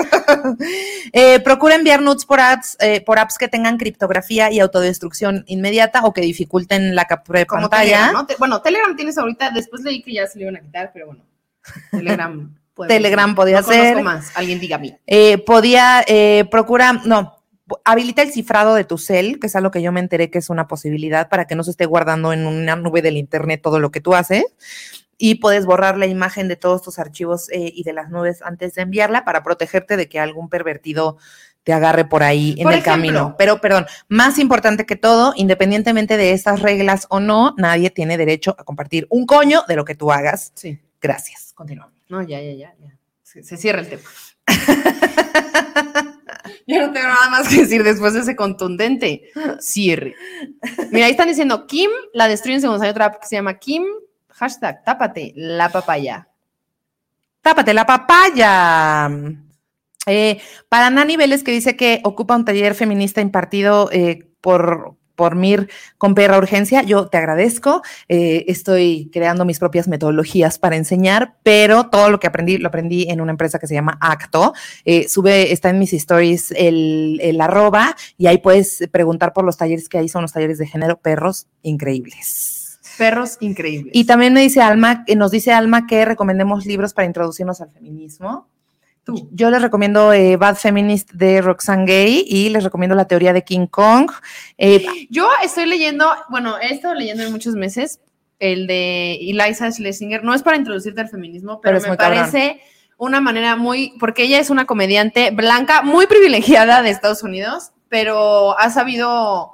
eh, 1.13 1.39
procura 1.39 1.76
enviar 1.76 2.01
nudes 2.01 2.26
por 2.26 2.39
apps, 2.39 2.76
eh, 2.80 3.01
por 3.01 3.20
apps 3.20 3.38
que 3.38 3.47
tengan 3.47 3.78
criptografía 3.78 4.51
y 4.51 4.59
autodestrucción 4.59 5.43
inmediata 5.47 6.01
o 6.03 6.13
que 6.13 6.22
dificulten 6.22 6.95
la 6.95 7.05
captura 7.05 7.39
de 7.39 7.45
Como 7.45 7.61
pantalla. 7.61 7.97
Telegram, 7.97 8.13
¿no? 8.13 8.26
Te, 8.26 8.36
bueno, 8.36 8.61
Telegram 8.61 8.95
tienes 8.95 9.18
ahorita, 9.18 9.51
después 9.51 9.82
leí 9.84 10.01
que 10.01 10.13
ya 10.13 10.28
se 10.28 10.39
le 10.39 10.45
iban 10.45 10.57
a 10.57 10.61
quitar, 10.61 10.91
pero 10.93 11.05
bueno. 11.06 11.26
Telegram. 11.91 12.56
Telegram 12.88 13.36
podía 13.36 13.62
no 13.62 13.68
ser. 13.68 14.03
más. 14.03 14.32
Alguien 14.36 14.60
diga 14.60 14.76
a 14.76 14.80
mí. 14.80 14.95
Eh, 15.08 15.38
podía, 15.39 16.03
eh, 16.08 16.45
procura, 16.51 16.93
no, 17.06 17.36
habilita 17.84 18.22
el 18.22 18.32
cifrado 18.32 18.76
de 18.76 18.84
tu 18.84 18.97
cel, 18.97 19.39
que 19.39 19.47
es 19.47 19.56
algo 19.56 19.72
que 19.72 19.82
yo 19.82 19.91
me 19.91 19.99
enteré 19.99 20.30
que 20.30 20.39
es 20.39 20.49
una 20.49 20.68
posibilidad 20.68 21.30
para 21.30 21.45
que 21.45 21.56
no 21.56 21.64
se 21.64 21.72
esté 21.72 21.86
guardando 21.86 22.34
en 22.34 22.45
una 22.45 22.76
nube 22.76 23.01
del 23.01 23.18
internet 23.18 23.62
todo 23.64 23.80
lo 23.80 23.91
que 23.91 24.01
tú 24.01 24.14
haces. 24.14 24.43
Y 25.18 25.36
puedes 25.36 25.66
borrar 25.66 25.97
la 25.97 26.08
imagen 26.08 26.49
de 26.49 26.58
todos 26.58 26.82
tus 26.82 26.99
archivos 26.99 27.49
eh, 27.49 27.72
y 27.74 27.84
de 27.84 27.93
las 27.93 28.10
nubes 28.10 28.41
antes 28.41 28.74
de 28.76 28.82
enviarla 28.82 29.24
para 29.24 29.43
protegerte 29.43 29.95
de 29.95 30.10
que 30.10 30.20
algún 30.20 30.49
pervertido 30.49 31.18
te 31.64 31.72
agarre 31.72 32.06
por 32.06 32.22
ahí 32.22 32.53
en 32.58 32.64
por 32.64 32.74
el 32.74 32.80
ejemplo, 32.80 32.91
camino. 32.91 33.36
Pero, 33.38 33.62
perdón, 33.62 33.88
más 34.10 34.38
importante 34.38 34.86
que 34.86 34.97
todo, 34.97 35.34
independientemente 35.38 36.18
de 36.18 36.32
estas 36.32 36.62
reglas 36.62 37.08
o 37.10 37.22
no, 37.22 37.56
nadie 37.58 37.89
tiene 37.89 38.18
derecho 38.18 38.56
a 38.60 38.66
compartir 38.66 39.08
un 39.10 39.26
coño 39.26 39.64
de 39.68 39.78
lo 39.78 39.86
que 39.86 39.95
tú 39.95 40.12
hagas. 40.12 40.51
Sí. 40.53 40.80
Gracias. 41.06 41.53
Continuamos. 41.53 41.93
No, 42.10 42.24
ya, 42.24 42.41
ya, 42.41 42.53
ya. 42.53 42.76
ya. 42.80 42.97
Se, 43.22 43.43
se 43.43 43.58
cierra 43.58 43.82
el 43.82 43.89
tema. 43.89 44.03
Yo 46.68 46.80
no 46.80 46.91
tengo 46.91 47.08
nada 47.08 47.30
más 47.30 47.47
que 47.47 47.58
decir 47.58 47.84
después 47.84 48.14
de 48.14 48.22
ese 48.22 48.36
contundente 48.36 49.30
cierre. 49.60 50.16
Mira, 50.91 51.06
ahí 51.06 51.12
están 51.12 51.28
diciendo 51.28 51.68
Kim 51.68 51.91
la 52.14 52.28
destruyen 52.28 52.60
según 52.60 52.82
hay 52.82 52.89
otra 52.89 53.12
que 53.12 53.28
se 53.28 53.36
llama 53.36 53.60
Kim, 53.60 53.84
hashtag 54.30 54.84
tápate 54.84 55.34
la 55.36 55.70
papaya. 55.70 56.28
Tápate 57.41 57.74
la 57.76 57.86
papaya. 57.86 59.12
Eh, 60.08 60.41
para 60.68 60.89
Nani 60.89 61.18
Vélez, 61.18 61.43
que 61.43 61.51
dice 61.51 61.76
que 61.76 62.01
ocupa 62.03 62.36
un 62.36 62.45
taller 62.45 62.74
feminista 62.74 63.22
impartido 63.22 63.89
eh, 63.91 64.28
por, 64.41 64.97
por 65.16 65.36
MIR 65.36 65.70
con 65.97 66.16
Perra 66.16 66.38
Urgencia, 66.38 66.84
yo 66.84 67.07
te 67.07 67.18
agradezco. 67.18 67.82
Eh, 68.07 68.45
estoy 68.47 69.09
creando 69.11 69.45
mis 69.45 69.59
propias 69.59 69.88
metodologías 69.88 70.59
para 70.59 70.76
enseñar, 70.76 71.36
pero 71.43 71.89
todo 71.89 72.09
lo 72.09 72.20
que 72.20 72.28
aprendí 72.28 72.57
lo 72.57 72.68
aprendí 72.68 73.07
en 73.09 73.22
una 73.22 73.32
empresa 73.32 73.59
que 73.59 73.68
se 73.68 73.74
llama 73.74 73.97
Acto. 74.01 74.53
Eh, 74.84 75.07
sube, 75.09 75.51
está 75.51 75.70
en 75.70 75.80
mis 75.80 75.93
stories 75.93 76.51
el, 76.51 77.20
el, 77.22 77.41
arroba 77.41 77.95
y 78.18 78.28
ahí 78.28 78.38
puedes 78.38 78.88
preguntar 78.91 79.34
por 79.34 79.45
los 79.45 79.57
talleres 79.57 79.89
que 79.89 79.97
hay, 79.97 80.09
son 80.09 80.22
los 80.22 80.34
talleres 80.34 80.57
de 80.57 80.68
género, 80.68 80.97
perros 80.97 81.47
increíbles. 81.61 82.80
Perros 82.97 83.38
increíbles. 83.41 83.91
Y 83.93 84.05
también 84.05 84.34
me 84.34 84.41
dice 84.41 84.61
Alma, 84.61 85.03
nos 85.16 85.32
dice 85.32 85.51
Alma 85.51 85.86
que 85.86 86.05
recomendemos 86.05 86.66
libros 86.66 86.93
para 86.93 87.05
introducirnos 87.05 87.59
al 87.61 87.72
feminismo. 87.72 88.47
Tú. 89.06 89.30
Yo 89.32 89.51
les 89.51 89.62
recomiendo 89.62 90.12
eh, 90.14 90.36
Bad 90.36 90.56
Feminist 90.56 91.12
de 91.12 91.39
Roxane 91.39 91.86
Gay 91.86 92.26
y 92.28 92.49
les 92.49 92.64
recomiendo 92.64 92.95
la 92.95 93.06
teoría 93.06 93.34
de 93.34 93.43
King 93.43 93.68
Kong. 93.68 94.12
Eh, 94.58 94.84
Yo 95.12 95.30
estoy 95.43 95.68
leyendo, 95.68 96.10
bueno, 96.30 96.56
he 96.60 96.74
estado 96.74 96.95
leyendo 96.95 97.22
en 97.22 97.32
muchos 97.32 97.53
meses 97.53 97.99
el 98.39 98.66
de 98.66 99.14
Eliza 99.22 99.72
Schlesinger. 99.72 100.24
No 100.24 100.34
es 100.34 100.41
para 100.41 100.58
introducirte 100.58 101.01
al 101.01 101.10
feminismo, 101.10 101.62
pero, 101.62 101.78
pero 101.78 101.91
me 101.91 101.97
parece 101.97 102.47
cabrón. 102.47 102.60
una 102.97 103.22
manera 103.22 103.56
muy, 103.56 103.93
porque 103.99 104.24
ella 104.24 104.39
es 104.39 104.49
una 104.49 104.66
comediante 104.66 105.30
blanca 105.30 105.84
muy 105.84 106.08
privilegiada 106.08 106.82
de 106.82 106.89
Estados 106.89 107.22
Unidos, 107.22 107.74
pero 107.89 108.58
ha 108.58 108.72
sabido 108.72 109.51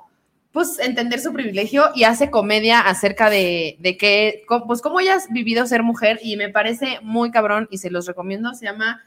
pues 0.53 0.79
entender 0.79 1.19
su 1.19 1.33
privilegio 1.33 1.91
y 1.93 2.05
hace 2.05 2.29
comedia 2.29 2.79
acerca 2.79 3.29
de, 3.29 3.77
de 3.79 3.97
que, 3.97 4.43
pues 4.67 4.81
cómo 4.81 5.01
ella 5.01 5.15
ha 5.15 5.33
vivido 5.33 5.65
ser 5.65 5.83
mujer 5.83 6.19
y 6.21 6.37
me 6.37 6.49
parece 6.49 6.99
muy 7.01 7.31
cabrón 7.31 7.67
y 7.69 7.77
se 7.77 7.89
los 7.89 8.05
recomiendo, 8.05 8.53
se 8.53 8.65
llama 8.65 9.01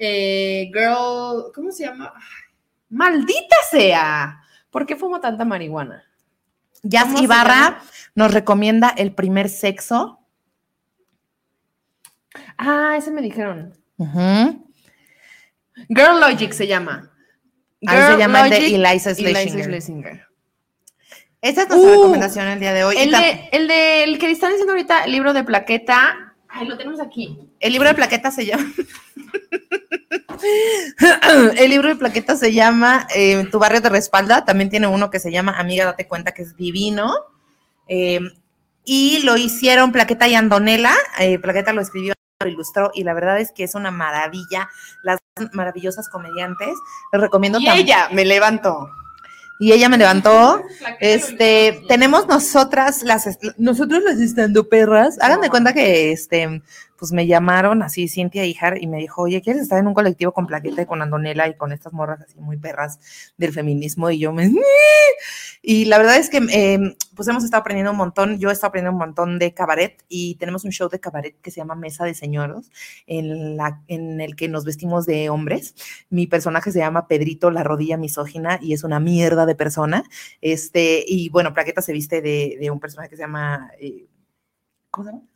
eh, 0.00 0.70
girl, 0.72 1.52
¿cómo 1.54 1.70
se 1.70 1.84
llama? 1.84 2.12
Maldita 2.88 3.56
sea. 3.70 4.40
¿Por 4.70 4.86
qué 4.86 4.96
fumo 4.96 5.20
tanta 5.20 5.44
marihuana? 5.44 6.02
Jazz 6.82 7.20
Ibarra 7.20 7.82
nos 8.14 8.32
recomienda 8.32 8.88
el 8.96 9.12
primer 9.12 9.50
sexo. 9.50 10.20
Ah, 12.56 12.94
ese 12.96 13.10
me 13.10 13.20
dijeron. 13.20 13.74
Uh 13.98 14.06
-huh. 14.06 14.64
Girl 15.88 16.20
Logic 16.20 16.52
se 16.52 16.66
llama. 16.66 17.10
Girl 17.80 17.96
Ahí 17.96 18.12
se 18.12 18.18
llama 18.18 18.48
Logic, 18.48 18.58
de 18.58 18.74
Eliza 18.74 19.14
Schlesinger. 19.14 20.26
Esta 21.42 21.62
es 21.62 21.68
nuestra 21.68 21.90
uh, 21.90 21.94
recomendación 21.94 22.48
el 22.48 22.60
día 22.60 22.72
de 22.72 22.84
hoy. 22.84 22.96
El, 22.96 23.10
de, 23.10 23.48
el, 23.52 23.68
de, 23.68 24.04
el 24.04 24.18
que 24.18 24.30
están 24.30 24.50
diciendo 24.50 24.72
ahorita, 24.72 25.04
el 25.04 25.12
libro 25.12 25.32
de 25.32 25.44
plaqueta. 25.44 26.34
Ay, 26.48 26.66
lo 26.66 26.76
tenemos 26.76 27.00
aquí. 27.00 27.49
El 27.60 27.72
libro 27.74 27.88
de 27.88 27.94
plaqueta 27.94 28.30
se 28.30 28.46
llama. 28.46 28.72
el 31.58 31.70
libro 31.70 31.88
de 31.88 31.96
plaqueta 31.96 32.34
se 32.36 32.52
llama 32.54 33.06
eh, 33.14 33.46
Tu 33.50 33.58
barrio 33.58 33.82
te 33.82 33.90
respalda. 33.90 34.44
También 34.46 34.70
tiene 34.70 34.86
uno 34.86 35.10
que 35.10 35.20
se 35.20 35.30
llama 35.30 35.58
Amiga, 35.58 35.84
date 35.84 36.08
cuenta 36.08 36.32
que 36.32 36.42
es 36.42 36.56
divino. 36.56 37.12
Eh, 37.86 38.20
y 38.84 39.22
lo 39.24 39.36
hicieron 39.36 39.92
Plaqueta 39.92 40.26
y 40.26 40.34
Andonela. 40.34 40.94
Eh, 41.18 41.38
plaqueta 41.38 41.74
lo 41.74 41.82
escribió, 41.82 42.14
lo 42.42 42.48
ilustró 42.48 42.90
y 42.94 43.04
la 43.04 43.12
verdad 43.12 43.38
es 43.38 43.52
que 43.52 43.62
es 43.64 43.74
una 43.74 43.90
maravilla. 43.90 44.70
Las 45.02 45.18
maravillosas 45.52 46.08
comediantes. 46.08 46.74
Les 47.12 47.20
recomiendo 47.20 47.60
y 47.60 47.68
ella 47.68 48.08
me 48.10 48.24
levantó 48.24 48.90
y 49.60 49.72
ella 49.72 49.90
me 49.90 49.98
levantó. 49.98 50.64
Este, 51.00 51.84
tenemos 51.86 52.26
nosotras 52.26 53.02
las, 53.02 53.28
nosotros 53.58 54.02
las 54.02 54.18
estando 54.18 54.68
perras. 54.68 55.18
Hagan 55.20 55.42
de 55.42 55.50
cuenta 55.50 55.74
que 55.74 56.12
este, 56.12 56.62
pues 57.00 57.12
me 57.12 57.26
llamaron 57.26 57.82
así 57.82 58.08
Cintia 58.08 58.44
Ijar 58.44 58.76
y 58.80 58.86
me 58.86 58.98
dijo, 58.98 59.22
oye, 59.22 59.40
¿quieres 59.40 59.62
estar 59.62 59.78
en 59.78 59.86
un 59.86 59.94
colectivo 59.94 60.32
con 60.32 60.46
Plaqueta 60.46 60.82
y 60.82 60.86
con 60.86 61.00
Andonela 61.00 61.48
y 61.48 61.56
con 61.56 61.72
estas 61.72 61.94
morras 61.94 62.20
así 62.20 62.38
muy 62.38 62.58
perras 62.58 63.00
del 63.38 63.54
feminismo? 63.54 64.10
Y 64.10 64.18
yo 64.18 64.34
me... 64.34 64.52
Y 65.62 65.86
la 65.86 65.96
verdad 65.96 66.18
es 66.18 66.28
que 66.28 66.42
eh, 66.52 66.78
pues 67.14 67.26
hemos 67.28 67.42
estado 67.42 67.62
aprendiendo 67.62 67.90
un 67.90 67.96
montón, 67.96 68.38
yo 68.38 68.50
he 68.50 68.52
estado 68.52 68.68
aprendiendo 68.68 68.96
un 68.96 69.06
montón 69.06 69.38
de 69.38 69.54
cabaret 69.54 70.04
y 70.10 70.34
tenemos 70.34 70.64
un 70.64 70.72
show 70.72 70.90
de 70.90 71.00
cabaret 71.00 71.40
que 71.40 71.50
se 71.50 71.60
llama 71.60 71.74
Mesa 71.74 72.04
de 72.04 72.12
Señoros, 72.12 72.70
en, 73.06 73.56
la, 73.56 73.82
en 73.88 74.20
el 74.20 74.36
que 74.36 74.48
nos 74.48 74.66
vestimos 74.66 75.06
de 75.06 75.30
hombres. 75.30 75.74
Mi 76.10 76.26
personaje 76.26 76.70
se 76.70 76.80
llama 76.80 77.08
Pedrito, 77.08 77.50
la 77.50 77.62
rodilla 77.62 77.96
misógina, 77.96 78.58
y 78.60 78.74
es 78.74 78.84
una 78.84 79.00
mierda 79.00 79.46
de 79.46 79.54
persona. 79.54 80.04
Este, 80.42 81.02
y 81.06 81.30
bueno, 81.30 81.54
Plaqueta 81.54 81.80
se 81.80 81.94
viste 81.94 82.20
de, 82.20 82.58
de 82.60 82.70
un 82.70 82.78
personaje 82.78 83.08
que 83.08 83.16
se 83.16 83.22
llama... 83.22 83.70
Eh, 83.80 84.04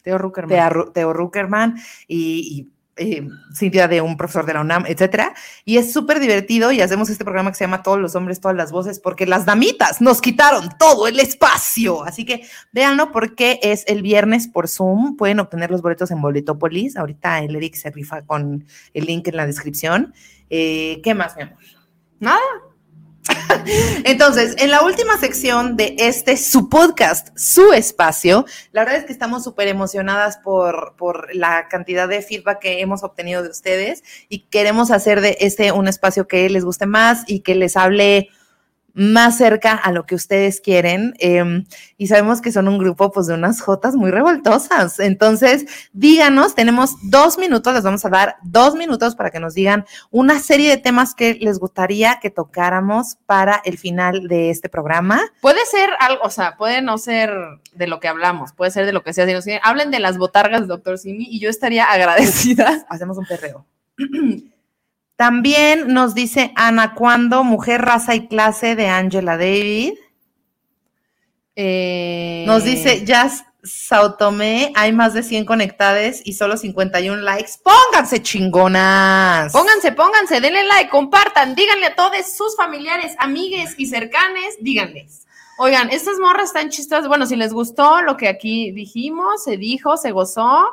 Teo 0.02 0.18
Ruckerman. 0.18 0.92
Teo 0.92 1.12
Ruckerman 1.12 1.76
y, 2.08 2.16
y 2.16 2.74
eh, 2.96 3.26
Cintia 3.52 3.88
de 3.88 4.00
un 4.00 4.16
profesor 4.16 4.46
de 4.46 4.54
la 4.54 4.60
UNAM, 4.60 4.84
etcétera. 4.86 5.34
Y 5.64 5.78
es 5.78 5.92
súper 5.92 6.20
divertido 6.20 6.70
y 6.72 6.80
hacemos 6.80 7.08
este 7.10 7.24
programa 7.24 7.50
que 7.50 7.56
se 7.56 7.64
llama 7.64 7.82
Todos 7.82 7.98
los 7.98 8.14
hombres, 8.14 8.40
todas 8.40 8.56
las 8.56 8.70
voces, 8.70 9.00
porque 9.00 9.26
las 9.26 9.44
damitas 9.44 10.00
nos 10.00 10.20
quitaron 10.20 10.68
todo 10.78 11.08
el 11.08 11.18
espacio. 11.18 12.04
Así 12.04 12.24
que 12.24 12.46
véanlo 12.72 13.10
porque 13.10 13.58
es 13.62 13.84
el 13.88 14.02
viernes 14.02 14.46
por 14.46 14.68
Zoom. 14.68 15.16
Pueden 15.16 15.40
obtener 15.40 15.70
los 15.70 15.82
boletos 15.82 16.10
en 16.10 16.20
Boletopolis. 16.20 16.96
Ahorita 16.96 17.40
el 17.40 17.56
Eric 17.56 17.74
se 17.74 17.90
rifa 17.90 18.22
con 18.22 18.64
el 18.92 19.04
link 19.04 19.26
en 19.28 19.36
la 19.36 19.46
descripción. 19.46 20.14
Eh, 20.50 21.00
¿Qué 21.02 21.14
más, 21.14 21.36
mi 21.36 21.42
amor? 21.42 21.58
Nada. 22.20 22.40
Entonces, 24.04 24.54
en 24.58 24.70
la 24.70 24.82
última 24.82 25.18
sección 25.18 25.76
de 25.76 25.96
este, 25.98 26.36
su 26.36 26.68
podcast, 26.68 27.28
su 27.36 27.72
espacio, 27.72 28.44
la 28.72 28.82
verdad 28.82 29.00
es 29.00 29.04
que 29.04 29.12
estamos 29.12 29.44
súper 29.44 29.68
emocionadas 29.68 30.38
por, 30.38 30.94
por 30.96 31.34
la 31.34 31.68
cantidad 31.68 32.08
de 32.08 32.22
feedback 32.22 32.60
que 32.60 32.80
hemos 32.80 33.02
obtenido 33.02 33.42
de 33.42 33.48
ustedes 33.48 34.02
y 34.28 34.40
queremos 34.40 34.90
hacer 34.90 35.20
de 35.20 35.36
este 35.40 35.72
un 35.72 35.88
espacio 35.88 36.28
que 36.28 36.48
les 36.48 36.64
guste 36.64 36.86
más 36.86 37.24
y 37.26 37.40
que 37.40 37.54
les 37.54 37.76
hable 37.76 38.28
más 38.94 39.36
cerca 39.36 39.74
a 39.74 39.92
lo 39.92 40.06
que 40.06 40.14
ustedes 40.14 40.60
quieren. 40.60 41.14
Eh, 41.18 41.64
y 41.98 42.06
sabemos 42.06 42.40
que 42.40 42.52
son 42.52 42.68
un 42.68 42.78
grupo 42.78 43.12
pues 43.12 43.26
de 43.26 43.34
unas 43.34 43.60
jotas 43.60 43.96
muy 43.96 44.10
revoltosas. 44.10 45.00
Entonces, 45.00 45.66
díganos, 45.92 46.54
tenemos 46.54 46.94
dos 47.02 47.36
minutos, 47.38 47.74
les 47.74 47.82
vamos 47.82 48.04
a 48.04 48.08
dar 48.08 48.36
dos 48.42 48.74
minutos 48.76 49.14
para 49.16 49.30
que 49.30 49.40
nos 49.40 49.54
digan 49.54 49.84
una 50.10 50.38
serie 50.38 50.70
de 50.70 50.76
temas 50.76 51.14
que 51.14 51.34
les 51.34 51.58
gustaría 51.58 52.20
que 52.20 52.30
tocáramos 52.30 53.16
para 53.26 53.60
el 53.64 53.78
final 53.78 54.28
de 54.28 54.50
este 54.50 54.68
programa. 54.68 55.20
Puede 55.40 55.64
ser 55.66 55.90
algo, 56.00 56.22
o 56.22 56.30
sea, 56.30 56.56
puede 56.56 56.80
no 56.80 56.98
ser 56.98 57.32
de 57.72 57.86
lo 57.86 58.00
que 58.00 58.08
hablamos, 58.08 58.52
puede 58.52 58.70
ser 58.70 58.86
de 58.86 58.92
lo 58.92 59.02
que 59.02 59.12
sea. 59.12 59.26
Si 59.26 59.32
nos 59.32 59.46
hablen 59.62 59.90
de 59.90 60.00
las 60.00 60.18
botargas, 60.18 60.68
doctor 60.68 60.98
Simi, 60.98 61.26
y 61.28 61.40
yo 61.40 61.50
estaría 61.50 61.84
agradecida. 61.84 62.86
Hacemos 62.88 63.18
un 63.18 63.26
perreo. 63.26 63.66
También 65.16 65.92
nos 65.92 66.14
dice 66.14 66.52
Ana 66.56 66.94
Cuando, 66.94 67.44
Mujer, 67.44 67.82
Raza 67.82 68.14
y 68.14 68.26
Clase 68.26 68.74
de 68.74 68.88
Angela 68.88 69.36
David. 69.36 69.94
Eh... 71.56 72.44
Nos 72.46 72.64
dice 72.64 73.04
Jazz 73.04 73.44
Sautomé, 73.64 74.72
hay 74.74 74.92
más 74.92 75.14
de 75.14 75.22
100 75.22 75.46
conectadas 75.46 76.20
y 76.22 76.34
solo 76.34 76.56
51 76.56 77.22
likes. 77.22 77.52
Pónganse 77.62 78.22
chingonas. 78.22 79.52
Pónganse, 79.52 79.92
pónganse, 79.92 80.40
denle 80.40 80.64
like, 80.64 80.90
compartan, 80.90 81.54
díganle 81.54 81.86
a 81.86 81.94
todos 81.94 82.36
sus 82.36 82.56
familiares, 82.56 83.14
amigues 83.18 83.74
y 83.78 83.86
cercanes, 83.86 84.56
díganles. 84.60 85.26
Oigan, 85.58 85.88
estas 85.90 86.18
morras 86.18 86.46
están 86.48 86.68
chistosas. 86.68 87.08
Bueno, 87.08 87.26
si 87.26 87.36
les 87.36 87.52
gustó 87.52 88.02
lo 88.02 88.16
que 88.16 88.28
aquí 88.28 88.72
dijimos, 88.72 89.44
se 89.44 89.56
dijo, 89.56 89.96
se 89.96 90.10
gozó, 90.10 90.66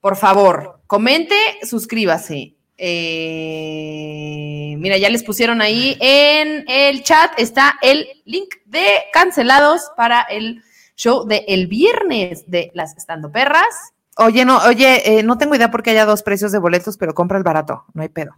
por 0.00 0.16
favor, 0.16 0.80
comente, 0.86 1.36
suscríbase. 1.62 2.54
Eh, 2.78 4.74
mira, 4.78 4.96
ya 4.96 5.10
les 5.10 5.22
pusieron 5.22 5.62
ahí 5.62 5.96
en 6.00 6.64
el 6.68 7.02
chat, 7.02 7.32
está 7.38 7.74
el 7.82 8.06
link 8.24 8.54
de 8.64 8.86
cancelados 9.12 9.90
para 9.96 10.22
el 10.22 10.62
show 10.96 11.26
de 11.26 11.44
el 11.48 11.66
viernes 11.66 12.44
de 12.50 12.70
las 12.74 12.96
estando 12.96 13.30
perras. 13.30 13.92
Oye, 14.16 14.44
no, 14.44 14.58
oye, 14.66 15.18
eh, 15.18 15.22
no 15.22 15.38
tengo 15.38 15.54
idea 15.54 15.70
por 15.70 15.82
qué 15.82 15.90
haya 15.90 16.04
dos 16.04 16.22
precios 16.22 16.52
de 16.52 16.58
boletos, 16.58 16.98
pero 16.98 17.14
compra 17.14 17.38
el 17.38 17.44
barato, 17.44 17.84
no 17.94 18.02
hay 18.02 18.08
pedo. 18.08 18.36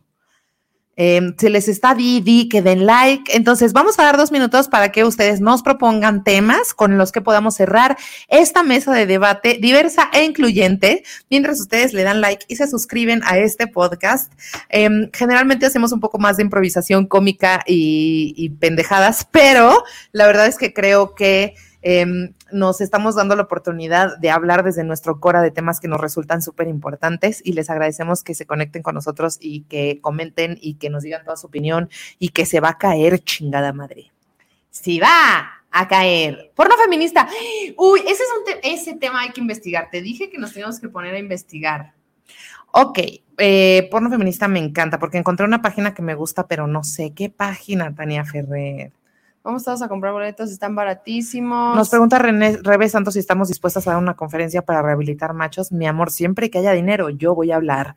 Eh, 0.96 1.34
se 1.38 1.50
les 1.50 1.68
está 1.68 1.94
di, 1.94 2.20
di, 2.20 2.48
que 2.48 2.62
den 2.62 2.86
like. 2.86 3.36
Entonces, 3.36 3.72
vamos 3.72 3.98
a 3.98 4.04
dar 4.04 4.16
dos 4.16 4.32
minutos 4.32 4.68
para 4.68 4.92
que 4.92 5.04
ustedes 5.04 5.40
nos 5.40 5.62
propongan 5.62 6.24
temas 6.24 6.74
con 6.74 6.98
los 6.98 7.12
que 7.12 7.20
podamos 7.20 7.54
cerrar 7.54 7.96
esta 8.28 8.62
mesa 8.62 8.92
de 8.92 9.06
debate 9.06 9.58
diversa 9.60 10.08
e 10.12 10.24
incluyente, 10.24 11.04
mientras 11.30 11.60
ustedes 11.60 11.92
le 11.92 12.02
dan 12.02 12.20
like 12.20 12.44
y 12.48 12.56
se 12.56 12.68
suscriben 12.68 13.22
a 13.24 13.38
este 13.38 13.66
podcast. 13.66 14.32
Eh, 14.70 14.88
generalmente 15.12 15.66
hacemos 15.66 15.92
un 15.92 16.00
poco 16.00 16.18
más 16.18 16.36
de 16.36 16.44
improvisación 16.44 17.06
cómica 17.06 17.62
y, 17.66 18.34
y 18.36 18.50
pendejadas, 18.50 19.26
pero 19.30 19.84
la 20.12 20.26
verdad 20.26 20.46
es 20.46 20.58
que 20.58 20.72
creo 20.72 21.14
que 21.14 21.54
eh, 21.86 22.32
nos 22.50 22.80
estamos 22.80 23.14
dando 23.14 23.36
la 23.36 23.42
oportunidad 23.42 24.16
de 24.16 24.30
hablar 24.30 24.64
desde 24.64 24.84
nuestro 24.84 25.20
cora 25.20 25.42
de 25.42 25.50
temas 25.50 25.80
que 25.80 25.88
nos 25.88 26.00
resultan 26.00 26.40
súper 26.40 26.66
importantes 26.66 27.42
y 27.44 27.52
les 27.52 27.68
agradecemos 27.68 28.24
que 28.24 28.34
se 28.34 28.46
conecten 28.46 28.82
con 28.82 28.94
nosotros 28.94 29.36
y 29.38 29.64
que 29.64 30.00
comenten 30.00 30.56
y 30.62 30.74
que 30.76 30.88
nos 30.88 31.02
digan 31.02 31.24
toda 31.24 31.36
su 31.36 31.46
opinión 31.46 31.90
y 32.18 32.30
que 32.30 32.46
se 32.46 32.60
va 32.60 32.70
a 32.70 32.78
caer 32.78 33.18
chingada 33.18 33.74
madre. 33.74 34.10
Sí 34.70 34.98
va 34.98 35.62
a 35.70 35.86
caer. 35.86 36.52
Porno 36.54 36.74
feminista. 36.82 37.28
Uy, 37.76 38.00
ese 38.00 38.22
es 38.22 38.28
un 38.38 38.44
te 38.46 38.72
ese 38.72 38.94
tema 38.94 39.20
hay 39.20 39.30
que 39.32 39.42
investigar. 39.42 39.90
Te 39.90 40.00
dije 40.00 40.30
que 40.30 40.38
nos 40.38 40.54
teníamos 40.54 40.80
que 40.80 40.88
poner 40.88 41.14
a 41.14 41.18
investigar. 41.18 41.92
Ok, 42.72 42.98
eh, 43.36 43.88
porno 43.90 44.08
feminista 44.08 44.48
me 44.48 44.58
encanta 44.58 44.98
porque 44.98 45.18
encontré 45.18 45.44
una 45.44 45.60
página 45.60 45.92
que 45.92 46.00
me 46.00 46.14
gusta, 46.14 46.46
pero 46.48 46.66
no 46.66 46.82
sé 46.82 47.12
qué 47.14 47.28
página, 47.28 47.94
Tania 47.94 48.24
Ferrer. 48.24 48.92
Vamos 49.44 49.62
todos 49.62 49.82
a 49.82 49.88
comprar 49.88 50.14
boletos, 50.14 50.50
están 50.50 50.74
baratísimos. 50.74 51.76
Nos 51.76 51.90
pregunta 51.90 52.18
René 52.18 52.56
Rebe 52.62 52.88
Santos 52.88 53.12
si 53.12 53.20
estamos 53.20 53.48
dispuestas 53.48 53.86
a 53.86 53.90
dar 53.92 54.00
una 54.02 54.16
conferencia 54.16 54.62
para 54.62 54.80
rehabilitar 54.80 55.34
machos. 55.34 55.70
Mi 55.70 55.86
amor, 55.86 56.10
siempre 56.10 56.48
que 56.50 56.56
haya 56.58 56.72
dinero, 56.72 57.10
yo 57.10 57.34
voy 57.34 57.52
a 57.52 57.56
hablar. 57.56 57.94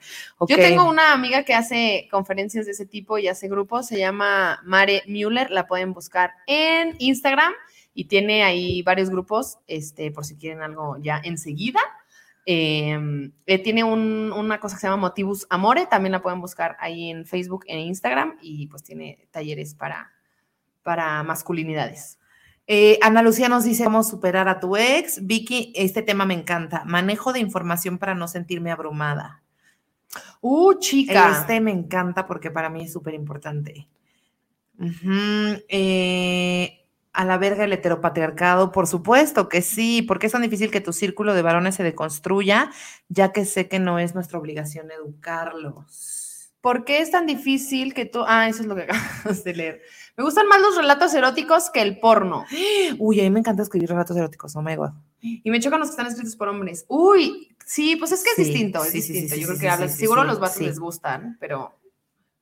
Yo 0.49 0.57
tengo 0.57 0.83
una 0.89 1.13
amiga 1.13 1.43
que 1.43 1.53
hace 1.53 2.09
conferencias 2.11 2.65
de 2.65 2.73
ese 2.73 2.85
tipo 2.85 3.17
y 3.17 3.29
hace 3.29 3.47
grupos, 3.47 3.87
se 3.87 3.97
llama 3.97 4.59
Mare 4.65 5.03
Müller, 5.07 5.49
la 5.49 5.67
pueden 5.67 5.93
buscar 5.93 6.31
en 6.47 6.95
Instagram 6.99 7.53
y 7.93 8.05
tiene 8.09 8.43
ahí 8.43 8.81
varios 8.81 9.09
grupos, 9.09 9.57
este, 9.67 10.11
por 10.11 10.25
si 10.25 10.35
quieren 10.35 10.61
algo 10.61 10.97
ya 10.99 11.21
enseguida. 11.23 11.79
Eh, 12.45 13.29
eh, 13.45 13.59
tiene 13.59 13.83
un- 13.85 14.33
una 14.35 14.59
cosa 14.59 14.75
que 14.75 14.81
se 14.81 14.87
llama 14.87 15.01
Motivus 15.07 15.47
Amore, 15.49 15.85
también 15.85 16.11
la 16.11 16.21
pueden 16.21 16.41
buscar 16.41 16.75
ahí 16.81 17.09
en 17.09 17.25
Facebook, 17.25 17.63
en 17.67 17.79
Instagram 17.79 18.37
y 18.41 18.67
pues 18.67 18.83
tiene 18.83 19.27
talleres 19.31 19.75
para, 19.75 20.11
para 20.87 21.21
masculinidades. 21.21 22.17
Eh, 22.65 22.97
Ana 23.01 23.21
Lucía 23.21 23.49
nos 23.49 23.65
dice 23.65 23.83
cómo 23.83 24.05
superar 24.05 24.47
a 24.47 24.61
tu 24.61 24.77
ex. 24.77 25.27
Vicky, 25.27 25.73
este 25.75 26.01
tema 26.01 26.25
me 26.25 26.33
encanta. 26.33 26.85
Manejo 26.85 27.33
de 27.33 27.41
información 27.41 27.97
para 27.97 28.15
no 28.15 28.29
sentirme 28.29 28.71
abrumada. 28.71 29.43
Uh, 30.39 30.75
chica. 30.75 31.41
Este 31.41 31.59
me 31.59 31.71
encanta 31.71 32.25
porque 32.25 32.51
para 32.51 32.69
mí 32.69 32.85
es 32.85 32.93
súper 32.93 33.15
importante. 33.15 33.89
Eh, 35.67 36.85
a 37.11 37.25
la 37.25 37.37
verga 37.37 37.65
el 37.65 37.73
heteropatriarcado, 37.73 38.71
por 38.71 38.87
supuesto 38.87 39.49
que 39.49 39.61
sí. 39.61 40.03
¿Por 40.03 40.19
qué 40.19 40.27
es 40.27 40.31
tan 40.31 40.41
difícil 40.41 40.71
que 40.71 40.79
tu 40.79 40.93
círculo 40.93 41.33
de 41.33 41.41
varones 41.41 41.75
se 41.75 41.83
deconstruya? 41.83 42.71
Ya 43.09 43.33
que 43.33 43.43
sé 43.43 43.67
que 43.67 43.79
no 43.79 43.99
es 43.99 44.15
nuestra 44.15 44.39
obligación 44.39 44.89
educarlos. 44.89 46.36
¿Por 46.67 46.83
qué 46.83 46.99
es 46.99 47.11
tan 47.11 47.25
difícil 47.25 47.93
que 47.93 48.03
tú... 48.03 48.25
Ah, 48.27 48.49
eso 48.49 48.61
es 48.61 48.67
lo 48.67 48.75
que 48.75 48.81
acabas 48.89 49.41
de 49.45 49.53
leer. 49.53 49.81
Me 50.17 50.25
gustan 50.25 50.49
más 50.49 50.59
los 50.59 50.75
relatos 50.75 51.13
eróticos 51.13 51.69
que 51.69 51.81
el 51.81 51.97
porno. 51.97 52.43
Uy, 52.97 53.21
a 53.21 53.23
mí 53.23 53.29
me 53.29 53.39
encanta 53.39 53.63
escribir 53.63 53.87
relatos 53.87 54.17
eróticos, 54.17 54.53
oh 54.53 54.61
my 54.61 54.75
god. 54.75 54.89
Y 55.21 55.49
me 55.49 55.61
chocan 55.61 55.79
los 55.79 55.87
que 55.87 55.91
están 55.91 56.07
escritos 56.07 56.35
por 56.35 56.49
hombres. 56.49 56.83
Uy, 56.89 57.55
sí, 57.65 57.95
pues 57.95 58.11
es 58.11 58.21
que 58.21 58.31
es 58.31 58.35
Sí, 58.35 58.43
distinto, 58.43 58.83
es 58.83 58.91
sí, 58.91 58.97
distinto. 58.97 59.37
Yo 59.37 59.47
creo 59.47 59.59
que 59.59 59.69
hablas, 59.69 59.95
seguro 59.95 60.25
los 60.25 60.41
vatos 60.41 60.59
les 60.59 60.77
gustan, 60.77 61.37
pero 61.39 61.73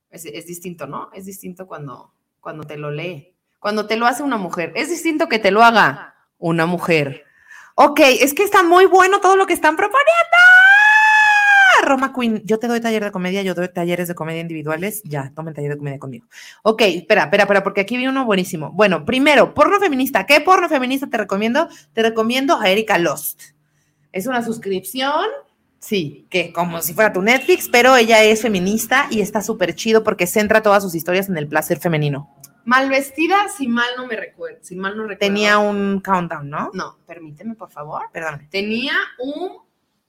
es, 0.10 0.26
es 0.26 0.48
distinto, 0.48 0.88
¿no? 0.88 1.12
Es 1.14 1.28
distinto 1.28 1.68
cuando, 1.68 2.12
cuando 2.42 2.64
te 2.64 2.78
lo 2.78 2.90
lee. 2.90 3.32
Cuando 3.60 3.86
te 3.86 3.96
lo 3.96 4.08
hace 4.08 4.24
una 4.24 4.38
mujer. 4.38 4.74
Es 4.74 4.90
distinto 4.90 5.30
que 5.30 5.38
te 5.38 5.52
lo 5.52 5.64
haga 5.64 6.16
una 6.40 6.66
mujer. 6.66 7.26
Ok, 7.76 8.00
es 8.00 8.34
que 8.34 8.42
está 8.42 8.64
muy 8.64 8.88
bueno 8.88 9.22
todo 9.22 9.36
lo 9.36 9.46
que 9.46 9.54
están 9.54 9.76
proponiendo. 9.76 10.55
Roma 11.86 12.14
Queen, 12.14 12.42
yo 12.46 12.60
te 12.60 12.68
doy 12.68 12.82
taller 12.82 13.04
de 13.04 13.12
comedia, 13.12 13.42
yo 13.42 13.54
doy 13.54 13.70
talleres 13.70 14.08
de 14.08 14.16
comedia 14.16 14.42
individuales. 14.42 15.02
Ya, 15.04 15.32
tomen 15.36 15.54
taller 15.54 15.72
de 15.72 15.78
comedia 15.78 16.00
conmigo. 16.00 16.28
Ok, 16.64 16.82
espera, 16.82 17.24
espera, 17.24 17.44
espera, 17.44 17.64
porque 17.64 17.82
aquí 17.82 17.98
vi 17.98 18.08
uno 18.08 18.26
buenísimo. 18.26 18.72
Bueno, 18.72 19.06
primero, 19.06 19.54
porno 19.54 19.80
feminista. 19.80 20.26
¿Qué 20.26 20.42
porno 20.42 20.68
feminista 20.70 21.08
te 21.08 21.18
recomiendo? 21.18 21.68
Te 21.94 22.04
recomiendo 22.04 22.60
a 22.60 22.70
Erika 22.70 22.98
Lost. 22.98 23.42
Es 24.12 24.28
una 24.28 24.44
suscripción, 24.44 25.26
sí, 25.80 26.26
que 26.30 26.54
como 26.54 26.82
si 26.82 26.94
fuera 26.94 27.12
tu 27.12 27.22
Netflix, 27.22 27.68
pero 27.70 27.96
ella 27.96 28.24
es 28.24 28.42
feminista 28.42 29.08
y 29.12 29.22
está 29.22 29.42
súper 29.42 29.76
chido 29.76 30.04
porque 30.04 30.28
centra 30.28 30.62
todas 30.62 30.84
sus 30.84 30.96
historias 30.96 31.30
en 31.30 31.38
el 31.38 31.48
placer 31.48 31.80
femenino. 31.80 32.30
Mal 32.66 32.90
vestida, 32.90 33.48
si 33.56 33.68
mal 33.68 33.90
no 33.96 34.08
me 34.08 34.16
recuerdo. 34.16 34.58
Si 34.62 34.76
mal 34.76 34.98
no 34.98 35.04
recuerdo. 35.04 35.20
Tenía 35.20 35.60
un 35.60 36.00
countdown, 36.00 36.50
¿no? 36.50 36.72
No, 36.74 36.98
permíteme, 37.06 37.54
por 37.54 37.70
favor. 37.70 38.04
Perdón. 38.12 38.48
tenía 38.50 38.94
un 39.20 39.65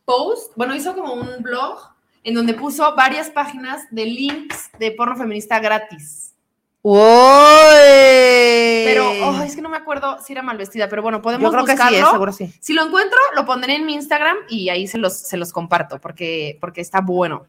post, 0.06 0.52
bueno, 0.56 0.74
hizo 0.74 0.94
como 0.94 1.12
un 1.12 1.42
blog 1.42 1.78
en 2.24 2.32
donde 2.34 2.54
puso 2.54 2.94
varias 2.94 3.28
páginas 3.28 3.82
de 3.90 4.06
links 4.06 4.70
de 4.78 4.92
porno 4.92 5.14
feminista 5.16 5.58
gratis. 5.60 6.32
¡Uy! 6.80 6.96
Pero 8.84 9.10
oh, 9.24 9.42
es 9.42 9.54
que 9.56 9.62
no 9.62 9.68
me 9.68 9.76
acuerdo 9.76 10.18
si 10.22 10.32
era 10.32 10.42
mal 10.42 10.56
vestida, 10.56 10.88
pero 10.88 11.02
bueno, 11.02 11.20
podemos 11.20 11.44
Yo 11.44 11.50
creo 11.52 11.64
que 11.64 11.72
sí, 11.72 11.76
buscarlo. 11.78 11.98
eh, 12.08 12.10
seguro 12.12 12.32
sí. 12.32 12.52
Si 12.60 12.72
lo 12.72 12.84
encuentro, 12.86 13.18
lo 13.34 13.44
pondré 13.44 13.74
en 13.74 13.84
mi 13.86 13.94
Instagram 13.94 14.36
y 14.48 14.68
ahí 14.68 14.86
se 14.86 14.98
los, 14.98 15.14
se 15.18 15.36
los 15.36 15.52
comparto 15.52 16.00
porque, 16.00 16.56
porque 16.60 16.80
está 16.80 17.00
bueno. 17.00 17.46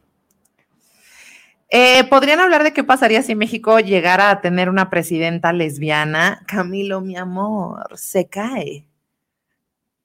Eh, 1.70 2.04
¿Podrían 2.04 2.40
hablar 2.40 2.64
de 2.64 2.72
qué 2.72 2.82
pasaría 2.82 3.22
si 3.22 3.34
México 3.34 3.78
llegara 3.78 4.30
a 4.30 4.40
tener 4.40 4.68
una 4.68 4.90
presidenta 4.90 5.52
lesbiana? 5.52 6.42
Camilo, 6.48 7.00
mi 7.00 7.16
amor, 7.16 7.96
se 7.96 8.26
cae. 8.28 8.86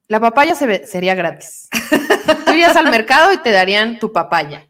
La 0.08 0.20
papaya 0.20 0.56
se 0.56 0.68
ve- 0.68 0.86
sería 0.86 1.16
gratis. 1.16 1.70
Tú 2.45 2.51
irías 2.51 2.76
al 2.76 2.89
mercado 2.89 3.32
y 3.34 3.38
te 3.38 3.51
darían 3.51 3.99
tu 3.99 4.11
papaya. 4.11 4.67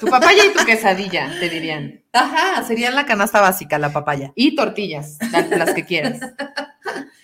Tu 0.00 0.06
papaya 0.08 0.44
y 0.44 0.52
tu 0.52 0.64
quesadilla, 0.64 1.30
te 1.38 1.48
dirían. 1.48 2.02
Ajá, 2.12 2.64
sería 2.64 2.90
la 2.90 3.06
canasta 3.06 3.40
básica, 3.40 3.78
la 3.78 3.92
papaya. 3.92 4.32
Y 4.34 4.56
tortillas, 4.56 5.18
la- 5.30 5.42
las 5.56 5.72
que 5.74 5.84
quieras. 5.84 6.18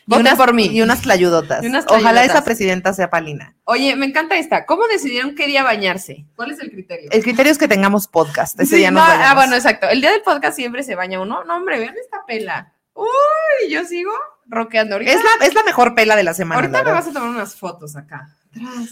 Y 0.05 0.11
Voten 0.11 0.27
unas, 0.27 0.37
por 0.37 0.53
mí. 0.53 0.67
Y 0.67 0.83
unas 0.83 1.03
tlayudotas. 1.03 1.63
Y 1.63 1.69
unas 1.69 1.85
Ojalá 1.87 2.25
esa 2.25 2.43
presidenta 2.43 2.93
sea 2.93 3.09
Palina. 3.09 3.55
Oye, 3.63 3.95
me 3.95 4.05
encanta 4.07 4.37
esta. 4.37 4.67
¿Cómo 4.67 4.89
decidieron 4.89 5.37
qué 5.37 5.47
día 5.47 5.63
bañarse? 5.63 6.27
¿Cuál 6.35 6.51
es 6.51 6.59
el 6.59 6.73
criterio? 6.73 7.09
El 7.13 7.23
criterio 7.23 7.53
es 7.53 7.57
que 7.57 7.69
tengamos 7.69 8.09
podcast. 8.09 8.59
Ese 8.59 8.71
Sí, 8.71 8.77
día 8.79 8.91
nos 8.91 9.01
no, 9.05 9.09
vayamos. 9.09 9.29
ah, 9.31 9.35
bueno, 9.37 9.55
exacto. 9.55 9.89
El 9.89 10.01
día 10.01 10.11
del 10.11 10.23
podcast 10.23 10.57
siempre 10.57 10.83
se 10.83 10.97
baña 10.97 11.21
uno. 11.21 11.45
No, 11.45 11.55
hombre, 11.55 11.79
vean 11.79 11.95
esta 12.03 12.27
pela. 12.27 12.73
Uy, 12.95 13.71
yo 13.71 13.85
sigo 13.85 14.11
roqueando. 14.47 14.97
Ahorita, 14.97 15.13
es, 15.13 15.21
la, 15.23 15.47
es 15.47 15.55
la 15.55 15.63
mejor 15.63 15.95
pela 15.95 16.17
de 16.17 16.25
la 16.25 16.35
semana. 16.35 16.61
ahorita 16.61 16.83
me 16.83 16.91
vas 16.91 17.07
a 17.07 17.13
tomar 17.13 17.29
unas 17.29 17.55
fotos 17.55 17.95
acá. 17.95 18.29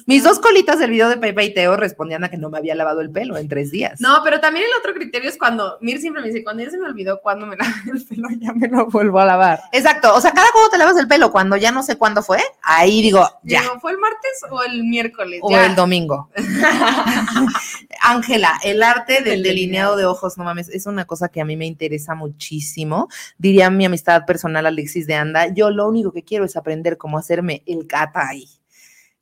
Mis 0.07 0.25
dos 0.25 0.39
colitas 0.39 0.79
del 0.79 0.91
video 0.91 1.09
de 1.09 1.17
Pepe 1.19 1.45
y 1.45 1.55
Teo 1.55 1.77
respondían 1.77 2.25
a 2.25 2.31
que 2.31 2.37
no 2.39 2.49
me 2.51 2.59
había 2.59 2.75
lavado 2.75 3.01
el 3.01 3.11
pelo 3.11 3.37
en 3.37 3.49
tres 3.49 3.71
días. 3.71 4.01
No, 4.01 4.21
pero 4.25 4.41
también 4.41 4.65
el 4.67 4.79
otro 4.79 4.95
criterio 4.95 5.29
es 5.29 5.37
cuando 5.37 5.77
Mir 5.81 6.01
siempre 6.01 6.23
me 6.23 6.29
dice, 6.29 6.43
cuando 6.43 6.63
ya 6.65 6.71
se 6.71 6.79
me 6.79 6.87
olvidó 6.87 7.21
cuando 7.21 7.47
me 7.47 7.57
lavé 7.59 7.73
el 7.93 8.05
pelo, 8.05 8.29
ya 8.39 8.53
me 8.53 8.69
lo 8.69 8.87
vuelvo 8.87 9.21
a 9.21 9.27
lavar. 9.27 9.61
Exacto. 9.73 10.15
O 10.15 10.21
sea, 10.21 10.33
cada 10.33 10.51
cuando 10.53 10.71
te 10.71 10.79
lavas 10.79 10.97
el 10.99 11.09
pelo, 11.09 11.31
cuando 11.31 11.57
ya 11.57 11.73
no 11.73 11.83
sé 11.83 11.97
cuándo 11.97 12.23
fue, 12.23 12.41
ahí 12.63 13.03
digo, 13.03 13.27
ya. 13.43 13.63
Digo, 13.63 13.81
¿Fue 13.81 13.93
el 13.93 13.99
martes 13.99 14.41
o 14.51 14.63
el 14.63 14.85
miércoles? 14.85 15.41
O 15.43 15.51
Ya. 15.51 15.67
el 15.67 15.75
domingo. 15.75 16.31
Ángela, 18.03 18.59
el 18.65 18.83
arte 18.83 19.15
del 19.15 19.25
Del 19.25 19.43
delineado 19.43 19.97
de 19.97 20.07
ojos, 20.07 20.39
no 20.39 20.45
mames, 20.45 20.69
es 20.69 20.87
una 20.87 21.05
cosa 21.05 21.29
que 21.29 21.41
a 21.41 21.45
mí 21.45 21.57
me 21.57 21.67
interesa 21.67 22.15
muchísimo. 22.15 23.09
Diría 23.39 23.71
mi 23.71 23.85
amistad 23.85 24.25
personal 24.27 24.67
Alexis 24.67 25.07
de 25.07 25.15
Anda, 25.15 25.49
yo 25.49 25.71
lo 25.71 25.87
único 25.87 26.13
que 26.13 26.25
quiero 26.25 26.45
es 26.45 26.57
aprender 26.57 26.97
cómo 26.97 27.19
hacerme 27.19 27.63
el 27.67 27.87
catay. 27.87 28.49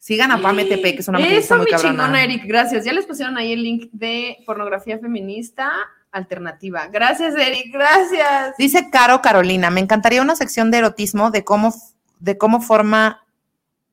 Sigan 0.08 0.32
a 0.32 0.40
Pame 0.40 0.64
TP, 0.64 0.94
que 0.94 1.00
es 1.00 1.08
una 1.08 1.18
Eso, 1.18 1.56
muy 1.56 1.66
mi 1.66 1.70
cabrona. 1.70 1.90
chingona, 1.90 2.24
Eric, 2.24 2.44
gracias. 2.46 2.82
Ya 2.82 2.94
les 2.94 3.04
pusieron 3.04 3.36
ahí 3.36 3.52
el 3.52 3.62
link 3.62 3.90
de 3.92 4.38
pornografía 4.46 4.98
feminista 4.98 5.70
alternativa. 6.10 6.86
Gracias, 6.86 7.34
Eric, 7.36 7.70
gracias. 7.70 8.56
Dice 8.56 8.88
Caro 8.90 9.20
Carolina, 9.20 9.68
me 9.68 9.80
encantaría 9.80 10.22
una 10.22 10.34
sección 10.34 10.70
de 10.70 10.78
erotismo 10.78 11.30
de 11.30 11.44
cómo, 11.44 11.74
de 12.20 12.38
cómo 12.38 12.62
forma, 12.62 13.22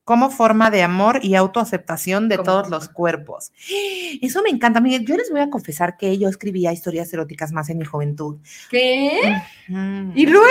cómo 0.06 0.30
forma 0.30 0.70
de 0.72 0.84
amor 0.84 1.20
y 1.24 1.36
autoaceptación 1.36 2.30
de 2.30 2.38
¿Cómo 2.38 2.46
todos 2.46 2.62
forma? 2.64 2.78
los 2.78 2.90
cuerpos. 2.90 3.52
Eso 4.22 4.42
me 4.44 4.50
encanta. 4.50 4.80
Miren, 4.80 5.06
yo 5.06 5.18
les 5.18 5.30
voy 5.32 5.42
a 5.42 5.50
confesar 5.50 5.98
que 5.98 6.18
yo 6.18 6.30
escribía 6.30 6.72
historias 6.72 7.12
eróticas 7.12 7.52
más 7.52 7.70
en 7.70 7.80
mi 7.80 7.86
juventud. 7.86 8.38
¿Qué? 8.70 9.20
¿Y 9.68 10.26
luego? 10.28 10.48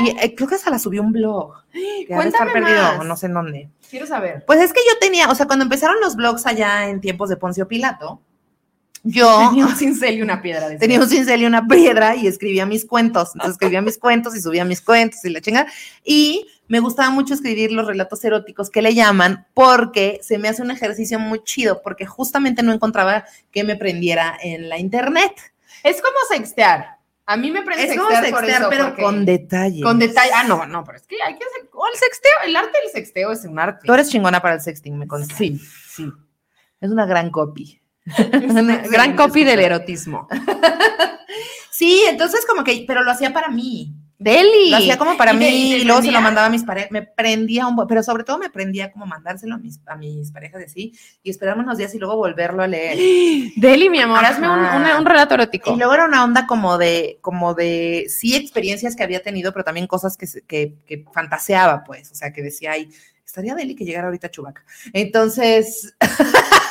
Y 0.00 0.08
eh, 0.08 0.34
creo 0.34 0.48
que 0.48 0.54
hasta 0.56 0.70
la 0.70 0.78
subí 0.78 0.98
un 0.98 1.12
blog. 1.12 1.52
Que 1.70 1.78
de 1.78 2.00
estar 2.02 2.16
Cuéntame 2.16 2.52
perdido, 2.52 2.82
más. 2.98 3.06
no 3.06 3.16
sé 3.16 3.26
en 3.26 3.34
dónde. 3.34 3.70
Quiero 3.90 4.06
saber. 4.06 4.42
Pues 4.46 4.58
es 4.60 4.72
que 4.72 4.80
yo 4.90 4.98
tenía, 4.98 5.28
o 5.30 5.34
sea, 5.34 5.46
cuando 5.46 5.64
empezaron 5.64 6.00
los 6.00 6.16
blogs 6.16 6.46
allá 6.46 6.88
en 6.88 7.00
tiempos 7.00 7.28
de 7.28 7.36
Poncio 7.36 7.68
Pilato, 7.68 8.22
yo 9.04 9.48
Tenía 9.50 9.66
un 9.66 9.76
cincel 9.76 10.18
y 10.18 10.22
una 10.22 10.40
piedra. 10.40 10.76
tenía 10.78 10.98
un 10.98 11.08
cincel 11.08 11.42
y 11.42 11.44
una 11.44 11.66
piedra 11.66 12.16
y 12.16 12.26
escribía 12.26 12.64
mis 12.64 12.86
cuentos. 12.86 13.30
Entonces 13.34 13.52
escribía 13.52 13.82
mis 13.82 13.98
cuentos 13.98 14.34
y 14.34 14.40
subía 14.40 14.64
mis 14.64 14.80
cuentos 14.80 15.24
y 15.24 15.30
la 15.30 15.40
chingada. 15.42 15.66
Y 16.02 16.46
me 16.68 16.80
gustaba 16.80 17.10
mucho 17.10 17.34
escribir 17.34 17.70
los 17.70 17.86
relatos 17.86 18.24
eróticos 18.24 18.70
que 18.70 18.80
le 18.80 18.94
llaman 18.94 19.46
porque 19.52 20.20
se 20.22 20.38
me 20.38 20.48
hace 20.48 20.62
un 20.62 20.70
ejercicio 20.70 21.18
muy 21.18 21.44
chido 21.44 21.82
porque 21.82 22.06
justamente 22.06 22.62
no 22.62 22.72
encontraba 22.72 23.24
que 23.52 23.62
me 23.62 23.76
prendiera 23.76 24.38
en 24.42 24.70
la 24.70 24.78
internet. 24.78 25.32
Es 25.82 26.00
como 26.00 26.16
sextear. 26.30 26.98
A 27.26 27.36
mí 27.36 27.50
me 27.50 27.62
prende 27.62 27.96
como 27.96 28.08
sextear, 28.08 28.30
por 28.30 28.40
sextear, 28.40 28.62
eso, 28.62 28.70
pero 28.70 28.96
con 28.96 29.24
detalle. 29.26 29.82
con 29.82 29.98
detalle. 29.98 30.30
Ah, 30.34 30.44
no, 30.44 30.66
no, 30.66 30.82
pero 30.84 30.98
es 30.98 31.06
que 31.06 31.16
hay 31.22 31.34
que 31.36 31.44
hacer. 31.44 31.68
o 31.72 31.86
el 31.86 31.94
sexteo, 31.98 32.32
el 32.46 32.56
arte 32.56 32.78
del 32.82 32.90
sexteo 32.90 33.32
es 33.32 33.44
un 33.44 33.58
arte. 33.58 33.86
Tú 33.86 33.92
eres 33.92 34.08
chingona 34.10 34.40
para 34.40 34.54
el 34.54 34.60
sexting, 34.60 34.98
me 34.98 35.06
consta. 35.06 35.34
Sí, 35.34 35.58
sí. 35.88 36.10
Es 36.80 36.90
una 36.90 37.06
gran 37.06 37.30
copy. 37.30 37.80
Gran 38.90 39.16
copy 39.16 39.44
del 39.44 39.60
erotismo. 39.60 40.28
Sí, 41.70 42.04
entonces 42.08 42.46
como 42.46 42.62
que, 42.62 42.84
pero 42.86 43.02
lo 43.02 43.10
hacía 43.10 43.32
para 43.32 43.48
mí. 43.48 43.92
Deli. 44.16 44.70
Lo 44.70 44.76
hacía 44.76 44.96
como 44.96 45.16
para 45.16 45.32
¿Y 45.32 45.36
mí 45.36 45.72
y 45.74 45.84
luego 45.84 46.02
se 46.02 46.12
lo 46.12 46.20
mandaba 46.20 46.46
a 46.46 46.50
mis 46.50 46.62
parejas. 46.62 46.92
Me 46.92 47.02
prendía 47.02 47.66
un, 47.66 47.76
pero 47.88 48.00
sobre 48.04 48.22
todo 48.22 48.38
me 48.38 48.48
prendía 48.48 48.92
como 48.92 49.06
mandárselo 49.06 49.56
a 49.56 49.58
mis, 49.58 49.80
a 49.86 49.96
mis 49.96 50.30
parejas 50.30 50.60
y 50.60 50.64
así, 50.66 50.92
y 51.24 51.30
esperarme 51.30 51.64
unos 51.64 51.76
días 51.76 51.92
y 51.92 51.98
luego 51.98 52.14
volverlo 52.16 52.62
a 52.62 52.68
leer. 52.68 52.96
Deli, 53.56 53.90
mi 53.90 53.98
amor, 54.00 54.24
hazme 54.24 54.48
un, 54.48 54.60
Ajá. 54.60 54.76
una- 54.76 54.98
un 55.00 55.04
relato 55.04 55.34
erótico. 55.34 55.72
Y 55.74 55.76
luego 55.76 55.92
era 55.94 56.04
una 56.04 56.22
onda 56.22 56.46
como 56.46 56.78
de, 56.78 57.18
como 57.20 57.54
de, 57.54 58.06
sí, 58.08 58.36
experiencias 58.36 58.94
que 58.94 59.02
había 59.02 59.20
tenido, 59.20 59.50
pero 59.52 59.64
también 59.64 59.88
cosas 59.88 60.16
que, 60.16 60.28
que, 60.46 60.76
que 60.86 61.04
fantaseaba, 61.12 61.82
pues, 61.82 62.12
o 62.12 62.14
sea, 62.14 62.32
que 62.32 62.40
decía, 62.40 62.70
ay, 62.70 62.88
estaría 63.26 63.56
Deli 63.56 63.74
que 63.74 63.84
llegara 63.84 64.06
ahorita 64.06 64.30
Chubaca. 64.30 64.64
Entonces, 64.92 65.92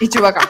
Y 0.00 0.08
Chubaca. 0.08 0.40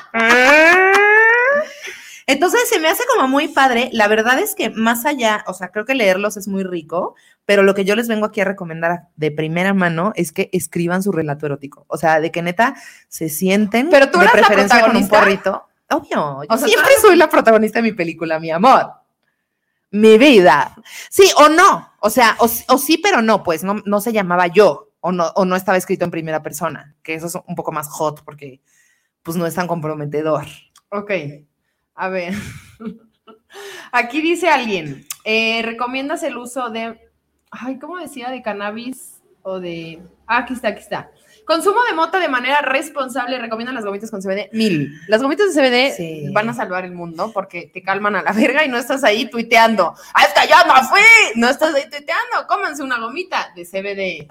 Entonces 2.26 2.68
se 2.68 2.78
me 2.78 2.88
hace 2.88 3.04
como 3.14 3.26
muy 3.26 3.48
padre. 3.48 3.88
La 3.92 4.06
verdad 4.06 4.38
es 4.38 4.54
que 4.54 4.68
más 4.68 5.06
allá, 5.06 5.42
o 5.46 5.54
sea, 5.54 5.68
creo 5.68 5.86
que 5.86 5.94
leerlos 5.94 6.36
es 6.36 6.46
muy 6.46 6.62
rico, 6.62 7.14
pero 7.46 7.62
lo 7.62 7.74
que 7.74 7.86
yo 7.86 7.96
les 7.96 8.06
vengo 8.06 8.26
aquí 8.26 8.42
a 8.42 8.44
recomendar 8.44 9.04
de 9.16 9.30
primera 9.30 9.72
mano 9.72 10.12
es 10.14 10.30
que 10.30 10.50
escriban 10.52 11.02
su 11.02 11.10
relato 11.10 11.46
erótico. 11.46 11.86
O 11.88 11.96
sea, 11.96 12.20
de 12.20 12.30
que 12.30 12.42
neta 12.42 12.74
se 13.08 13.30
sienten 13.30 13.88
Pero 13.88 14.10
tú 14.10 14.18
de 14.18 14.26
eras 14.26 14.34
la 14.34 14.40
preferencia 14.42 14.82
con 14.82 14.96
un 14.96 15.08
porrito. 15.08 15.64
Obvio, 15.90 16.42
yo 16.42 16.54
O 16.54 16.58
sea, 16.58 16.68
siempre 16.68 16.92
soy 17.00 17.16
la 17.16 17.30
protagonista 17.30 17.78
de 17.78 17.84
mi 17.84 17.92
película, 17.92 18.38
mi 18.38 18.50
amor. 18.50 18.92
Mi 19.90 20.18
vida. 20.18 20.76
Sí 21.08 21.30
o 21.38 21.48
no. 21.48 21.94
O 22.00 22.10
sea, 22.10 22.36
o, 22.40 22.44
o 22.44 22.76
sí, 22.76 22.98
pero 22.98 23.22
no, 23.22 23.42
pues 23.42 23.64
no, 23.64 23.80
no 23.86 24.02
se 24.02 24.12
llamaba 24.12 24.48
yo 24.48 24.90
o 25.00 25.12
no, 25.12 25.32
o 25.34 25.44
no 25.44 25.56
estaba 25.56 25.78
escrito 25.78 26.04
en 26.04 26.10
primera 26.10 26.42
persona, 26.42 26.94
que 27.02 27.14
eso 27.14 27.26
es 27.26 27.34
un 27.46 27.54
poco 27.54 27.72
más 27.72 27.88
hot 27.88 28.22
porque 28.24 28.60
pues 29.22 29.36
no 29.36 29.46
es 29.46 29.54
tan 29.54 29.66
comprometedor. 29.66 30.46
Ok, 30.90 31.10
a 31.94 32.08
ver. 32.08 32.34
Aquí 33.92 34.20
dice 34.20 34.48
alguien, 34.48 35.06
eh, 35.24 35.62
¿recomiendas 35.62 36.22
el 36.22 36.36
uso 36.36 36.70
de, 36.70 36.98
ay, 37.50 37.78
¿cómo 37.78 37.98
decía? 37.98 38.30
De 38.30 38.42
cannabis 38.42 39.22
o 39.42 39.60
de... 39.60 40.02
Ah, 40.26 40.38
aquí 40.38 40.52
está, 40.54 40.68
aquí 40.68 40.80
está. 40.80 41.10
Consumo 41.48 41.78
de 41.88 41.94
mota 41.94 42.20
de 42.20 42.28
manera 42.28 42.60
responsable. 42.60 43.38
Recomiendan 43.38 43.74
las 43.74 43.86
gomitas 43.86 44.10
con 44.10 44.20
CBD. 44.20 44.50
Mil. 44.52 45.00
Las 45.08 45.22
gomitas 45.22 45.54
de 45.54 45.60
CBD 45.62 45.96
Sí. 45.96 46.26
van 46.30 46.46
a 46.50 46.52
salvar 46.52 46.84
el 46.84 46.92
mundo 46.92 47.32
porque 47.32 47.70
te 47.72 47.82
calman 47.82 48.14
a 48.16 48.22
la 48.22 48.32
verga 48.52 48.66
y 48.66 48.68
no 48.68 48.76
estás 48.76 49.02
ahí 49.02 49.30
tuiteando. 49.30 49.94
¡Ah, 50.12 50.24
esta 50.24 50.44
ya 50.44 50.58
me 50.66 50.86
fui! 50.86 51.00
No 51.36 51.48
estás 51.48 51.74
ahí 51.74 51.84
tuiteando. 51.84 52.46
Cómanse 52.46 52.82
una 52.82 52.98
gomita 53.00 53.50
de 53.56 53.64
CBD. 53.64 54.28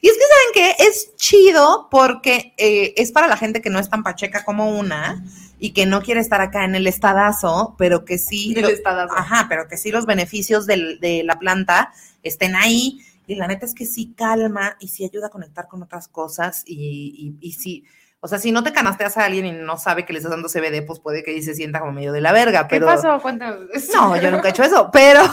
Y 0.00 0.08
es 0.08 0.14
que, 0.14 0.22
¿saben 0.22 0.54
qué? 0.54 0.74
Es 0.84 1.14
chido 1.16 1.88
porque 1.90 2.54
eh, 2.56 2.94
es 2.96 3.12
para 3.12 3.26
la 3.28 3.36
gente 3.36 3.60
que 3.60 3.68
no 3.68 3.78
es 3.78 3.90
tan 3.90 4.02
pacheca 4.02 4.42
como 4.42 4.70
una 4.78 5.22
y 5.58 5.74
que 5.74 5.84
no 5.84 6.00
quiere 6.00 6.20
estar 6.20 6.40
acá 6.40 6.64
en 6.64 6.74
el 6.74 6.86
estadazo, 6.86 7.74
pero 7.76 8.06
que 8.06 8.16
sí. 8.16 8.54
El 8.56 8.62
lo- 8.62 8.68
estadazo. 8.70 9.14
Ajá, 9.14 9.44
pero 9.50 9.68
que 9.68 9.76
sí 9.76 9.90
los 9.90 10.06
beneficios 10.06 10.66
del- 10.66 11.00
de 11.00 11.22
la 11.22 11.38
planta 11.38 11.92
estén 12.22 12.56
ahí. 12.56 13.02
Y 13.26 13.34
la 13.34 13.46
neta 13.46 13.66
es 13.66 13.74
que 13.74 13.86
sí 13.86 14.14
calma 14.16 14.76
y 14.80 14.88
sí 14.88 15.04
ayuda 15.04 15.26
a 15.26 15.30
conectar 15.30 15.68
con 15.68 15.82
otras 15.82 16.08
cosas. 16.08 16.62
Y, 16.66 17.36
y, 17.40 17.48
y 17.48 17.52
sí, 17.52 17.84
o 18.20 18.28
sea, 18.28 18.38
si 18.38 18.50
no 18.50 18.62
te 18.62 18.72
canasteas 18.72 19.16
a 19.18 19.24
alguien 19.24 19.46
y 19.46 19.52
no 19.52 19.78
sabe 19.78 20.04
que 20.04 20.12
le 20.12 20.18
estás 20.18 20.32
dando 20.32 20.48
CBD, 20.48 20.84
pues 20.86 21.00
puede 21.00 21.22
que 21.22 21.40
se 21.42 21.54
sienta 21.54 21.80
como 21.80 21.92
medio 21.92 22.12
de 22.12 22.20
la 22.20 22.32
verga. 22.32 22.66
¿Qué 22.66 22.76
pero, 22.76 22.86
pasó? 22.86 23.20
Cuéntame. 23.20 23.66
No, 23.94 24.20
yo 24.20 24.30
nunca 24.30 24.48
he 24.48 24.50
hecho 24.50 24.64
eso, 24.64 24.90
pero. 24.92 25.20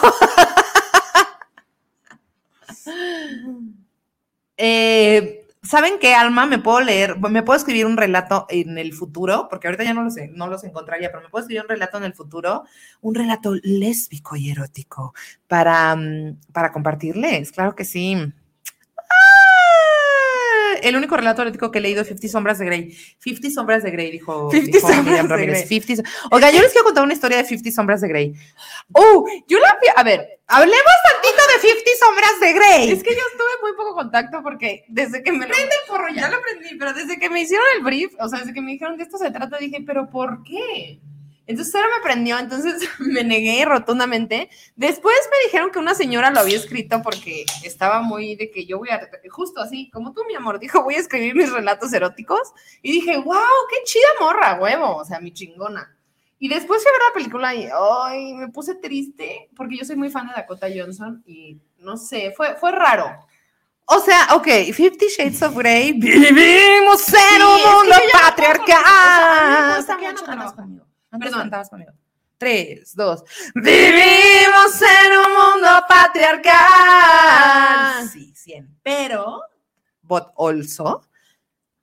Eh, 4.56 5.43
¿Saben 5.64 5.98
qué, 5.98 6.14
Alma? 6.14 6.46
Me 6.46 6.60
puedo 6.60 6.82
leer, 6.82 7.18
me 7.20 7.42
puedo 7.42 7.58
escribir 7.58 7.86
un 7.86 7.96
relato 7.96 8.46
en 8.50 8.78
el 8.78 8.92
futuro, 8.94 9.48
porque 9.50 9.68
ahorita 9.68 9.86
ya 9.86 9.94
no 9.94 10.04
los, 10.04 10.16
no 10.34 10.48
los 10.48 10.66
encontraría, 10.66 11.10
pero 11.10 11.24
me 11.24 11.30
puedo 11.30 11.44
escribir 11.44 11.64
un 11.64 11.70
relato 11.70 11.98
en 11.98 12.04
el 12.04 12.14
futuro, 12.14 12.64
un 13.00 13.16
relato 13.16 13.56
lésbico 13.64 14.36
y 14.36 14.52
erótico 14.52 15.14
para, 15.48 15.96
mm, 15.96 16.38
para 16.52 16.74
compartirles, 16.74 17.54
claro 17.54 17.76
que 17.76 17.86
sí. 17.86 18.18
El 20.84 20.96
único 20.96 21.16
relato 21.18 21.42
erótico 21.42 21.72
que 21.72 21.80
he 21.80 21.82
leído 21.82 22.02
es 22.02 22.08
50 22.08 22.28
sombras 22.28 22.60
de 22.60 22.66
Grey. 22.66 22.98
50 23.20 23.50
sombras 23.50 23.84
de 23.84 23.92
Grey, 23.92 24.12
dijo, 24.12 24.52
50 24.52 24.78
dijo 24.78 24.88
sombras 24.88 25.30
de. 25.30 25.46
Grey. 25.46 25.66
50 25.66 26.10
Oiga, 26.32 26.52
yo 26.52 26.62
les 26.62 26.72
quiero 26.72 26.86
contar 26.86 27.04
una 27.04 27.14
historia 27.14 27.38
de 27.38 27.46
50 27.46 27.72
sombras 27.72 28.02
de 28.02 28.08
Grey. 28.08 28.34
Oh, 28.94 29.26
yo 29.48 29.60
la 29.60 29.78
A 29.96 30.04
ver, 30.04 30.40
Hablemos 30.48 30.94
tantito 31.10 31.42
de 31.54 31.68
50 31.68 31.92
sombras 32.00 32.40
de 32.42 32.54
Grey. 32.54 32.92
Es 32.92 33.04
que 33.04 33.16
yo 33.16 33.22
tuve 33.38 33.62
muy 33.62 33.76
poco 33.78 33.96
contacto 33.96 34.44
porque 34.44 34.84
desde 34.90 35.24
que 35.24 35.32
me 35.32 35.48
lo... 35.48 35.54
porro, 35.88 36.10
ya 36.14 36.30
lo 36.30 36.38
aprendí, 36.38 36.76
pero 36.78 36.94
desde 36.94 37.18
que 37.18 37.30
me 37.30 37.42
hicieron 37.42 37.66
el 37.78 37.84
brief, 37.84 38.14
o 38.20 38.28
sea, 38.28 38.40
desde 38.40 38.54
que 38.54 38.62
me 38.62 38.74
dijeron 38.74 38.98
de 38.98 39.04
esto 39.04 39.18
se 39.18 39.32
trata, 39.32 39.58
dije, 39.58 39.84
¿pero 39.86 40.10
por 40.10 40.44
qué? 40.44 41.00
Entonces 41.46 41.76
ahora 41.76 41.90
me 41.98 42.04
prendió, 42.04 42.40
entonces 42.40 42.88
me 43.00 43.24
negué 43.24 43.66
rotundamente. 43.66 44.50
Después 44.76 45.16
me 45.32 45.46
dijeron 45.46 45.72
que 45.72 45.80
una 45.80 45.96
señora 45.96 46.32
lo 46.32 46.40
había 46.40 46.58
escrito 46.58 47.02
porque 47.02 47.46
estaba 47.64 48.02
muy 48.02 48.36
de 48.36 48.50
que 48.50 48.66
yo 48.66 48.78
voy 48.80 48.90
a, 48.90 49.10
justo 49.30 49.62
así, 49.62 49.90
como 49.92 50.14
tú, 50.14 50.24
mi 50.28 50.36
amor, 50.36 50.60
dijo, 50.60 50.84
voy 50.84 50.96
a 50.96 51.00
escribir 51.00 51.36
mis 51.36 51.52
relatos 51.52 51.92
eróticos. 51.94 52.54
Y 52.82 52.94
dije, 52.94 53.18
wow, 53.18 53.36
qué 53.70 53.78
chida 53.86 54.08
morra, 54.20 54.60
huevo, 54.60 54.96
o 54.98 55.06
sea, 55.06 55.20
mi 55.20 55.34
chingona. 55.34 55.96
Y 56.40 56.50
después 56.50 56.84
fui 56.84 56.90
a 56.90 56.94
ver 56.94 57.02
la 57.08 57.14
película 57.14 57.56
y 57.56 57.70
ay, 57.74 58.34
me 58.34 58.50
puse 58.50 58.76
triste 58.76 59.50
porque 59.56 59.78
yo 59.78 59.86
soy 59.86 59.96
muy 59.96 60.10
fan 60.10 60.28
de 60.28 60.34
Dakota 60.34 60.68
Johnson 60.74 61.24
y 61.26 61.58
no 61.78 61.96
sé, 61.96 62.34
fue, 62.36 62.56
fue 62.56 62.72
raro. 62.72 63.06
O 63.86 64.00
sea, 64.00 64.28
ok, 64.34 64.48
Fifty 64.74 65.08
Shades 65.08 65.42
of 65.42 65.56
Grey, 65.56 65.94
vivimos 65.94 67.08
en 67.08 67.16
Sí, 67.16 67.42
un 67.42 67.62
mundo 67.72 67.96
patriarcal. 68.12 68.84
Antes 71.14 71.30
Perdón. 71.30 71.42
cantabas 71.44 71.70
conmigo. 71.70 71.92
Tres, 72.40 72.96
dos. 72.96 73.24
Vivimos 73.54 74.82
en 74.82 75.12
un 75.16 75.32
mundo 75.32 75.70
patriarcal. 75.88 76.50
Sí, 78.10 78.34
cien. 78.36 78.76
Pero, 78.82 79.44
but 80.02 80.30
also, 80.36 81.08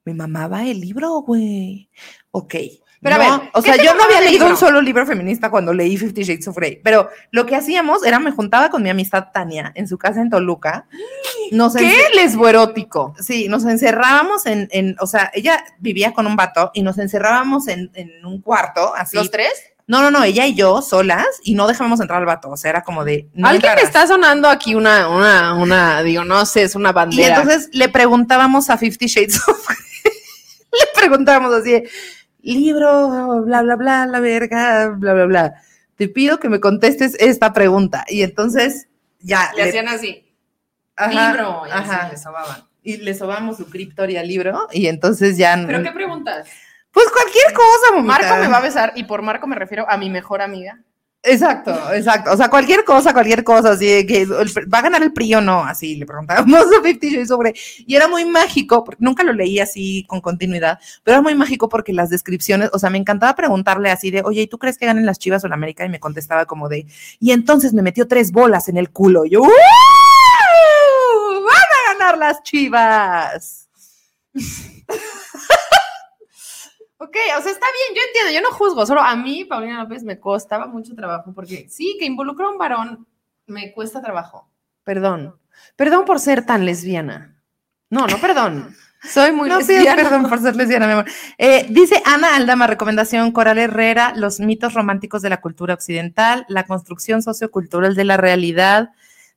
me 0.03 0.13
mamaba 0.13 0.65
el 0.65 0.81
libro, 0.81 1.21
güey. 1.21 1.89
Ok. 2.31 2.55
Pero 3.01 3.15
a 3.15 3.17
ver, 3.17 3.49
o 3.53 3.61
¿qué 3.63 3.73
sea, 3.73 3.83
yo 3.83 3.95
no 3.95 4.03
había 4.03 4.21
leído 4.21 4.45
un 4.45 4.55
solo 4.55 4.79
libro 4.79 5.07
feminista 5.07 5.49
cuando 5.49 5.73
leí 5.73 5.97
Fifty 5.97 6.23
Shades 6.23 6.47
of 6.47 6.55
Grey, 6.55 6.79
pero 6.83 7.09
lo 7.31 7.47
que 7.47 7.55
hacíamos 7.55 8.05
era 8.05 8.19
me 8.19 8.31
juntaba 8.31 8.69
con 8.69 8.83
mi 8.83 8.91
amistad 8.91 9.29
Tania 9.33 9.71
en 9.73 9.87
su 9.87 9.97
casa 9.97 10.21
en 10.21 10.29
Toluca. 10.29 10.85
Nos 11.51 11.75
¿Qué 11.75 11.91
lesboerótico? 12.13 13.15
Sí, 13.19 13.47
nos 13.47 13.65
encerrábamos 13.65 14.45
en, 14.45 14.67
en, 14.71 14.95
o 14.99 15.07
sea, 15.07 15.31
ella 15.33 15.63
vivía 15.79 16.13
con 16.13 16.27
un 16.27 16.35
vato 16.35 16.69
y 16.75 16.83
nos 16.83 16.99
encerrábamos 16.99 17.67
en, 17.67 17.89
en 17.95 18.23
un 18.23 18.39
cuarto, 18.39 18.93
así. 18.95 19.17
¿Los 19.17 19.31
tres? 19.31 19.51
No, 19.87 20.01
no, 20.01 20.11
no, 20.11 20.23
ella 20.23 20.45
y 20.45 20.53
yo 20.53 20.81
solas 20.81 21.25
y 21.43 21.55
no 21.55 21.67
dejábamos 21.67 21.99
entrar 21.99 22.19
al 22.19 22.25
vato, 22.25 22.49
o 22.49 22.55
sea, 22.55 22.69
era 22.69 22.83
como 22.83 23.03
de... 23.03 23.27
no 23.33 23.47
Alguien 23.47 23.73
me 23.75 23.81
está 23.81 24.07
sonando 24.07 24.47
aquí 24.47 24.75
una, 24.75 25.09
una, 25.09 25.55
una, 25.55 26.03
digo, 26.03 26.23
no 26.23 26.45
sé, 26.45 26.61
es 26.61 26.75
una 26.75 26.91
Y 26.91 26.93
bandera. 26.93 27.35
entonces 27.39 27.69
le 27.73 27.89
preguntábamos 27.89 28.69
a 28.69 28.77
Fifty 28.77 29.07
Shades 29.07 29.41
of 29.49 29.67
Grey, 29.67 30.13
le 30.71 30.87
preguntábamos 30.95 31.53
así, 31.53 31.71
de, 31.71 31.89
libro, 32.43 33.43
bla, 33.43 33.61
bla, 33.61 33.75
bla, 33.75 34.05
la 34.05 34.19
verga, 34.19 34.89
bla, 34.89 35.13
bla, 35.13 35.25
bla. 35.25 35.53
Te 35.95 36.07
pido 36.07 36.39
que 36.39 36.49
me 36.49 36.59
contestes 36.59 37.15
esta 37.19 37.53
pregunta. 37.53 38.05
Y 38.07 38.23
entonces 38.23 38.87
ya... 39.19 39.51
le 39.55 39.63
le- 39.63 39.69
hacían 39.69 39.87
así, 39.87 40.25
ajá, 40.95 41.31
libro, 41.31 41.63
y 41.67 41.71
ajá. 41.71 42.01
así 42.01 42.11
le 42.11 42.17
sobaban. 42.17 42.63
Y 42.83 42.97
le 42.97 43.13
sobamos 43.13 43.57
su 43.57 43.69
criptoria 43.69 44.21
al 44.21 44.27
libro 44.27 44.67
y 44.71 44.87
entonces 44.87 45.37
ya... 45.37 45.61
¿Pero 45.67 45.83
qué 45.83 45.91
preguntas? 45.91 46.49
Pues 46.91 47.05
cualquier 47.09 47.53
cosa, 47.53 47.95
mamita. 47.95 48.19
Marco 48.19 48.35
me 48.43 48.47
va 48.47 48.57
a 48.57 48.61
besar, 48.61 48.93
y 48.95 49.03
por 49.03 49.21
Marco 49.21 49.47
me 49.47 49.55
refiero 49.55 49.89
a 49.89 49.97
mi 49.97 50.09
mejor 50.09 50.41
amiga. 50.41 50.79
Exacto, 51.23 51.71
exacto. 51.93 52.31
O 52.31 52.37
sea, 52.37 52.49
cualquier 52.49 52.83
cosa, 52.83 53.13
cualquier 53.13 53.43
cosa, 53.43 53.71
así 53.73 54.07
que 54.07 54.23
el- 54.23 54.31
va 54.73 54.79
a 54.79 54.81
ganar 54.81 55.03
el 55.03 55.13
PRI 55.13 55.35
o 55.35 55.41
no, 55.41 55.63
así 55.63 55.95
le 55.95 56.07
preguntábamos 56.07 56.61
a 56.79 56.81
Fifty 56.81 57.11
Shades 57.11 57.27
sobre. 57.27 57.53
Y 57.85 57.95
era 57.95 58.07
muy 58.07 58.25
mágico, 58.25 58.83
porque 58.83 59.03
nunca 59.03 59.23
lo 59.23 59.31
leí 59.31 59.59
así 59.59 60.03
con 60.07 60.19
continuidad, 60.19 60.79
pero 61.03 61.17
era 61.17 61.21
muy 61.21 61.35
mágico 61.35 61.69
porque 61.69 61.93
las 61.93 62.09
descripciones, 62.09 62.71
o 62.73 62.79
sea, 62.79 62.89
me 62.89 62.97
encantaba 62.97 63.35
preguntarle 63.35 63.91
así 63.91 64.09
de, 64.09 64.23
oye, 64.25 64.41
¿y 64.41 64.47
tú 64.47 64.57
crees 64.57 64.79
que 64.79 64.87
ganen 64.87 65.05
las 65.05 65.19
chivas 65.19 65.43
o 65.43 65.47
la 65.47 65.53
América? 65.53 65.85
Y 65.85 65.89
me 65.89 65.99
contestaba 65.99 66.45
como 66.47 66.69
de, 66.69 66.87
y 67.19 67.31
entonces 67.33 67.71
me 67.73 67.83
metió 67.83 68.07
tres 68.07 68.31
bolas 68.31 68.67
en 68.67 68.77
el 68.77 68.89
culo. 68.89 69.25
Yo, 69.25 69.41
¡Uh! 69.41 69.47
¡Van 71.43 71.53
a 71.53 71.93
ganar 71.93 72.17
las 72.17 72.41
chivas! 72.41 73.67
Ok, 77.03 77.17
o 77.35 77.41
sea, 77.41 77.51
está 77.51 77.65
bien, 77.65 77.97
yo 77.97 78.01
entiendo, 78.05 78.31
yo 78.31 78.41
no 78.47 78.55
juzgo, 78.55 78.85
solo 78.85 79.01
a 79.01 79.15
mí, 79.15 79.43
Paulina 79.43 79.81
López, 79.81 80.03
me 80.03 80.19
costaba 80.19 80.67
mucho 80.67 80.93
trabajo, 80.93 81.33
porque 81.33 81.67
sí, 81.67 81.97
que 81.97 82.05
involucra 82.05 82.45
a 82.45 82.51
un 82.51 82.59
varón, 82.59 83.07
me 83.47 83.73
cuesta 83.73 84.03
trabajo. 84.03 84.47
Perdón. 84.83 85.35
Perdón 85.75 86.05
por 86.05 86.19
ser 86.19 86.45
tan 86.45 86.63
lesbiana. 86.63 87.41
No, 87.89 88.05
no, 88.05 88.19
perdón. 88.19 88.75
Soy 89.03 89.31
muy 89.31 89.49
No 89.49 89.57
lesbiana. 89.57 89.95
perdón 89.95 90.29
por 90.29 90.39
ser 90.41 90.55
lesbiana, 90.55 90.85
mi 90.85 90.91
amor. 90.93 91.05
Eh, 91.39 91.65
dice 91.71 92.03
Ana 92.05 92.35
Aldama, 92.35 92.67
recomendación 92.67 93.31
Coral 93.31 93.57
Herrera, 93.57 94.13
los 94.15 94.39
mitos 94.39 94.75
románticos 94.75 95.23
de 95.23 95.29
la 95.31 95.41
cultura 95.41 95.73
occidental, 95.73 96.45
la 96.49 96.67
construcción 96.67 97.23
sociocultural 97.23 97.95
de 97.95 98.03
la 98.03 98.17
realidad, 98.17 98.91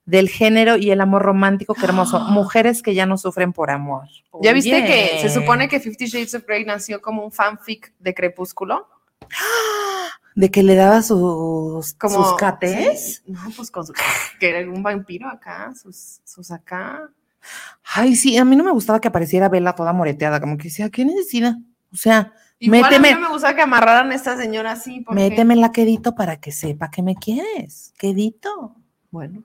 del 0.07 0.29
género 0.29 0.77
y 0.77 0.91
el 0.91 1.01
amor 1.01 1.23
romántico, 1.23 1.75
qué 1.75 1.85
hermoso. 1.87 2.21
Mujeres 2.31 2.83
que 2.83 2.95
ya 2.95 3.07
no 3.07 3.17
sufren 3.17 3.53
por 3.53 3.71
amor. 3.71 4.09
¿Ya 4.43 4.53
viste 4.53 4.85
que 4.85 5.19
se 5.21 5.31
supone 5.31 5.69
que 5.69 5.81
Fifty 5.81 6.07
Shades 6.07 6.35
of 6.35 6.45
Grey 6.47 6.65
nació 6.65 7.01
como 7.01 7.25
un 7.25 7.33
fanfic 7.33 7.95
de 7.99 8.15
Crepúsculo? 8.15 8.89
De 10.37 10.51
que 10.51 10.65
le 10.65 10.75
daba 10.75 11.01
sus, 11.01 11.95
Como, 11.95 12.25
sus 12.25 12.35
cates. 12.35 13.23
Sí, 13.25 13.31
no, 13.31 13.41
pues 13.57 13.71
con 13.71 13.87
su, 13.87 13.93
que 14.41 14.49
era 14.49 14.69
un 14.69 14.83
vampiro 14.83 15.29
acá, 15.29 15.73
sus, 15.81 16.19
sus 16.25 16.51
acá. 16.51 17.09
Ay, 17.85 18.17
sí, 18.17 18.37
a 18.37 18.45
mí 18.45 18.57
no 18.57 18.65
me 18.65 18.73
gustaba 18.73 19.01
que 19.01 19.07
apareciera 19.07 19.49
Bella 19.49 19.75
toda 19.75 19.93
moreteada, 19.93 20.41
como 20.41 20.57
que 20.57 20.65
decía, 20.65 20.91
¿qué 20.91 21.05
necesidad? 21.05 21.55
O 21.93 21.97
sea, 21.97 22.33
Igual 22.59 22.95
a 22.95 22.99
mí 22.99 23.11
no 23.13 23.21
me 23.21 23.29
gustaba 23.29 23.55
que 23.55 23.63
amarraran 23.63 24.11
a 24.11 24.15
esta 24.15 24.37
señora 24.37 24.73
así. 24.73 25.01
Porque, 25.01 25.23
méteme 25.23 25.55
la 25.55 25.71
quedito 25.71 26.17
para 26.17 26.41
que 26.41 26.51
sepa 26.51 26.91
que 26.91 27.03
me 27.03 27.15
quieres. 27.15 27.93
Quedito. 27.99 28.75
Bueno. 29.11 29.45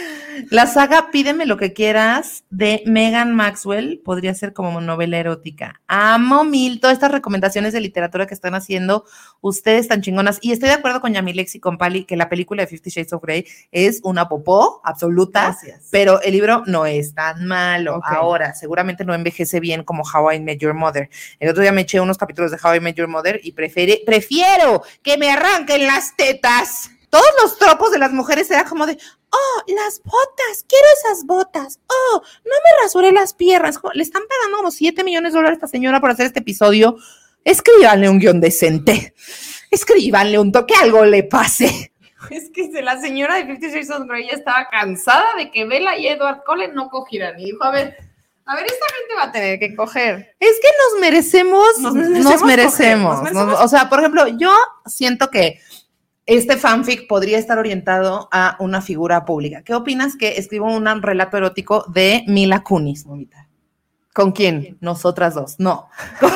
La 0.49 0.67
saga 0.67 1.09
Pídeme 1.11 1.45
lo 1.45 1.57
que 1.57 1.73
quieras 1.73 2.43
de 2.49 2.83
Megan 2.85 3.35
Maxwell 3.35 4.01
podría 4.03 4.33
ser 4.33 4.53
como 4.53 4.81
novela 4.81 5.17
erótica. 5.17 5.81
Amo 5.87 6.43
mil 6.43 6.79
todas 6.79 6.95
estas 6.95 7.11
recomendaciones 7.11 7.73
de 7.73 7.81
literatura 7.81 8.27
que 8.27 8.33
están 8.33 8.55
haciendo 8.55 9.05
ustedes 9.41 9.87
tan 9.87 10.01
chingonas. 10.01 10.39
Y 10.41 10.51
estoy 10.51 10.69
de 10.69 10.75
acuerdo 10.75 11.01
con 11.01 11.13
Yamilex 11.13 11.55
y 11.55 11.59
con 11.59 11.77
Pali 11.77 12.05
que 12.05 12.15
la 12.17 12.29
película 12.29 12.63
de 12.63 12.67
Fifty 12.67 12.89
Shades 12.89 13.13
of 13.13 13.21
Grey 13.21 13.45
es 13.71 14.01
una 14.03 14.27
popó 14.27 14.81
absoluta, 14.83 15.43
Gracias. 15.45 15.87
pero 15.91 16.21
el 16.21 16.31
libro 16.33 16.63
no 16.65 16.85
es 16.85 17.13
tan 17.13 17.45
malo. 17.45 18.01
Ahora, 18.03 18.53
seguramente 18.53 19.05
no 19.05 19.13
envejece 19.13 19.59
bien 19.59 19.83
como 19.83 20.03
How 20.03 20.31
I 20.33 20.39
Met 20.39 20.59
Your 20.59 20.73
Mother. 20.73 21.09
El 21.39 21.49
otro 21.49 21.61
día 21.61 21.71
me 21.71 21.81
eché 21.81 21.99
unos 21.99 22.17
capítulos 22.17 22.51
de 22.51 22.57
How 22.61 22.75
I 22.75 22.79
Met 22.79 22.95
Your 22.95 23.07
Mother 23.07 23.39
y 23.43 23.51
prefiere, 23.51 24.01
prefiero 24.05 24.83
que 25.01 25.17
me 25.17 25.29
arranquen 25.29 25.87
las 25.87 26.15
tetas. 26.15 26.91
Todos 27.11 27.27
los 27.43 27.57
tropos 27.59 27.91
de 27.91 27.99
las 27.99 28.11
mujeres 28.13 28.49
era 28.49 28.63
como 28.65 28.87
de, 28.87 28.97
oh, 29.29 29.61
las 29.67 30.01
botas, 30.03 30.65
quiero 30.67 30.85
esas 31.03 31.25
botas. 31.25 31.79
Oh, 31.87 32.21
no 32.45 32.51
me 32.51 32.83
rasuré 32.83 33.11
las 33.11 33.33
piernas. 33.35 33.79
Le 33.93 34.01
están 34.01 34.23
pagando 34.27 34.57
como 34.57 34.71
7 34.71 35.03
millones 35.03 35.33
de 35.33 35.37
dólares 35.37 35.57
a 35.57 35.65
esta 35.65 35.67
señora 35.67 35.99
por 36.01 36.09
hacer 36.09 36.25
este 36.25 36.39
episodio. 36.39 36.95
Escríbanle 37.43 38.09
un 38.09 38.17
guion 38.17 38.39
decente. 38.41 39.13
Escríbanle 39.69 40.39
un 40.39 40.51
toque, 40.51 40.73
algo 40.75 41.05
le 41.05 41.23
pase. 41.23 41.93
Es 42.29 42.51
que 42.53 42.69
la 42.83 43.01
señora 43.01 43.35
de 43.35 43.45
Fifty 43.47 43.69
Shades 43.71 43.89
of 43.89 44.07
Grey 44.07 44.27
ya 44.27 44.35
estaba 44.35 44.67
cansada 44.69 45.25
de 45.37 45.49
que 45.49 45.65
Bella 45.65 45.97
y 45.97 46.07
Edward 46.07 46.43
Cullen 46.45 46.75
no 46.75 46.87
cogieran. 46.89 47.37
Y 47.39 47.45
dijo, 47.45 47.63
a 47.63 47.71
ver, 47.71 47.97
a 48.45 48.55
ver, 48.55 48.65
esta 48.67 48.85
gente 48.95 49.15
va 49.17 49.23
a 49.23 49.31
tener 49.31 49.57
que 49.59 49.75
coger. 49.75 50.35
Es 50.39 50.59
que 50.61 50.67
nos 50.93 51.01
merecemos, 51.01 51.79
Nos 51.79 51.95
nos 51.95 52.09
merecemos 52.09 52.43
merecemos. 52.43 53.19
coger, 53.19 53.33
nos 53.33 53.47
Nos- 53.47 53.59
o 53.61 53.67
sea, 53.67 53.89
por 53.89 53.99
ejemplo, 53.99 54.27
yo 54.27 54.55
siento 54.85 55.31
que 55.31 55.59
este 56.37 56.55
fanfic 56.55 57.07
podría 57.07 57.37
estar 57.37 57.59
orientado 57.59 58.29
a 58.31 58.55
una 58.59 58.81
figura 58.81 59.25
pública. 59.25 59.63
¿Qué 59.63 59.73
opinas 59.73 60.15
que 60.15 60.37
escribo 60.37 60.73
un 60.73 61.01
relato 61.01 61.35
erótico 61.35 61.83
de 61.89 62.23
Mila 62.25 62.63
Kunis, 62.63 63.05
mamita? 63.05 63.49
¿Con 64.13 64.31
quién? 64.31 64.77
Nosotras 64.79 65.35
dos, 65.35 65.59
no. 65.59 65.89
Yo 66.21 66.29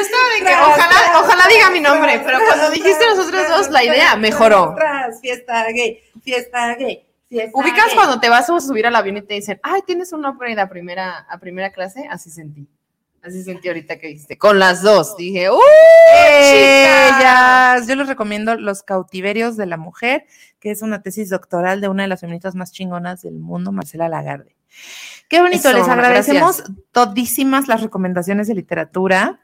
estaba 0.00 0.24
de 0.38 0.44
que 0.44 0.54
ojalá, 0.54 1.20
ojalá 1.20 1.48
diga 1.48 1.70
mi 1.70 1.80
nombre, 1.80 2.22
pero 2.24 2.38
cuando 2.46 2.70
dijiste 2.70 3.04
nosotros 3.08 3.48
dos, 3.48 3.70
la 3.70 3.82
idea 3.82 4.14
mejoró. 4.14 4.76
Fiesta 5.20 5.64
gay, 5.72 5.98
fiesta 6.22 6.76
gay, 6.76 7.04
fiesta 7.28 7.58
¿Ubicas 7.58 7.86
gay. 7.86 7.94
cuando 7.96 8.20
te 8.20 8.28
vas 8.28 8.48
a 8.48 8.60
subir 8.60 8.86
al 8.86 8.94
avión 8.94 9.16
y 9.16 9.22
te 9.22 9.34
dicen, 9.34 9.58
ay, 9.64 9.82
tienes 9.84 10.12
una 10.12 10.30
upgrade 10.30 10.60
a 10.60 10.68
primera, 10.68 11.26
a 11.28 11.38
primera 11.38 11.72
clase? 11.72 12.06
Así 12.08 12.30
sentí. 12.30 12.68
Así 13.24 13.42
sentí 13.42 13.68
ahorita 13.68 13.98
que 13.98 14.08
dijiste. 14.08 14.36
Con 14.36 14.58
las 14.58 14.82
dos. 14.82 15.16
Dije, 15.16 15.50
¡uh! 15.50 15.58
Ellas. 16.14 17.86
Yo 17.88 17.96
les 17.96 18.06
recomiendo 18.06 18.54
Los 18.56 18.82
cautiverios 18.82 19.56
de 19.56 19.64
la 19.64 19.78
mujer, 19.78 20.26
que 20.60 20.70
es 20.70 20.82
una 20.82 21.00
tesis 21.00 21.30
doctoral 21.30 21.80
de 21.80 21.88
una 21.88 22.02
de 22.02 22.10
las 22.10 22.20
feministas 22.20 22.54
más 22.54 22.70
chingonas 22.70 23.22
del 23.22 23.40
mundo, 23.40 23.72
Marcela 23.72 24.10
Lagarde. 24.10 24.54
Qué 25.28 25.40
bonito, 25.40 25.70
Eso, 25.70 25.78
les 25.78 25.88
agradecemos 25.88 26.64
todísimas 26.92 27.66
las 27.66 27.80
recomendaciones 27.80 28.46
de 28.46 28.54
literatura. 28.56 29.40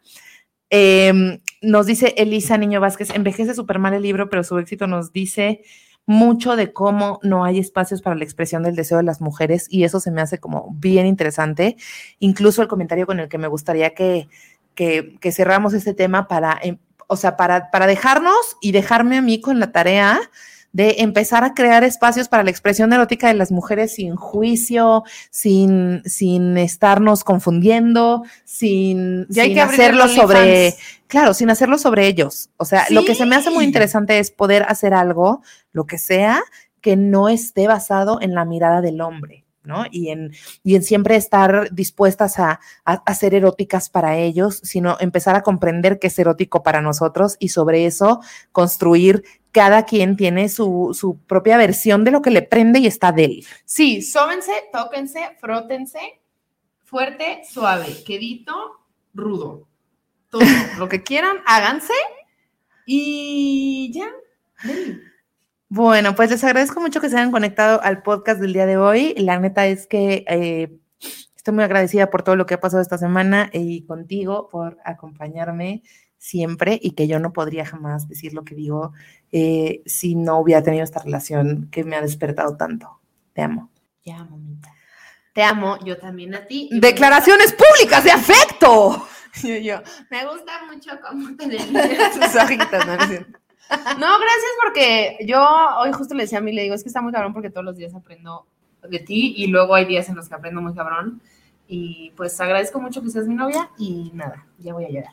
Eh, 0.68 1.40
nos 1.62 1.86
dice 1.86 2.14
Elisa 2.18 2.58
Niño 2.58 2.80
Vázquez, 2.80 3.08
envejece 3.10 3.54
súper 3.54 3.78
mal 3.78 3.94
el 3.94 4.02
libro, 4.02 4.28
pero 4.28 4.44
su 4.44 4.58
éxito 4.58 4.86
nos 4.88 5.10
dice 5.12 5.62
mucho 6.10 6.56
de 6.56 6.72
cómo 6.72 7.20
no 7.22 7.44
hay 7.44 7.60
espacios 7.60 8.02
para 8.02 8.16
la 8.16 8.24
expresión 8.24 8.64
del 8.64 8.74
deseo 8.74 8.98
de 8.98 9.04
las 9.04 9.20
mujeres 9.20 9.68
y 9.70 9.84
eso 9.84 10.00
se 10.00 10.10
me 10.10 10.20
hace 10.20 10.38
como 10.38 10.74
bien 10.74 11.06
interesante. 11.06 11.76
Incluso 12.18 12.62
el 12.62 12.68
comentario 12.68 13.06
con 13.06 13.20
el 13.20 13.28
que 13.28 13.38
me 13.38 13.46
gustaría 13.46 13.94
que, 13.94 14.28
que, 14.74 15.32
cerramos 15.32 15.72
este 15.72 15.94
tema 15.94 16.26
para, 16.26 16.58
em, 16.62 16.78
o 17.06 17.16
sea, 17.16 17.36
para, 17.36 17.70
para 17.70 17.86
dejarnos 17.86 18.56
y 18.60 18.72
dejarme 18.72 19.18
a 19.18 19.22
mí 19.22 19.40
con 19.40 19.60
la 19.60 19.70
tarea 19.70 20.20
de 20.72 20.96
empezar 20.98 21.44
a 21.44 21.54
crear 21.54 21.84
espacios 21.84 22.28
para 22.28 22.42
la 22.42 22.50
expresión 22.50 22.92
erótica 22.92 23.28
de 23.28 23.34
las 23.34 23.50
mujeres 23.50 23.94
sin 23.94 24.16
juicio, 24.16 25.04
sin, 25.30 26.02
sin 26.04 26.56
estarnos 26.56 27.24
confundiendo, 27.24 28.22
sin, 28.44 29.26
Ya 29.28 29.42
hay 29.42 29.48
sin 29.48 29.54
que 29.56 29.62
hacerlo 29.62 30.08
sobre, 30.08 30.74
claro, 31.06 31.34
sin 31.34 31.50
hacerlo 31.50 31.78
sobre 31.78 32.06
ellos. 32.06 32.50
O 32.56 32.64
sea, 32.64 32.86
lo 32.90 33.04
que 33.04 33.14
se 33.14 33.26
me 33.26 33.36
hace 33.36 33.50
muy 33.50 33.64
interesante 33.64 34.18
es 34.18 34.30
poder 34.30 34.64
hacer 34.68 34.94
algo, 34.94 35.42
lo 35.72 35.86
que 35.86 35.98
sea, 35.98 36.42
que 36.80 36.96
no 36.96 37.28
esté 37.28 37.66
basado 37.66 38.20
en 38.20 38.34
la 38.34 38.44
mirada 38.44 38.80
del 38.80 39.00
hombre. 39.00 39.44
¿No? 39.62 39.84
Y 39.90 40.08
en, 40.08 40.32
siempre 40.82 41.16
estar 41.16 41.72
dispuestas 41.72 42.38
a, 42.38 42.60
a, 42.84 42.92
a 42.94 43.14
ser 43.14 43.34
eróticas 43.34 43.90
para 43.90 44.16
ellos, 44.16 44.60
sino 44.64 44.96
empezar 45.00 45.36
a 45.36 45.42
comprender 45.42 45.98
qué 45.98 46.06
es 46.06 46.18
erótico 46.18 46.62
para 46.62 46.80
nosotros 46.80 47.36
y 47.38 47.50
sobre 47.50 47.86
eso 47.86 48.20
construir 48.52 49.22
cada 49.52 49.84
quien 49.84 50.16
tiene 50.16 50.48
su, 50.48 51.20
propia 51.26 51.56
versión 51.56 52.04
de 52.04 52.10
lo 52.10 52.22
que 52.22 52.30
le 52.30 52.42
prende 52.42 52.78
y 52.78 52.86
está 52.86 53.12
de 53.12 53.24
él. 53.24 53.46
Sí, 53.64 54.02
sóbense, 54.02 54.52
tóquense, 54.72 55.36
frótense, 55.40 56.20
fuerte, 56.84 57.42
suave, 57.48 58.04
quedito, 58.04 58.52
rudo. 59.14 59.66
Todo, 60.30 60.42
lo 60.78 60.88
que 60.88 61.02
quieran, 61.02 61.38
háganse 61.46 61.94
y 62.86 63.92
ya. 63.92 64.08
Bueno, 65.72 66.16
pues 66.16 66.30
les 66.30 66.42
agradezco 66.42 66.80
mucho 66.80 67.00
que 67.00 67.08
se 67.08 67.16
hayan 67.16 67.30
conectado 67.30 67.80
al 67.84 68.02
podcast 68.02 68.40
del 68.40 68.52
día 68.52 68.66
de 68.66 68.76
hoy. 68.76 69.14
La 69.16 69.38
neta 69.38 69.68
es 69.68 69.86
que 69.86 70.24
eh, 70.26 70.76
estoy 71.36 71.54
muy 71.54 71.62
agradecida 71.62 72.10
por 72.10 72.24
todo 72.24 72.34
lo 72.34 72.44
que 72.44 72.54
ha 72.54 72.60
pasado 72.60 72.82
esta 72.82 72.98
semana 72.98 73.50
y 73.52 73.86
contigo 73.86 74.48
por 74.48 74.78
acompañarme 74.84 75.84
siempre 76.18 76.76
y 76.82 76.90
que 76.96 77.06
yo 77.06 77.20
no 77.20 77.32
podría 77.32 77.64
jamás 77.64 78.08
decir 78.08 78.34
lo 78.34 78.44
que 78.44 78.56
digo 78.56 78.94
eh, 79.30 79.82
si 79.86 80.16
no 80.16 80.40
hubiera 80.40 80.60
tenido 80.60 80.82
esta 80.82 81.04
relación 81.04 81.68
que 81.70 81.84
me 81.84 81.94
ha 81.94 82.02
despertado 82.02 82.56
tanto. 82.56 83.00
Te 83.32 83.42
amo. 83.42 83.70
Ya, 84.04 84.24
mamita. 84.24 84.74
Te 85.32 85.44
amo, 85.44 85.78
yo 85.84 85.98
también 85.98 86.34
a 86.34 86.48
ti. 86.48 86.68
Declaraciones 86.72 87.52
públicas 87.52 88.02
de 88.02 88.10
afecto. 88.10 89.06
Yo, 89.44 89.56
yo, 89.58 89.80
me 90.10 90.26
gusta 90.26 90.64
mucho 90.66 90.90
cómo 91.00 91.36
te 91.36 91.46
tus 91.56 92.34
ojitos, 92.34 92.84
¿no? 92.84 92.96
No, 93.68 94.18
gracias 94.18 94.52
porque 94.62 95.18
yo 95.26 95.40
hoy 95.78 95.92
justo 95.92 96.14
le 96.14 96.24
decía 96.24 96.38
a 96.38 96.40
mí, 96.40 96.52
le 96.52 96.62
digo, 96.62 96.74
es 96.74 96.82
que 96.82 96.88
está 96.88 97.00
muy 97.00 97.12
cabrón 97.12 97.32
porque 97.32 97.50
todos 97.50 97.64
los 97.64 97.76
días 97.76 97.94
aprendo 97.94 98.46
de 98.88 98.98
ti 98.98 99.34
y 99.36 99.46
luego 99.46 99.74
hay 99.74 99.84
días 99.84 100.08
en 100.08 100.16
los 100.16 100.28
que 100.28 100.34
aprendo 100.34 100.60
muy 100.60 100.74
cabrón. 100.74 101.20
Y 101.68 102.12
pues 102.16 102.40
agradezco 102.40 102.80
mucho 102.80 103.00
que 103.02 103.10
seas 103.10 103.26
mi 103.26 103.34
novia 103.34 103.70
y 103.78 104.10
nada, 104.14 104.44
ya 104.58 104.72
voy 104.72 104.86
a 104.86 104.90
llorar. 104.90 105.12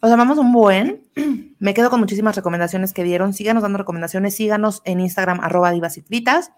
Os 0.00 0.12
amamos 0.12 0.38
un 0.38 0.52
buen. 0.52 1.02
Me 1.58 1.74
quedo 1.74 1.90
con 1.90 1.98
muchísimas 1.98 2.36
recomendaciones 2.36 2.92
que 2.92 3.02
dieron. 3.02 3.34
Síganos 3.34 3.64
dando 3.64 3.78
recomendaciones. 3.78 4.36
Síganos 4.36 4.80
en 4.84 5.00
Instagram, 5.00 5.40
arroba 5.40 5.72
divas 5.72 5.98
y 5.98 6.02
fritas. 6.02 6.52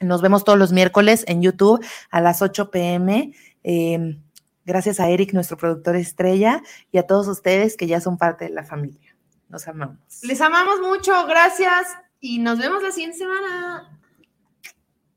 Nos 0.00 0.22
vemos 0.22 0.44
todos 0.44 0.58
los 0.58 0.72
miércoles 0.72 1.24
en 1.28 1.42
YouTube 1.42 1.84
a 2.10 2.20
las 2.22 2.40
8 2.40 2.70
pm. 2.70 3.32
Eh, 3.64 4.18
gracias 4.64 4.98
a 4.98 5.10
Eric, 5.10 5.34
nuestro 5.34 5.56
productor 5.56 5.96
estrella, 5.96 6.62
y 6.90 6.98
a 6.98 7.06
todos 7.06 7.28
ustedes 7.28 7.76
que 7.76 7.86
ya 7.86 8.00
son 8.00 8.16
parte 8.16 8.46
de 8.46 8.50
la 8.50 8.64
familia. 8.64 9.13
Nos 9.48 9.68
amamos. 9.68 9.98
Les 10.22 10.40
amamos 10.40 10.80
mucho, 10.80 11.26
gracias 11.26 11.96
y 12.20 12.38
nos 12.38 12.58
vemos 12.58 12.82
la 12.82 12.90
siguiente 12.90 13.18
semana. 13.18 14.00